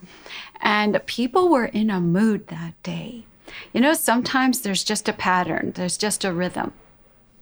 and 0.59 0.99
people 1.05 1.49
were 1.49 1.65
in 1.65 1.89
a 1.89 2.01
mood 2.01 2.47
that 2.47 2.81
day. 2.81 3.25
You 3.73 3.81
know, 3.81 3.93
sometimes 3.93 4.61
there's 4.61 4.83
just 4.83 5.07
a 5.07 5.13
pattern, 5.13 5.73
there's 5.75 5.97
just 5.97 6.25
a 6.25 6.33
rhythm. 6.33 6.73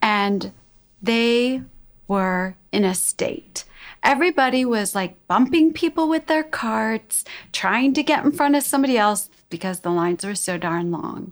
And 0.02 0.52
they 1.00 1.62
were 2.06 2.56
in 2.70 2.84
a 2.84 2.94
state. 2.94 3.64
Everybody 4.02 4.64
was 4.64 4.94
like 4.94 5.26
bumping 5.28 5.72
people 5.72 6.08
with 6.08 6.26
their 6.26 6.42
carts, 6.42 7.24
trying 7.52 7.94
to 7.94 8.02
get 8.02 8.24
in 8.24 8.32
front 8.32 8.56
of 8.56 8.64
somebody 8.64 8.98
else 8.98 9.30
because 9.52 9.80
the 9.80 9.90
lines 9.90 10.24
were 10.24 10.34
so 10.34 10.58
darn 10.58 10.90
long. 10.90 11.30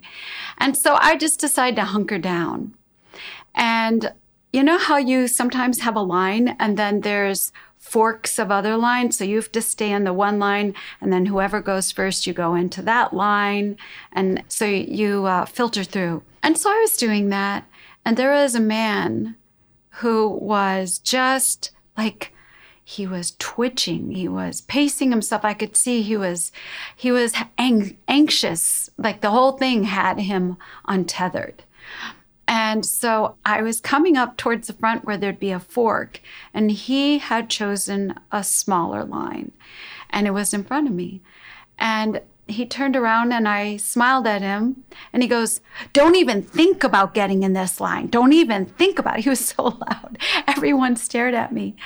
And 0.59 0.77
so 0.77 0.97
I 1.01 1.17
just 1.17 1.41
decided 1.41 1.75
to 1.77 1.87
hunker 1.87 2.19
down. 2.19 2.75
And 3.57 4.13
you 4.53 4.63
know 4.63 4.79
how 4.79 4.97
you 4.97 5.27
sometimes 5.27 5.81
have 5.81 5.97
a 5.97 6.01
line 6.01 6.55
and 6.61 6.77
then 6.77 7.01
there's 7.01 7.51
forks 7.81 8.39
of 8.39 8.51
other 8.51 8.77
lines. 8.77 9.17
So 9.17 9.25
you 9.25 9.37
have 9.37 9.51
to 9.53 9.63
stay 9.63 9.91
in 9.91 10.05
the 10.05 10.13
one 10.13 10.39
line, 10.39 10.75
and 11.01 11.13
then 11.13 11.27
whoever 11.27 11.61
goes 11.61 11.91
first, 11.91 12.27
you 12.27 12.33
go 12.33 12.55
into 12.55 12.83
that 12.83 13.13
line. 13.15 13.77
And 14.13 14.45
so 14.49 14.67
you 14.67 15.25
uh, 15.27 15.47
filter 15.47 15.83
through. 15.83 16.23
And 16.43 16.57
so 16.57 16.71
I 16.71 16.79
was 16.81 16.97
doing 16.97 17.31
that. 17.31 17.65
And 18.05 18.17
there 18.17 18.33
was 18.33 18.55
a 18.55 18.61
man 18.61 19.37
who 19.95 20.29
was 20.29 20.99
just 20.99 21.71
like 21.97 22.33
he 22.91 23.07
was 23.07 23.37
twitching 23.39 24.11
he 24.11 24.27
was 24.27 24.63
pacing 24.63 25.11
himself 25.11 25.45
i 25.45 25.55
could 25.55 25.77
see 25.77 26.03
he 26.03 26.17
was 26.17 26.51
he 26.97 27.13
was 27.13 27.33
ang- 27.57 27.97
anxious 28.09 28.91
like 28.99 29.21
the 29.21 29.31
whole 29.31 29.53
thing 29.53 29.85
had 29.85 30.19
him 30.19 30.57
untethered 30.87 31.63
and 32.49 32.85
so 32.85 33.37
i 33.45 33.63
was 33.63 33.81
coming 33.81 34.17
up 34.17 34.37
towards 34.37 34.67
the 34.67 34.73
front 34.73 35.05
where 35.05 35.17
there'd 35.17 35.39
be 35.39 35.53
a 35.53 35.61
fork 35.61 36.21
and 36.53 36.73
he 36.73 37.19
had 37.19 37.49
chosen 37.49 38.13
a 38.33 38.43
smaller 38.43 39.05
line 39.05 39.53
and 40.11 40.27
it 40.27 40.33
was 40.33 40.53
in 40.53 40.65
front 40.65 40.89
of 40.89 40.93
me 40.93 41.21
and 41.79 42.21
he 42.51 42.67
turned 42.67 42.97
around 42.97 43.33
and 43.33 43.49
I 43.49 43.77
smiled 43.77 44.27
at 44.27 44.43
him 44.43 44.83
and 45.13 45.23
he 45.23 45.29
goes, 45.29 45.61
Don't 45.93 46.17
even 46.17 46.43
think 46.43 46.83
about 46.83 47.15
getting 47.15 47.43
in 47.43 47.53
this 47.53 47.81
line. 47.81 48.09
Don't 48.09 48.33
even 48.33 48.67
think 48.67 48.99
about 48.99 49.19
it. 49.19 49.23
He 49.23 49.31
was 49.31 49.45
so 49.45 49.63
loud. 49.63 50.19
Everyone 50.49 50.97
stared 50.97 51.35
at 51.35 51.53
me. 51.53 51.77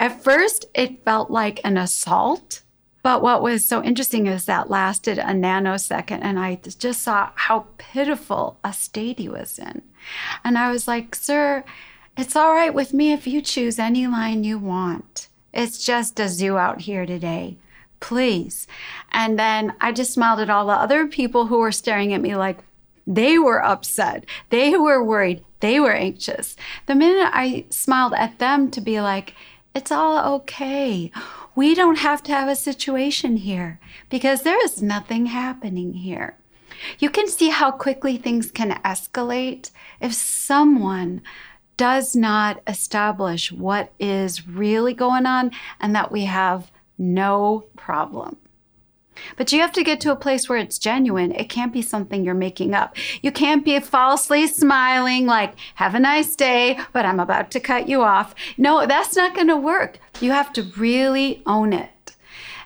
At 0.00 0.24
first, 0.24 0.64
it 0.74 1.04
felt 1.04 1.30
like 1.30 1.60
an 1.62 1.76
assault. 1.76 2.62
But 3.02 3.22
what 3.22 3.42
was 3.42 3.64
so 3.64 3.82
interesting 3.82 4.26
is 4.26 4.46
that 4.46 4.68
lasted 4.68 5.18
a 5.18 5.26
nanosecond, 5.26 6.18
and 6.22 6.38
I 6.38 6.56
just 6.56 7.02
saw 7.02 7.30
how 7.34 7.66
pitiful 7.78 8.58
a 8.64 8.72
state 8.72 9.20
he 9.20 9.28
was 9.28 9.58
in. 9.58 9.82
And 10.44 10.58
I 10.58 10.72
was 10.72 10.88
like, 10.88 11.14
Sir, 11.14 11.62
it's 12.16 12.34
all 12.34 12.52
right 12.52 12.74
with 12.74 12.92
me 12.92 13.12
if 13.12 13.26
you 13.26 13.40
choose 13.40 13.78
any 13.78 14.08
line 14.08 14.42
you 14.42 14.58
want. 14.58 15.28
It's 15.54 15.84
just 15.84 16.18
a 16.18 16.28
zoo 16.28 16.58
out 16.58 16.80
here 16.82 17.06
today 17.06 17.56
please. 18.00 18.66
And 19.12 19.38
then 19.38 19.74
I 19.80 19.92
just 19.92 20.12
smiled 20.12 20.40
at 20.40 20.50
all 20.50 20.66
the 20.66 20.72
other 20.72 21.06
people 21.06 21.46
who 21.46 21.58
were 21.58 21.72
staring 21.72 22.12
at 22.12 22.20
me 22.20 22.34
like 22.34 22.58
they 23.06 23.38
were 23.38 23.64
upset. 23.64 24.24
They 24.50 24.76
were 24.76 25.02
worried. 25.02 25.44
They 25.60 25.78
were 25.78 25.92
anxious. 25.92 26.56
The 26.86 26.94
minute 26.94 27.30
I 27.32 27.66
smiled 27.70 28.14
at 28.14 28.38
them 28.38 28.70
to 28.70 28.80
be 28.80 29.00
like, 29.00 29.34
it's 29.74 29.92
all 29.92 30.34
okay. 30.36 31.10
We 31.54 31.74
don't 31.74 31.98
have 31.98 32.22
to 32.24 32.32
have 32.32 32.48
a 32.48 32.56
situation 32.56 33.36
here 33.36 33.80
because 34.08 34.42
there 34.42 34.62
is 34.64 34.82
nothing 34.82 35.26
happening 35.26 35.94
here. 35.94 36.36
You 36.98 37.10
can 37.10 37.28
see 37.28 37.50
how 37.50 37.70
quickly 37.70 38.16
things 38.16 38.50
can 38.50 38.70
escalate 38.82 39.70
if 40.00 40.14
someone 40.14 41.22
does 41.76 42.14
not 42.14 42.62
establish 42.66 43.52
what 43.52 43.92
is 43.98 44.46
really 44.46 44.94
going 44.94 45.26
on 45.26 45.50
and 45.80 45.94
that 45.94 46.12
we 46.12 46.24
have 46.24 46.70
no 46.98 47.64
problem. 47.76 48.36
But 49.36 49.52
you 49.52 49.60
have 49.60 49.72
to 49.72 49.84
get 49.84 50.00
to 50.02 50.12
a 50.12 50.16
place 50.16 50.48
where 50.48 50.58
it's 50.58 50.78
genuine. 50.78 51.32
It 51.32 51.48
can't 51.48 51.72
be 51.72 51.82
something 51.82 52.24
you're 52.24 52.34
making 52.34 52.74
up. 52.74 52.96
You 53.22 53.32
can't 53.32 53.64
be 53.64 53.78
falsely 53.80 54.46
smiling, 54.46 55.26
like, 55.26 55.54
have 55.76 55.94
a 55.94 56.00
nice 56.00 56.36
day, 56.36 56.78
but 56.92 57.04
I'm 57.04 57.20
about 57.20 57.50
to 57.52 57.60
cut 57.60 57.88
you 57.88 58.02
off. 58.02 58.34
No, 58.56 58.86
that's 58.86 59.16
not 59.16 59.34
going 59.34 59.48
to 59.48 59.56
work. 59.56 59.98
You 60.20 60.32
have 60.32 60.52
to 60.54 60.62
really 60.76 61.42
own 61.46 61.72
it. 61.72 61.90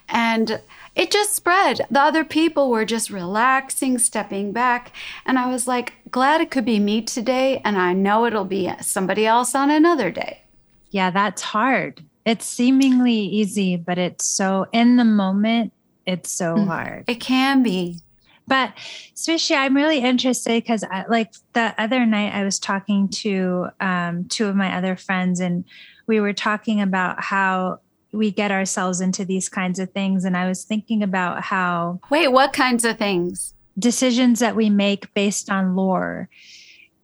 And 0.09 0.61
it 0.95 1.11
just 1.11 1.35
spread. 1.35 1.81
The 1.91 2.01
other 2.01 2.25
people 2.25 2.71
were 2.71 2.85
just 2.85 3.11
relaxing, 3.11 3.99
stepping 3.99 4.53
back. 4.53 4.93
And 5.27 5.39
I 5.39 5.51
was 5.51 5.67
like, 5.67 5.95
glad 6.11 6.41
it 6.41 6.51
could 6.51 6.65
be 6.65 6.79
me 6.79 7.03
today. 7.03 7.61
And 7.65 7.77
I 7.77 7.95
know 7.95 8.27
it'll 8.27 8.45
be 8.45 8.71
somebody 8.81 9.27
else 9.27 9.55
on 9.55 9.71
another 9.71 10.11
day. 10.11 10.43
Yeah, 10.91 11.11
that's 11.11 11.43
hard. 11.43 12.05
It's 12.25 12.47
seemingly 12.47 13.13
easy, 13.13 13.77
but 13.77 13.99
it's 13.99 14.27
so 14.37 14.67
in 14.73 14.97
the 14.97 15.05
moment, 15.05 15.73
it's 16.07 16.31
so 16.31 16.57
mm, 16.57 16.67
hard. 16.67 17.05
It 17.09 17.21
can 17.21 17.63
be. 17.63 18.01
But 18.47 18.75
Swishy, 19.15 19.57
I'm 19.57 19.75
really 19.75 19.99
interested 19.99 20.63
because 20.63 20.85
like 21.09 21.33
the 21.55 21.75
other 21.79 22.05
night 22.05 22.35
I 22.35 22.45
was 22.45 22.59
talking 22.59 23.09
to 23.09 23.69
um, 23.81 24.27
two 24.27 24.47
of 24.47 24.57
my 24.57 24.77
other 24.77 24.97
friends 24.97 25.41
and 25.41 25.65
we 26.07 26.21
were 26.21 26.35
talking 26.35 26.81
about 26.81 27.23
how 27.23 27.81
we 28.13 28.31
get 28.31 28.51
ourselves 28.51 29.01
into 29.01 29.25
these 29.25 29.49
kinds 29.49 29.79
of 29.79 29.91
things. 29.93 30.25
And 30.25 30.37
I 30.37 30.47
was 30.47 30.65
thinking 30.65 31.03
about 31.03 31.43
how 31.43 32.01
Wait, 32.11 32.29
what 32.29 32.53
kinds 32.53 32.85
of 32.85 32.99
things? 32.99 33.55
Decisions 33.79 34.41
that 34.41 34.55
we 34.55 34.71
make 34.71 35.13
based 35.15 35.51
on 35.51 35.75
lore. 35.75 36.29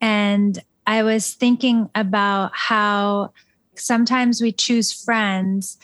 And 0.01 0.62
I 0.86 1.03
was 1.03 1.34
thinking 1.34 1.88
about 1.94 2.53
how 2.55 3.32
sometimes 3.74 4.40
we 4.40 4.53
choose 4.53 4.92
friends 4.92 5.78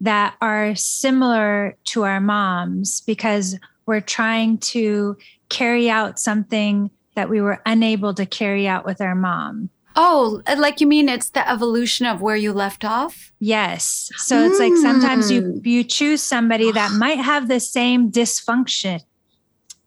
that 0.00 0.36
are 0.40 0.74
similar 0.74 1.76
to 1.84 2.04
our 2.04 2.20
moms 2.20 3.00
because 3.02 3.58
we're 3.86 4.00
trying 4.00 4.58
to 4.58 5.16
carry 5.48 5.90
out 5.90 6.18
something 6.18 6.90
that 7.14 7.28
we 7.28 7.40
were 7.40 7.60
unable 7.66 8.14
to 8.14 8.26
carry 8.26 8.68
out 8.68 8.84
with 8.84 9.00
our 9.00 9.14
mom. 9.14 9.70
Oh, 9.96 10.40
like 10.56 10.80
you 10.80 10.86
mean 10.86 11.08
it's 11.08 11.30
the 11.30 11.48
evolution 11.50 12.06
of 12.06 12.20
where 12.20 12.36
you 12.36 12.52
left 12.52 12.84
off? 12.84 13.32
Yes. 13.40 14.10
So 14.16 14.36
mm. 14.36 14.48
it's 14.48 14.60
like 14.60 14.76
sometimes 14.76 15.28
you 15.28 15.40
hmm. 15.42 15.58
you 15.64 15.82
choose 15.82 16.22
somebody 16.22 16.70
that 16.80 16.92
might 16.92 17.18
have 17.18 17.48
the 17.48 17.60
same 17.60 18.12
dysfunction 18.12 19.00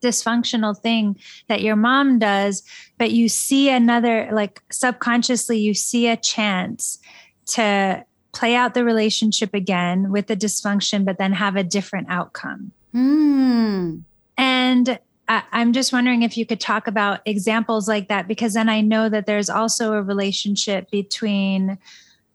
dysfunctional 0.01 0.77
thing 0.77 1.15
that 1.47 1.61
your 1.61 1.75
mom 1.75 2.19
does, 2.19 2.63
but 2.97 3.11
you 3.11 3.29
see 3.29 3.69
another 3.69 4.27
like 4.31 4.61
subconsciously 4.71 5.59
you 5.59 5.73
see 5.73 6.07
a 6.07 6.17
chance 6.17 6.99
to 7.45 8.03
play 8.31 8.55
out 8.55 8.73
the 8.73 8.83
relationship 8.83 9.53
again 9.53 10.11
with 10.11 10.27
the 10.27 10.37
dysfunction, 10.37 11.05
but 11.05 11.17
then 11.17 11.33
have 11.33 11.55
a 11.55 11.63
different 11.63 12.07
outcome. 12.09 12.71
Mm. 12.93 14.01
And 14.37 14.99
I, 15.27 15.43
I'm 15.51 15.73
just 15.73 15.93
wondering 15.93 16.23
if 16.23 16.37
you 16.37 16.45
could 16.45 16.59
talk 16.59 16.87
about 16.87 17.21
examples 17.25 17.87
like 17.87 18.07
that, 18.09 18.27
because 18.27 18.53
then 18.53 18.69
I 18.69 18.81
know 18.81 19.09
that 19.09 19.25
there's 19.25 19.49
also 19.49 19.93
a 19.93 20.01
relationship 20.01 20.89
between 20.91 21.77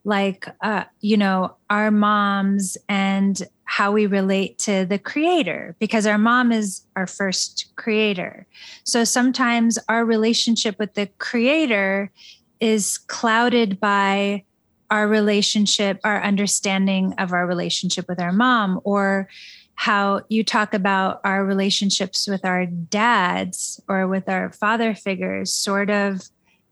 like 0.06 0.48
uh, 0.62 0.84
you 1.00 1.16
know 1.16 1.56
our 1.68 1.90
moms 1.90 2.78
and 2.88 3.42
how 3.64 3.90
we 3.90 4.06
relate 4.06 4.56
to 4.56 4.86
the 4.86 4.98
creator 4.98 5.74
because 5.80 6.06
our 6.06 6.16
mom 6.16 6.52
is 6.52 6.82
our 6.94 7.08
first 7.08 7.66
creator 7.74 8.46
so 8.84 9.02
sometimes 9.02 9.76
our 9.88 10.04
relationship 10.04 10.78
with 10.78 10.94
the 10.94 11.08
creator 11.18 12.12
is 12.60 12.98
clouded 12.98 13.80
by 13.80 14.44
our 14.90 15.08
relationship, 15.08 16.00
our 16.04 16.22
understanding 16.22 17.14
of 17.18 17.32
our 17.32 17.46
relationship 17.46 18.06
with 18.08 18.20
our 18.20 18.32
mom, 18.32 18.80
or 18.84 19.28
how 19.74 20.22
you 20.28 20.42
talk 20.42 20.74
about 20.74 21.20
our 21.22 21.44
relationships 21.44 22.26
with 22.26 22.44
our 22.44 22.66
dads 22.66 23.80
or 23.88 24.08
with 24.08 24.28
our 24.28 24.50
father 24.50 24.94
figures 24.94 25.52
sort 25.52 25.90
of 25.90 26.22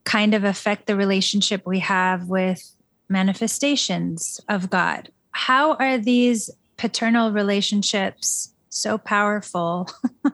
kind 0.04 0.34
of 0.34 0.44
affect 0.44 0.86
the 0.86 0.96
relationship 0.96 1.62
we 1.66 1.78
have 1.80 2.28
with 2.28 2.74
manifestations 3.08 4.40
of 4.48 4.70
God. 4.70 5.10
How 5.32 5.74
are 5.74 5.98
these 5.98 6.50
paternal 6.76 7.30
relationships 7.30 8.52
so 8.68 8.98
powerful 8.98 9.88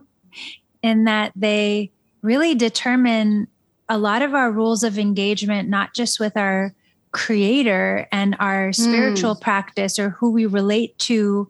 in 0.82 1.04
that 1.04 1.32
they 1.34 1.90
really 2.22 2.54
determine 2.54 3.48
a 3.88 3.98
lot 3.98 4.22
of 4.22 4.34
our 4.34 4.52
rules 4.52 4.84
of 4.84 4.98
engagement, 4.98 5.68
not 5.68 5.94
just 5.94 6.20
with 6.20 6.36
our 6.36 6.72
creator 7.12 8.06
and 8.12 8.36
our 8.38 8.72
spiritual 8.72 9.34
mm. 9.34 9.40
practice 9.40 9.98
or 9.98 10.10
who 10.10 10.30
we 10.30 10.46
relate 10.46 10.98
to 10.98 11.48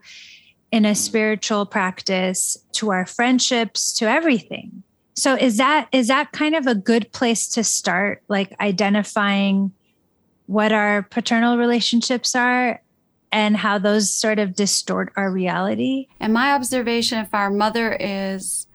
in 0.72 0.84
a 0.84 0.94
spiritual 0.94 1.66
practice 1.66 2.56
to 2.72 2.90
our 2.90 3.04
friendships 3.04 3.92
to 3.94 4.08
everything. 4.08 4.82
So 5.14 5.34
is 5.34 5.58
that 5.58 5.88
is 5.92 6.08
that 6.08 6.32
kind 6.32 6.54
of 6.54 6.66
a 6.66 6.74
good 6.74 7.12
place 7.12 7.48
to 7.50 7.64
start? 7.64 8.22
Like 8.28 8.54
identifying 8.60 9.72
what 10.46 10.72
our 10.72 11.02
paternal 11.02 11.58
relationships 11.58 12.34
are 12.34 12.80
and 13.32 13.56
how 13.56 13.78
those 13.78 14.12
sort 14.12 14.38
of 14.38 14.54
distort 14.54 15.12
our 15.16 15.30
reality? 15.30 16.08
And 16.20 16.32
my 16.32 16.52
observation 16.52 17.18
if 17.18 17.34
our 17.34 17.50
mother 17.50 17.96
is 18.00 18.66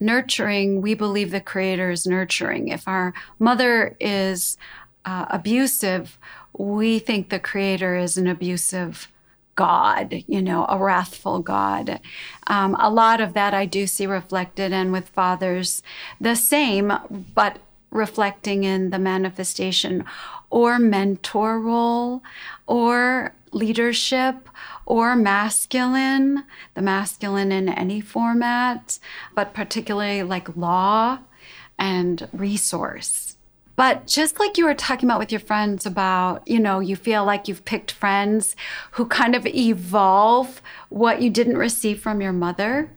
nurturing 0.00 0.80
we 0.80 0.94
believe 0.94 1.30
the 1.30 1.40
creator 1.40 1.90
is 1.90 2.06
nurturing. 2.06 2.68
If 2.68 2.86
our 2.86 3.14
mother 3.38 3.96
is 3.98 4.56
uh, 5.04 5.26
abusive 5.30 6.18
we 6.58 6.98
think 6.98 7.28
the 7.28 7.38
creator 7.38 7.96
is 7.96 8.18
an 8.18 8.26
abusive 8.26 9.08
God, 9.54 10.24
you 10.26 10.42
know, 10.42 10.66
a 10.68 10.78
wrathful 10.78 11.40
God. 11.40 12.00
Um, 12.46 12.76
a 12.78 12.90
lot 12.90 13.20
of 13.20 13.34
that 13.34 13.54
I 13.54 13.64
do 13.64 13.86
see 13.86 14.06
reflected, 14.06 14.72
and 14.72 14.92
with 14.92 15.08
fathers, 15.08 15.82
the 16.20 16.36
same, 16.36 16.92
but 17.34 17.58
reflecting 17.90 18.64
in 18.64 18.90
the 18.90 18.98
manifestation 18.98 20.04
or 20.50 20.78
mentor 20.78 21.58
role 21.58 22.22
or 22.66 23.34
leadership 23.50 24.48
or 24.84 25.16
masculine, 25.16 26.44
the 26.74 26.82
masculine 26.82 27.50
in 27.50 27.68
any 27.68 28.00
format, 28.00 28.98
but 29.34 29.54
particularly 29.54 30.22
like 30.22 30.56
law 30.56 31.18
and 31.78 32.28
resource. 32.32 33.27
But 33.78 34.08
just 34.08 34.40
like 34.40 34.58
you 34.58 34.64
were 34.64 34.74
talking 34.74 35.08
about 35.08 35.20
with 35.20 35.30
your 35.30 35.38
friends 35.38 35.86
about, 35.86 36.42
you 36.48 36.58
know, 36.58 36.80
you 36.80 36.96
feel 36.96 37.24
like 37.24 37.46
you've 37.46 37.64
picked 37.64 37.92
friends 37.92 38.56
who 38.90 39.06
kind 39.06 39.36
of 39.36 39.46
evolve 39.46 40.60
what 40.88 41.22
you 41.22 41.30
didn't 41.30 41.56
receive 41.56 42.00
from 42.00 42.20
your 42.20 42.32
mother. 42.32 42.90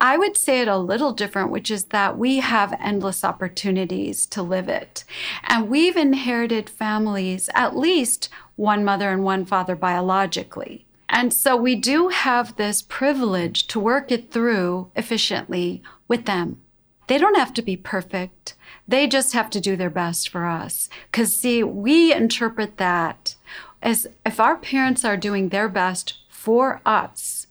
I 0.00 0.18
would 0.18 0.36
say 0.36 0.60
it 0.60 0.66
a 0.66 0.76
little 0.76 1.12
different, 1.12 1.52
which 1.52 1.70
is 1.70 1.84
that 1.84 2.18
we 2.18 2.38
have 2.38 2.76
endless 2.80 3.22
opportunities 3.22 4.26
to 4.26 4.42
live 4.42 4.68
it. 4.68 5.04
And 5.44 5.68
we've 5.68 5.96
inherited 5.96 6.68
families, 6.68 7.48
at 7.54 7.76
least 7.76 8.28
one 8.56 8.84
mother 8.84 9.10
and 9.10 9.22
one 9.22 9.44
father 9.44 9.76
biologically. 9.76 10.84
And 11.08 11.32
so 11.32 11.56
we 11.56 11.76
do 11.76 12.08
have 12.08 12.56
this 12.56 12.82
privilege 12.82 13.68
to 13.68 13.78
work 13.78 14.10
it 14.10 14.32
through 14.32 14.90
efficiently 14.96 15.80
with 16.08 16.24
them. 16.24 16.60
They 17.06 17.18
don't 17.18 17.38
have 17.38 17.54
to 17.54 17.62
be 17.62 17.76
perfect. 17.76 18.54
They 18.86 19.06
just 19.06 19.32
have 19.32 19.50
to 19.50 19.60
do 19.60 19.76
their 19.76 19.90
best 19.90 20.28
for 20.28 20.46
us. 20.46 20.88
Because, 21.10 21.34
see, 21.34 21.62
we 21.62 22.12
interpret 22.12 22.76
that 22.76 23.34
as 23.82 24.06
if 24.24 24.40
our 24.40 24.56
parents 24.56 25.04
are 25.04 25.16
doing 25.16 25.48
their 25.48 25.68
best 25.68 26.14
for 26.28 26.80
us, 26.84 27.46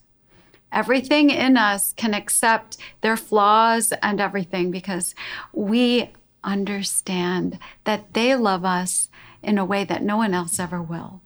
everything 0.72 1.30
in 1.30 1.58
us 1.58 1.94
can 1.94 2.14
accept 2.14 2.78
their 3.02 3.18
flaws 3.18 3.94
and 4.02 4.20
everything 4.20 4.72
because 4.72 5.16
we 5.54 6.12
understand 6.44 7.60
that 7.86 8.14
they 8.14 8.36
love 8.36 8.66
us 8.66 9.10
in 9.42 9.58
a 9.58 9.66
way 9.66 9.84
that 9.84 10.04
no 10.04 10.18
one 10.18 10.34
else 10.34 10.60
ever 10.60 10.82
will. 10.82 11.22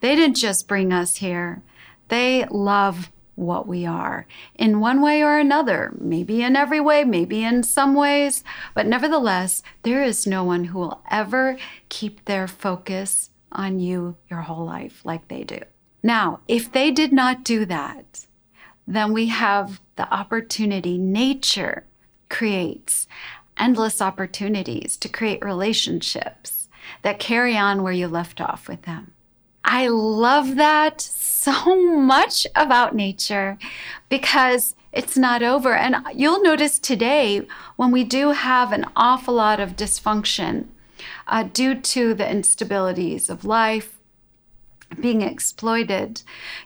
They 0.00 0.14
didn't 0.14 0.36
just 0.36 0.68
bring 0.68 0.92
us 0.92 1.16
here, 1.16 1.62
they 2.08 2.44
love 2.50 3.10
what 3.40 3.66
we 3.66 3.86
are 3.86 4.26
in 4.54 4.80
one 4.80 5.00
way 5.00 5.22
or 5.22 5.38
another, 5.38 5.92
maybe 5.98 6.42
in 6.42 6.54
every 6.56 6.80
way, 6.80 7.04
maybe 7.04 7.42
in 7.42 7.62
some 7.62 7.94
ways, 7.94 8.44
but 8.74 8.86
nevertheless, 8.86 9.62
there 9.82 10.02
is 10.02 10.26
no 10.26 10.44
one 10.44 10.64
who 10.64 10.78
will 10.78 11.02
ever 11.10 11.56
keep 11.88 12.24
their 12.24 12.46
focus 12.46 13.30
on 13.50 13.80
you 13.80 14.16
your 14.28 14.42
whole 14.42 14.64
life 14.64 15.00
like 15.04 15.26
they 15.28 15.42
do. 15.42 15.58
Now, 16.02 16.40
if 16.46 16.70
they 16.70 16.90
did 16.90 17.12
not 17.12 17.44
do 17.44 17.64
that, 17.66 18.26
then 18.86 19.12
we 19.12 19.26
have 19.26 19.80
the 19.96 20.12
opportunity, 20.12 20.98
nature 20.98 21.86
creates 22.28 23.06
endless 23.58 24.00
opportunities 24.00 24.96
to 24.96 25.08
create 25.08 25.44
relationships 25.44 26.68
that 27.02 27.18
carry 27.18 27.56
on 27.56 27.82
where 27.82 27.92
you 27.92 28.08
left 28.08 28.40
off 28.40 28.68
with 28.68 28.82
them. 28.82 29.12
I 29.64 29.88
love 29.88 30.56
that 30.56 31.00
so 31.00 31.96
much 31.96 32.46
about 32.54 32.94
nature 32.94 33.58
because 34.08 34.74
it's 34.92 35.16
not 35.16 35.42
over. 35.42 35.74
And 35.74 35.96
you'll 36.14 36.42
notice 36.42 36.78
today 36.78 37.46
when 37.76 37.90
we 37.90 38.04
do 38.04 38.30
have 38.32 38.72
an 38.72 38.86
awful 38.96 39.34
lot 39.34 39.60
of 39.60 39.76
dysfunction 39.76 40.66
uh, 41.26 41.44
due 41.44 41.74
to 41.74 42.14
the 42.14 42.24
instabilities 42.24 43.30
of 43.30 43.44
life, 43.44 43.96
being 44.98 45.22
exploited, 45.22 46.22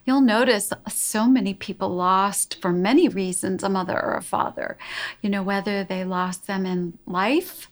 you'll 0.06 0.22
notice 0.22 0.72
so 0.88 1.26
many 1.26 1.52
people 1.52 1.90
lost 1.90 2.60
for 2.60 2.72
many 2.72 3.06
reasons 3.06 3.62
a 3.62 3.68
mother 3.68 4.00
or 4.00 4.14
a 4.14 4.22
father. 4.22 4.78
You 5.20 5.28
know, 5.28 5.42
whether 5.42 5.84
they 5.84 6.04
lost 6.04 6.46
them 6.46 6.64
in 6.64 6.98
life 7.06 7.68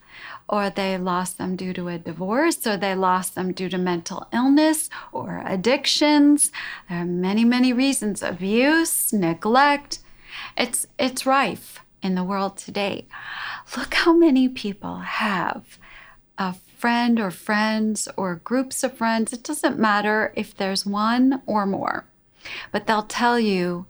or 0.52 0.68
they 0.68 0.98
lost 0.98 1.38
them 1.38 1.56
due 1.56 1.72
to 1.72 1.88
a 1.88 1.96
divorce, 1.96 2.66
or 2.66 2.76
they 2.76 2.94
lost 2.94 3.34
them 3.34 3.52
due 3.52 3.70
to 3.70 3.78
mental 3.78 4.28
illness 4.34 4.90
or 5.10 5.42
addictions. 5.46 6.52
There 6.90 6.98
are 6.98 7.06
many, 7.06 7.42
many 7.42 7.72
reasons 7.72 8.22
abuse, 8.22 9.14
neglect. 9.14 10.00
It's, 10.54 10.86
it's 10.98 11.24
rife 11.24 11.80
in 12.02 12.16
the 12.16 12.22
world 12.22 12.58
today. 12.58 13.06
Look 13.78 13.94
how 13.94 14.12
many 14.12 14.46
people 14.46 14.98
have 14.98 15.78
a 16.36 16.52
friend 16.76 17.18
or 17.18 17.30
friends 17.30 18.06
or 18.18 18.34
groups 18.44 18.84
of 18.84 18.92
friends. 18.98 19.32
It 19.32 19.42
doesn't 19.42 19.78
matter 19.78 20.34
if 20.36 20.54
there's 20.54 20.84
one 20.84 21.40
or 21.46 21.64
more, 21.64 22.04
but 22.70 22.86
they'll 22.86 23.04
tell 23.04 23.40
you, 23.40 23.86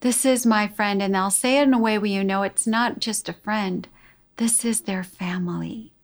This 0.00 0.24
is 0.24 0.46
my 0.46 0.68
friend. 0.68 1.02
And 1.02 1.16
they'll 1.16 1.30
say 1.30 1.58
it 1.58 1.64
in 1.64 1.74
a 1.74 1.80
way 1.80 1.98
where 1.98 2.06
you 2.06 2.22
know 2.22 2.44
it's 2.44 2.66
not 2.66 3.00
just 3.00 3.28
a 3.28 3.32
friend, 3.32 3.88
this 4.36 4.64
is 4.64 4.82
their 4.82 5.02
family. 5.02 5.94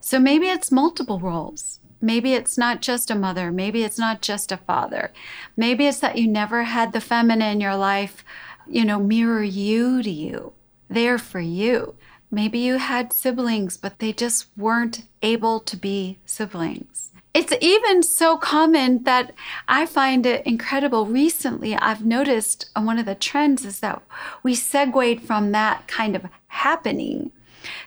So 0.00 0.18
maybe 0.18 0.46
it's 0.46 0.70
multiple 0.70 1.18
roles. 1.18 1.80
Maybe 2.00 2.34
it's 2.34 2.58
not 2.58 2.82
just 2.82 3.10
a 3.10 3.14
mother. 3.14 3.50
Maybe 3.50 3.82
it's 3.82 3.98
not 3.98 4.20
just 4.20 4.52
a 4.52 4.58
father. 4.58 5.12
Maybe 5.56 5.86
it's 5.86 6.00
that 6.00 6.18
you 6.18 6.28
never 6.28 6.64
had 6.64 6.92
the 6.92 7.00
feminine 7.00 7.52
in 7.52 7.60
your 7.60 7.76
life, 7.76 8.24
you 8.68 8.84
know, 8.84 9.00
mirror 9.00 9.42
you 9.42 10.02
to 10.02 10.10
you, 10.10 10.52
there 10.88 11.18
for 11.18 11.40
you. 11.40 11.94
Maybe 12.30 12.58
you 12.58 12.78
had 12.78 13.12
siblings, 13.12 13.76
but 13.76 14.00
they 14.00 14.12
just 14.12 14.48
weren't 14.56 15.04
able 15.22 15.60
to 15.60 15.76
be 15.76 16.18
siblings. 16.26 17.12
It's 17.32 17.52
even 17.60 18.02
so 18.02 18.36
common 18.36 19.04
that 19.04 19.32
I 19.66 19.86
find 19.86 20.24
it 20.24 20.46
incredible. 20.46 21.06
Recently, 21.06 21.74
I've 21.74 22.04
noticed 22.04 22.70
uh, 22.76 22.82
one 22.82 22.98
of 22.98 23.06
the 23.06 23.14
trends 23.14 23.64
is 23.64 23.80
that 23.80 24.02
we 24.42 24.54
segued 24.54 25.22
from 25.22 25.52
that 25.52 25.88
kind 25.88 26.14
of 26.14 26.26
happening 26.48 27.32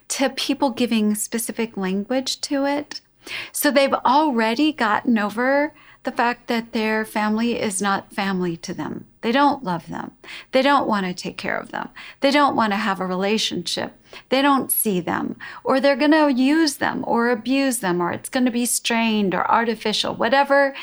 to 0.10 0.30
people 0.30 0.70
giving 0.70 1.16
specific 1.16 1.78
language 1.78 2.42
to 2.42 2.66
it. 2.66 3.02
So 3.52 3.72
they've 3.72 3.94
already 3.94 4.72
gotten 4.72 5.18
over 5.18 5.74
the 6.04 6.12
fact 6.12 6.48
that 6.48 6.72
their 6.72 7.04
family 7.04 7.60
is 7.60 7.82
not 7.82 8.14
family 8.14 8.56
to 8.56 8.74
them. 8.74 9.06
They 9.20 9.34
don't 9.34 9.64
love 9.64 9.88
them. 9.90 10.12
They 10.54 10.62
don't 10.62 10.88
want 10.88 11.06
to 11.06 11.14
take 11.14 11.36
care 11.36 11.58
of 11.58 11.72
them. 11.72 11.90
They 12.22 12.32
don't 12.32 12.56
want 12.56 12.72
to 12.72 12.78
have 12.78 13.02
a 13.02 13.06
relationship. 13.06 13.94
They 14.30 14.42
don't 14.42 14.72
see 14.72 15.02
them, 15.02 15.38
or 15.66 15.82
they're 15.82 15.98
going 15.98 16.12
to 16.12 16.32
use 16.32 16.78
them 16.78 17.04
or 17.06 17.30
abuse 17.30 17.80
them, 17.80 18.00
or 18.00 18.14
it's 18.14 18.30
going 18.30 18.46
to 18.46 18.52
be 18.52 18.66
strained 18.66 19.36
or 19.36 19.50
artificial, 19.52 20.16
whatever 20.16 20.74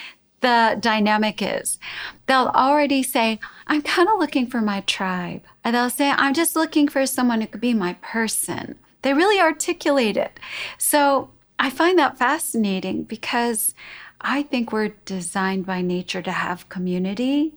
the 0.43 0.77
dynamic 0.79 1.41
is. 1.41 1.79
They'll 2.27 2.49
already 2.49 3.03
say, 3.03 3.41
I'm 3.67 3.81
kind 3.81 4.11
of 4.11 4.19
looking 4.19 4.47
for 4.47 4.61
my 4.61 4.83
tribe. 4.83 5.41
And 5.65 5.75
they'll 5.75 5.89
say, 5.89 6.11
I'm 6.11 6.35
just 6.35 6.55
looking 6.55 6.87
for 6.87 7.07
someone 7.07 7.41
who 7.41 7.47
could 7.47 7.63
be 7.63 7.73
my 7.73 7.95
person. 8.03 8.79
They 9.05 9.13
really 9.13 9.41
articulate 9.41 10.17
it. 10.17 10.41
So 10.79 11.31
I 11.59 11.71
find 11.71 11.99
that 11.99 12.19
fascinating 12.19 13.05
because 13.05 13.75
I 14.21 14.43
think 14.43 14.73
we're 14.73 14.95
designed 15.05 15.67
by 15.67 15.83
nature 15.83 16.23
to 16.23 16.33
have 16.33 16.71
community. 16.71 17.55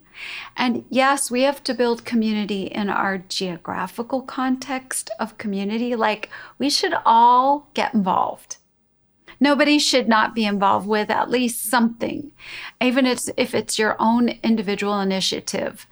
And 0.56 0.84
yes, 0.90 1.30
we 1.30 1.42
have 1.42 1.64
to 1.64 1.72
build 1.74 2.04
community 2.04 2.64
in 2.64 2.90
our 2.90 3.18
geographical 3.18 4.20
context 4.20 5.10
of 5.18 5.38
community. 5.38 5.96
Like 5.96 6.28
we 6.58 6.68
should 6.68 6.94
all 7.06 7.68
get 7.72 7.94
involved. 7.94 8.58
Nobody 9.40 9.78
should 9.78 10.08
not 10.08 10.34
be 10.34 10.44
involved 10.44 10.86
with 10.86 11.10
at 11.10 11.30
least 11.30 11.64
something, 11.64 12.32
even 12.82 13.06
if 13.06 13.54
it's 13.54 13.78
your 13.78 13.96
own 13.98 14.30
individual 14.42 15.00
initiative 15.00 15.86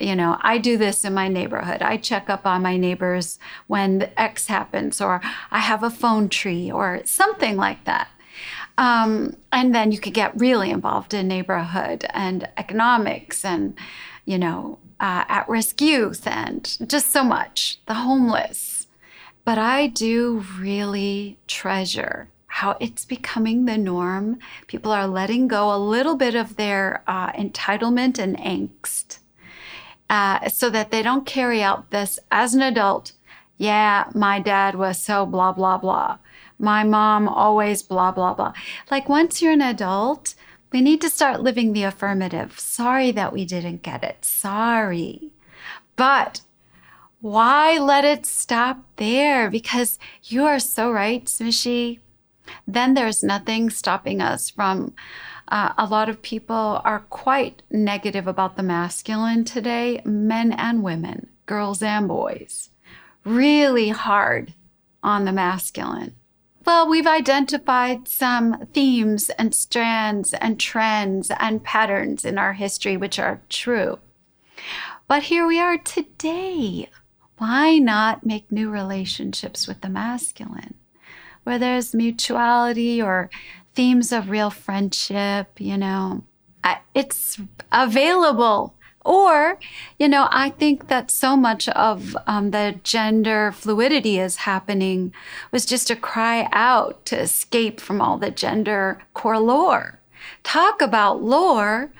you 0.00 0.16
know, 0.16 0.38
I 0.40 0.58
do 0.58 0.76
this 0.76 1.04
in 1.04 1.14
my 1.14 1.28
neighborhood. 1.28 1.82
I 1.82 1.96
check 1.96 2.30
up 2.30 2.46
on 2.46 2.62
my 2.62 2.76
neighbors 2.76 3.38
when 3.66 4.10
X 4.16 4.46
happens, 4.46 5.00
or 5.00 5.20
I 5.50 5.58
have 5.60 5.82
a 5.82 5.90
phone 5.90 6.28
tree, 6.28 6.70
or 6.70 7.02
something 7.04 7.56
like 7.56 7.84
that. 7.84 8.08
Um, 8.78 9.36
and 9.52 9.74
then 9.74 9.92
you 9.92 9.98
could 9.98 10.14
get 10.14 10.38
really 10.38 10.70
involved 10.70 11.12
in 11.12 11.28
neighborhood 11.28 12.06
and 12.14 12.48
economics 12.56 13.44
and, 13.44 13.76
you 14.24 14.38
know, 14.38 14.78
uh, 14.98 15.24
at 15.28 15.48
risk 15.48 15.80
youth 15.80 16.26
and 16.26 16.76
just 16.86 17.10
so 17.10 17.22
much, 17.22 17.78
the 17.86 17.94
homeless. 17.94 18.86
But 19.44 19.58
I 19.58 19.88
do 19.88 20.44
really 20.58 21.38
treasure 21.46 22.28
how 22.46 22.76
it's 22.80 23.04
becoming 23.04 23.64
the 23.64 23.76
norm. 23.76 24.38
People 24.68 24.92
are 24.92 25.06
letting 25.06 25.48
go 25.48 25.74
a 25.74 25.78
little 25.78 26.16
bit 26.16 26.34
of 26.34 26.56
their 26.56 27.02
uh, 27.06 27.32
entitlement 27.32 28.18
and 28.18 28.38
angst 28.38 29.18
uh, 30.12 30.46
so 30.50 30.68
that 30.68 30.90
they 30.90 31.02
don't 31.02 31.24
carry 31.24 31.62
out 31.62 31.90
this 31.90 32.18
as 32.30 32.54
an 32.54 32.60
adult. 32.60 33.12
Yeah, 33.56 34.10
my 34.14 34.40
dad 34.40 34.74
was 34.74 35.02
so 35.02 35.24
blah, 35.24 35.52
blah, 35.52 35.78
blah. 35.78 36.18
My 36.58 36.84
mom 36.84 37.26
always 37.26 37.82
blah, 37.82 38.12
blah, 38.12 38.34
blah. 38.34 38.52
Like 38.90 39.08
once 39.08 39.40
you're 39.40 39.54
an 39.54 39.62
adult, 39.62 40.34
we 40.70 40.82
need 40.82 41.00
to 41.00 41.08
start 41.08 41.40
living 41.40 41.72
the 41.72 41.84
affirmative. 41.84 42.60
Sorry 42.60 43.10
that 43.12 43.32
we 43.32 43.46
didn't 43.46 43.82
get 43.82 44.04
it. 44.04 44.22
Sorry. 44.22 45.30
But 45.96 46.42
why 47.22 47.78
let 47.78 48.04
it 48.04 48.26
stop 48.26 48.84
there? 48.96 49.48
Because 49.48 49.98
you 50.24 50.44
are 50.44 50.60
so 50.60 50.92
right, 50.92 51.24
Smishy. 51.24 52.00
Then 52.66 52.92
there's 52.92 53.22
nothing 53.22 53.70
stopping 53.70 54.20
us 54.20 54.50
from 54.50 54.92
uh, 55.52 55.74
a 55.76 55.84
lot 55.84 56.08
of 56.08 56.22
people 56.22 56.80
are 56.82 57.00
quite 57.10 57.60
negative 57.70 58.26
about 58.26 58.56
the 58.56 58.62
masculine 58.62 59.44
today, 59.44 60.00
men 60.02 60.50
and 60.50 60.82
women, 60.82 61.28
girls 61.44 61.82
and 61.82 62.08
boys. 62.08 62.70
Really 63.22 63.90
hard 63.90 64.54
on 65.02 65.26
the 65.26 65.32
masculine. 65.32 66.14
Well, 66.64 66.88
we've 66.88 67.06
identified 67.06 68.08
some 68.08 68.66
themes 68.72 69.28
and 69.30 69.54
strands 69.54 70.32
and 70.32 70.58
trends 70.58 71.30
and 71.38 71.62
patterns 71.62 72.24
in 72.24 72.38
our 72.38 72.54
history 72.54 72.96
which 72.96 73.18
are 73.18 73.42
true. 73.50 73.98
But 75.06 75.24
here 75.24 75.46
we 75.46 75.60
are 75.60 75.76
today. 75.76 76.88
Why 77.36 77.76
not 77.76 78.24
make 78.24 78.50
new 78.50 78.70
relationships 78.70 79.68
with 79.68 79.82
the 79.82 79.90
masculine? 79.90 80.74
Where 81.44 81.58
there's 81.58 81.94
mutuality 81.94 83.02
or 83.02 83.28
themes 83.74 84.12
of 84.12 84.30
real 84.30 84.50
friendship, 84.50 85.60
you 85.60 85.76
know, 85.76 86.24
it's 86.94 87.40
available. 87.70 88.74
Or, 89.04 89.58
you 89.98 90.08
know, 90.08 90.28
I 90.30 90.50
think 90.50 90.86
that 90.86 91.10
so 91.10 91.36
much 91.36 91.68
of 91.70 92.16
um, 92.28 92.52
the 92.52 92.78
gender 92.84 93.50
fluidity 93.50 94.20
is 94.20 94.36
happening 94.36 95.12
was 95.50 95.66
just 95.66 95.90
a 95.90 95.96
cry 95.96 96.48
out 96.52 97.04
to 97.06 97.20
escape 97.20 97.80
from 97.80 98.00
all 98.00 98.16
the 98.16 98.30
gender 98.30 99.02
core 99.12 99.40
lore. 99.40 99.98
Talk 100.44 100.80
about 100.80 101.20
lore. 101.20 101.92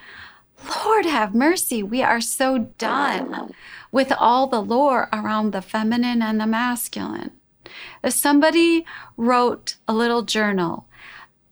Lord 0.84 1.06
have 1.06 1.34
mercy, 1.34 1.82
we 1.82 2.04
are 2.04 2.20
so 2.20 2.58
done 2.78 3.52
with 3.90 4.12
all 4.16 4.46
the 4.46 4.62
lore 4.62 5.08
around 5.12 5.50
the 5.50 5.60
feminine 5.60 6.22
and 6.22 6.40
the 6.40 6.46
masculine. 6.46 7.32
If 8.04 8.12
somebody 8.12 8.84
wrote 9.16 9.74
a 9.88 9.92
little 9.92 10.22
journal 10.22 10.86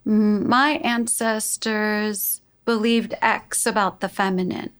my 0.04 0.72
ancestors 0.82 2.40
believed 2.64 3.14
X 3.20 3.66
about 3.66 4.00
the 4.00 4.08
feminine. 4.08 4.70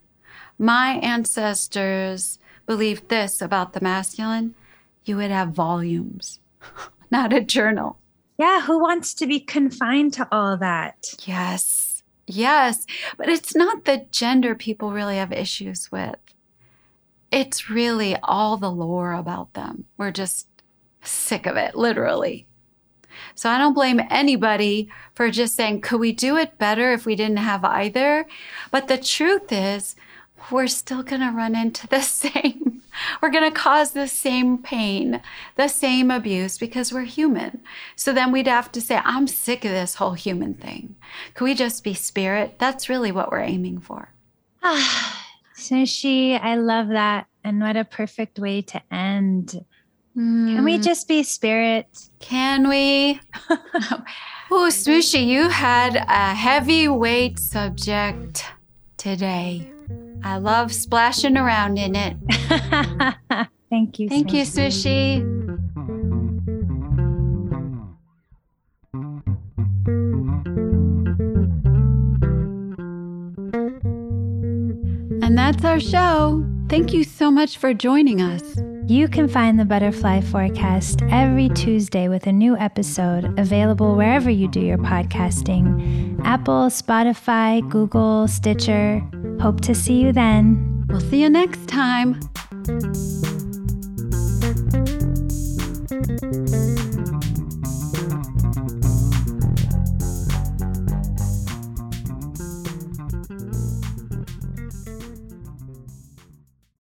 My 0.59 1.01
ancestors 1.03 2.39
believed 2.67 3.09
this 3.09 3.41
about 3.41 3.73
the 3.73 3.81
masculine. 3.81 4.55
You 5.05 5.17
would 5.17 5.31
have 5.31 5.49
volumes, 5.49 6.41
not 7.11 7.33
a 7.33 7.41
journal. 7.41 7.99
Yeah, 8.39 8.63
who 8.63 8.79
wants 8.79 9.13
to 9.15 9.27
be 9.27 9.41
confined 9.41 10.15
to 10.15 10.29
all 10.33 10.57
that? 10.59 11.15
Yes, 11.25 12.03
yes. 12.27 12.87
But 13.17 13.29
it's 13.29 13.55
not 13.55 13.85
the 13.85 14.07
gender 14.11 14.55
people 14.55 14.93
really 14.93 15.17
have 15.17 15.33
issues 15.33 15.91
with. 15.93 16.17
It's 17.31 17.69
really 17.69 18.17
all 18.23 18.57
the 18.57 18.71
lore 18.71 19.13
about 19.13 19.53
them. 19.55 19.85
We're 19.97 20.11
just 20.11 20.47
sick 21.03 21.47
of 21.47 21.57
it, 21.57 21.75
literally. 21.75 22.47
So 23.35 23.49
I 23.49 23.59
don't 23.59 23.75
blame 23.75 24.01
anybody 24.11 24.89
for 25.15 25.31
just 25.31 25.55
saying, 25.55 25.81
could 25.83 26.01
we 26.01 26.13
do 26.13 26.37
it 26.37 26.59
better 26.59 26.93
if 26.93 27.07
we 27.07 27.17
didn't 27.17 27.39
have 27.39 27.65
either? 27.65 28.27
But 28.71 28.89
the 28.89 28.99
truth 28.99 29.53
is, 29.53 29.97
we're 30.51 30.67
still 30.67 31.03
going 31.03 31.21
to 31.21 31.31
run 31.31 31.55
into 31.55 31.87
the 31.87 32.01
same, 32.01 32.83
we're 33.21 33.31
going 33.31 33.51
to 33.51 33.59
cause 33.59 33.93
the 33.93 34.09
same 34.09 34.59
pain, 34.59 35.21
the 35.57 35.69
same 35.69 36.11
abuse 36.11 36.59
because 36.59 36.93
we're 36.93 37.05
human. 37.05 37.63
So 37.97 38.13
then 38.13 38.33
we'd 38.33 38.47
have 38.47 38.73
to 38.73 38.81
say, 38.81 39.01
I'm 39.05 39.27
sick 39.27 39.65
of 39.65 39.71
this 39.71 39.97
whole 39.97 40.15
human 40.15 40.55
thing. 40.55 40.97
Could 41.35 41.45
we 41.45 41.55
just 41.55 41.85
be 41.85 41.95
spirit? 41.95 42.59
That's 42.59 42.89
really 42.89 43.13
what 43.13 43.31
we're 43.31 43.41
aiming 43.41 43.81
for. 43.81 44.13
Ah, 44.63 45.27
Sushi, 45.57 46.41
I 46.41 46.57
love 46.57 46.89
that. 46.89 47.27
And 47.45 47.61
what 47.61 47.77
a 47.77 47.85
perfect 47.85 48.39
way 48.39 48.63
to 48.63 48.83
end. 48.93 49.65
Can 50.15 50.65
we 50.65 50.77
hmm. 50.77 50.83
just 50.83 51.07
be 51.07 51.23
spirit? 51.23 51.87
Can 52.19 52.69
we? 52.69 53.21
oh, 54.51 54.69
Smooshy, 54.71 55.25
you 55.25 55.49
had 55.49 55.97
a 55.97 56.35
heavyweight 56.35 57.39
subject 57.39 58.45
today. 58.97 59.71
I 60.23 60.39
love 60.39 60.73
splashing 60.73 61.37
around 61.37 61.79
in 61.79 61.95
it. 61.95 62.17
Thank 63.71 63.99
you. 64.01 64.09
Thank 64.09 64.33
you, 64.33 64.43
Sushi. 64.43 65.21
And 75.23 75.39
that's 75.39 75.65
our 75.65 75.79
show. 75.79 76.45
Thank 76.69 76.93
you 76.93 77.05
so 77.05 77.31
much 77.31 77.57
for 77.57 77.73
joining 77.73 78.21
us. 78.21 78.57
You 78.91 79.07
can 79.07 79.29
find 79.29 79.57
the 79.57 79.65
Butterfly 79.65 80.21
Forecast 80.23 81.03
every 81.13 81.49
Tuesday 81.51 82.09
with 82.09 82.27
a 82.27 82.33
new 82.33 82.57
episode 82.57 83.39
available 83.39 83.95
wherever 83.95 84.29
you 84.29 84.49
do 84.49 84.59
your 84.59 84.79
podcasting 84.79 86.21
Apple, 86.25 86.65
Spotify, 86.65 87.63
Google, 87.71 88.27
Stitcher. 88.27 89.01
Hope 89.41 89.61
to 89.61 89.77
see 89.77 90.01
you 90.01 90.11
then. 90.11 90.87
We'll 90.89 90.99
see 90.99 91.23
you 91.23 91.31
next 91.31 91.69
time. 91.69 92.19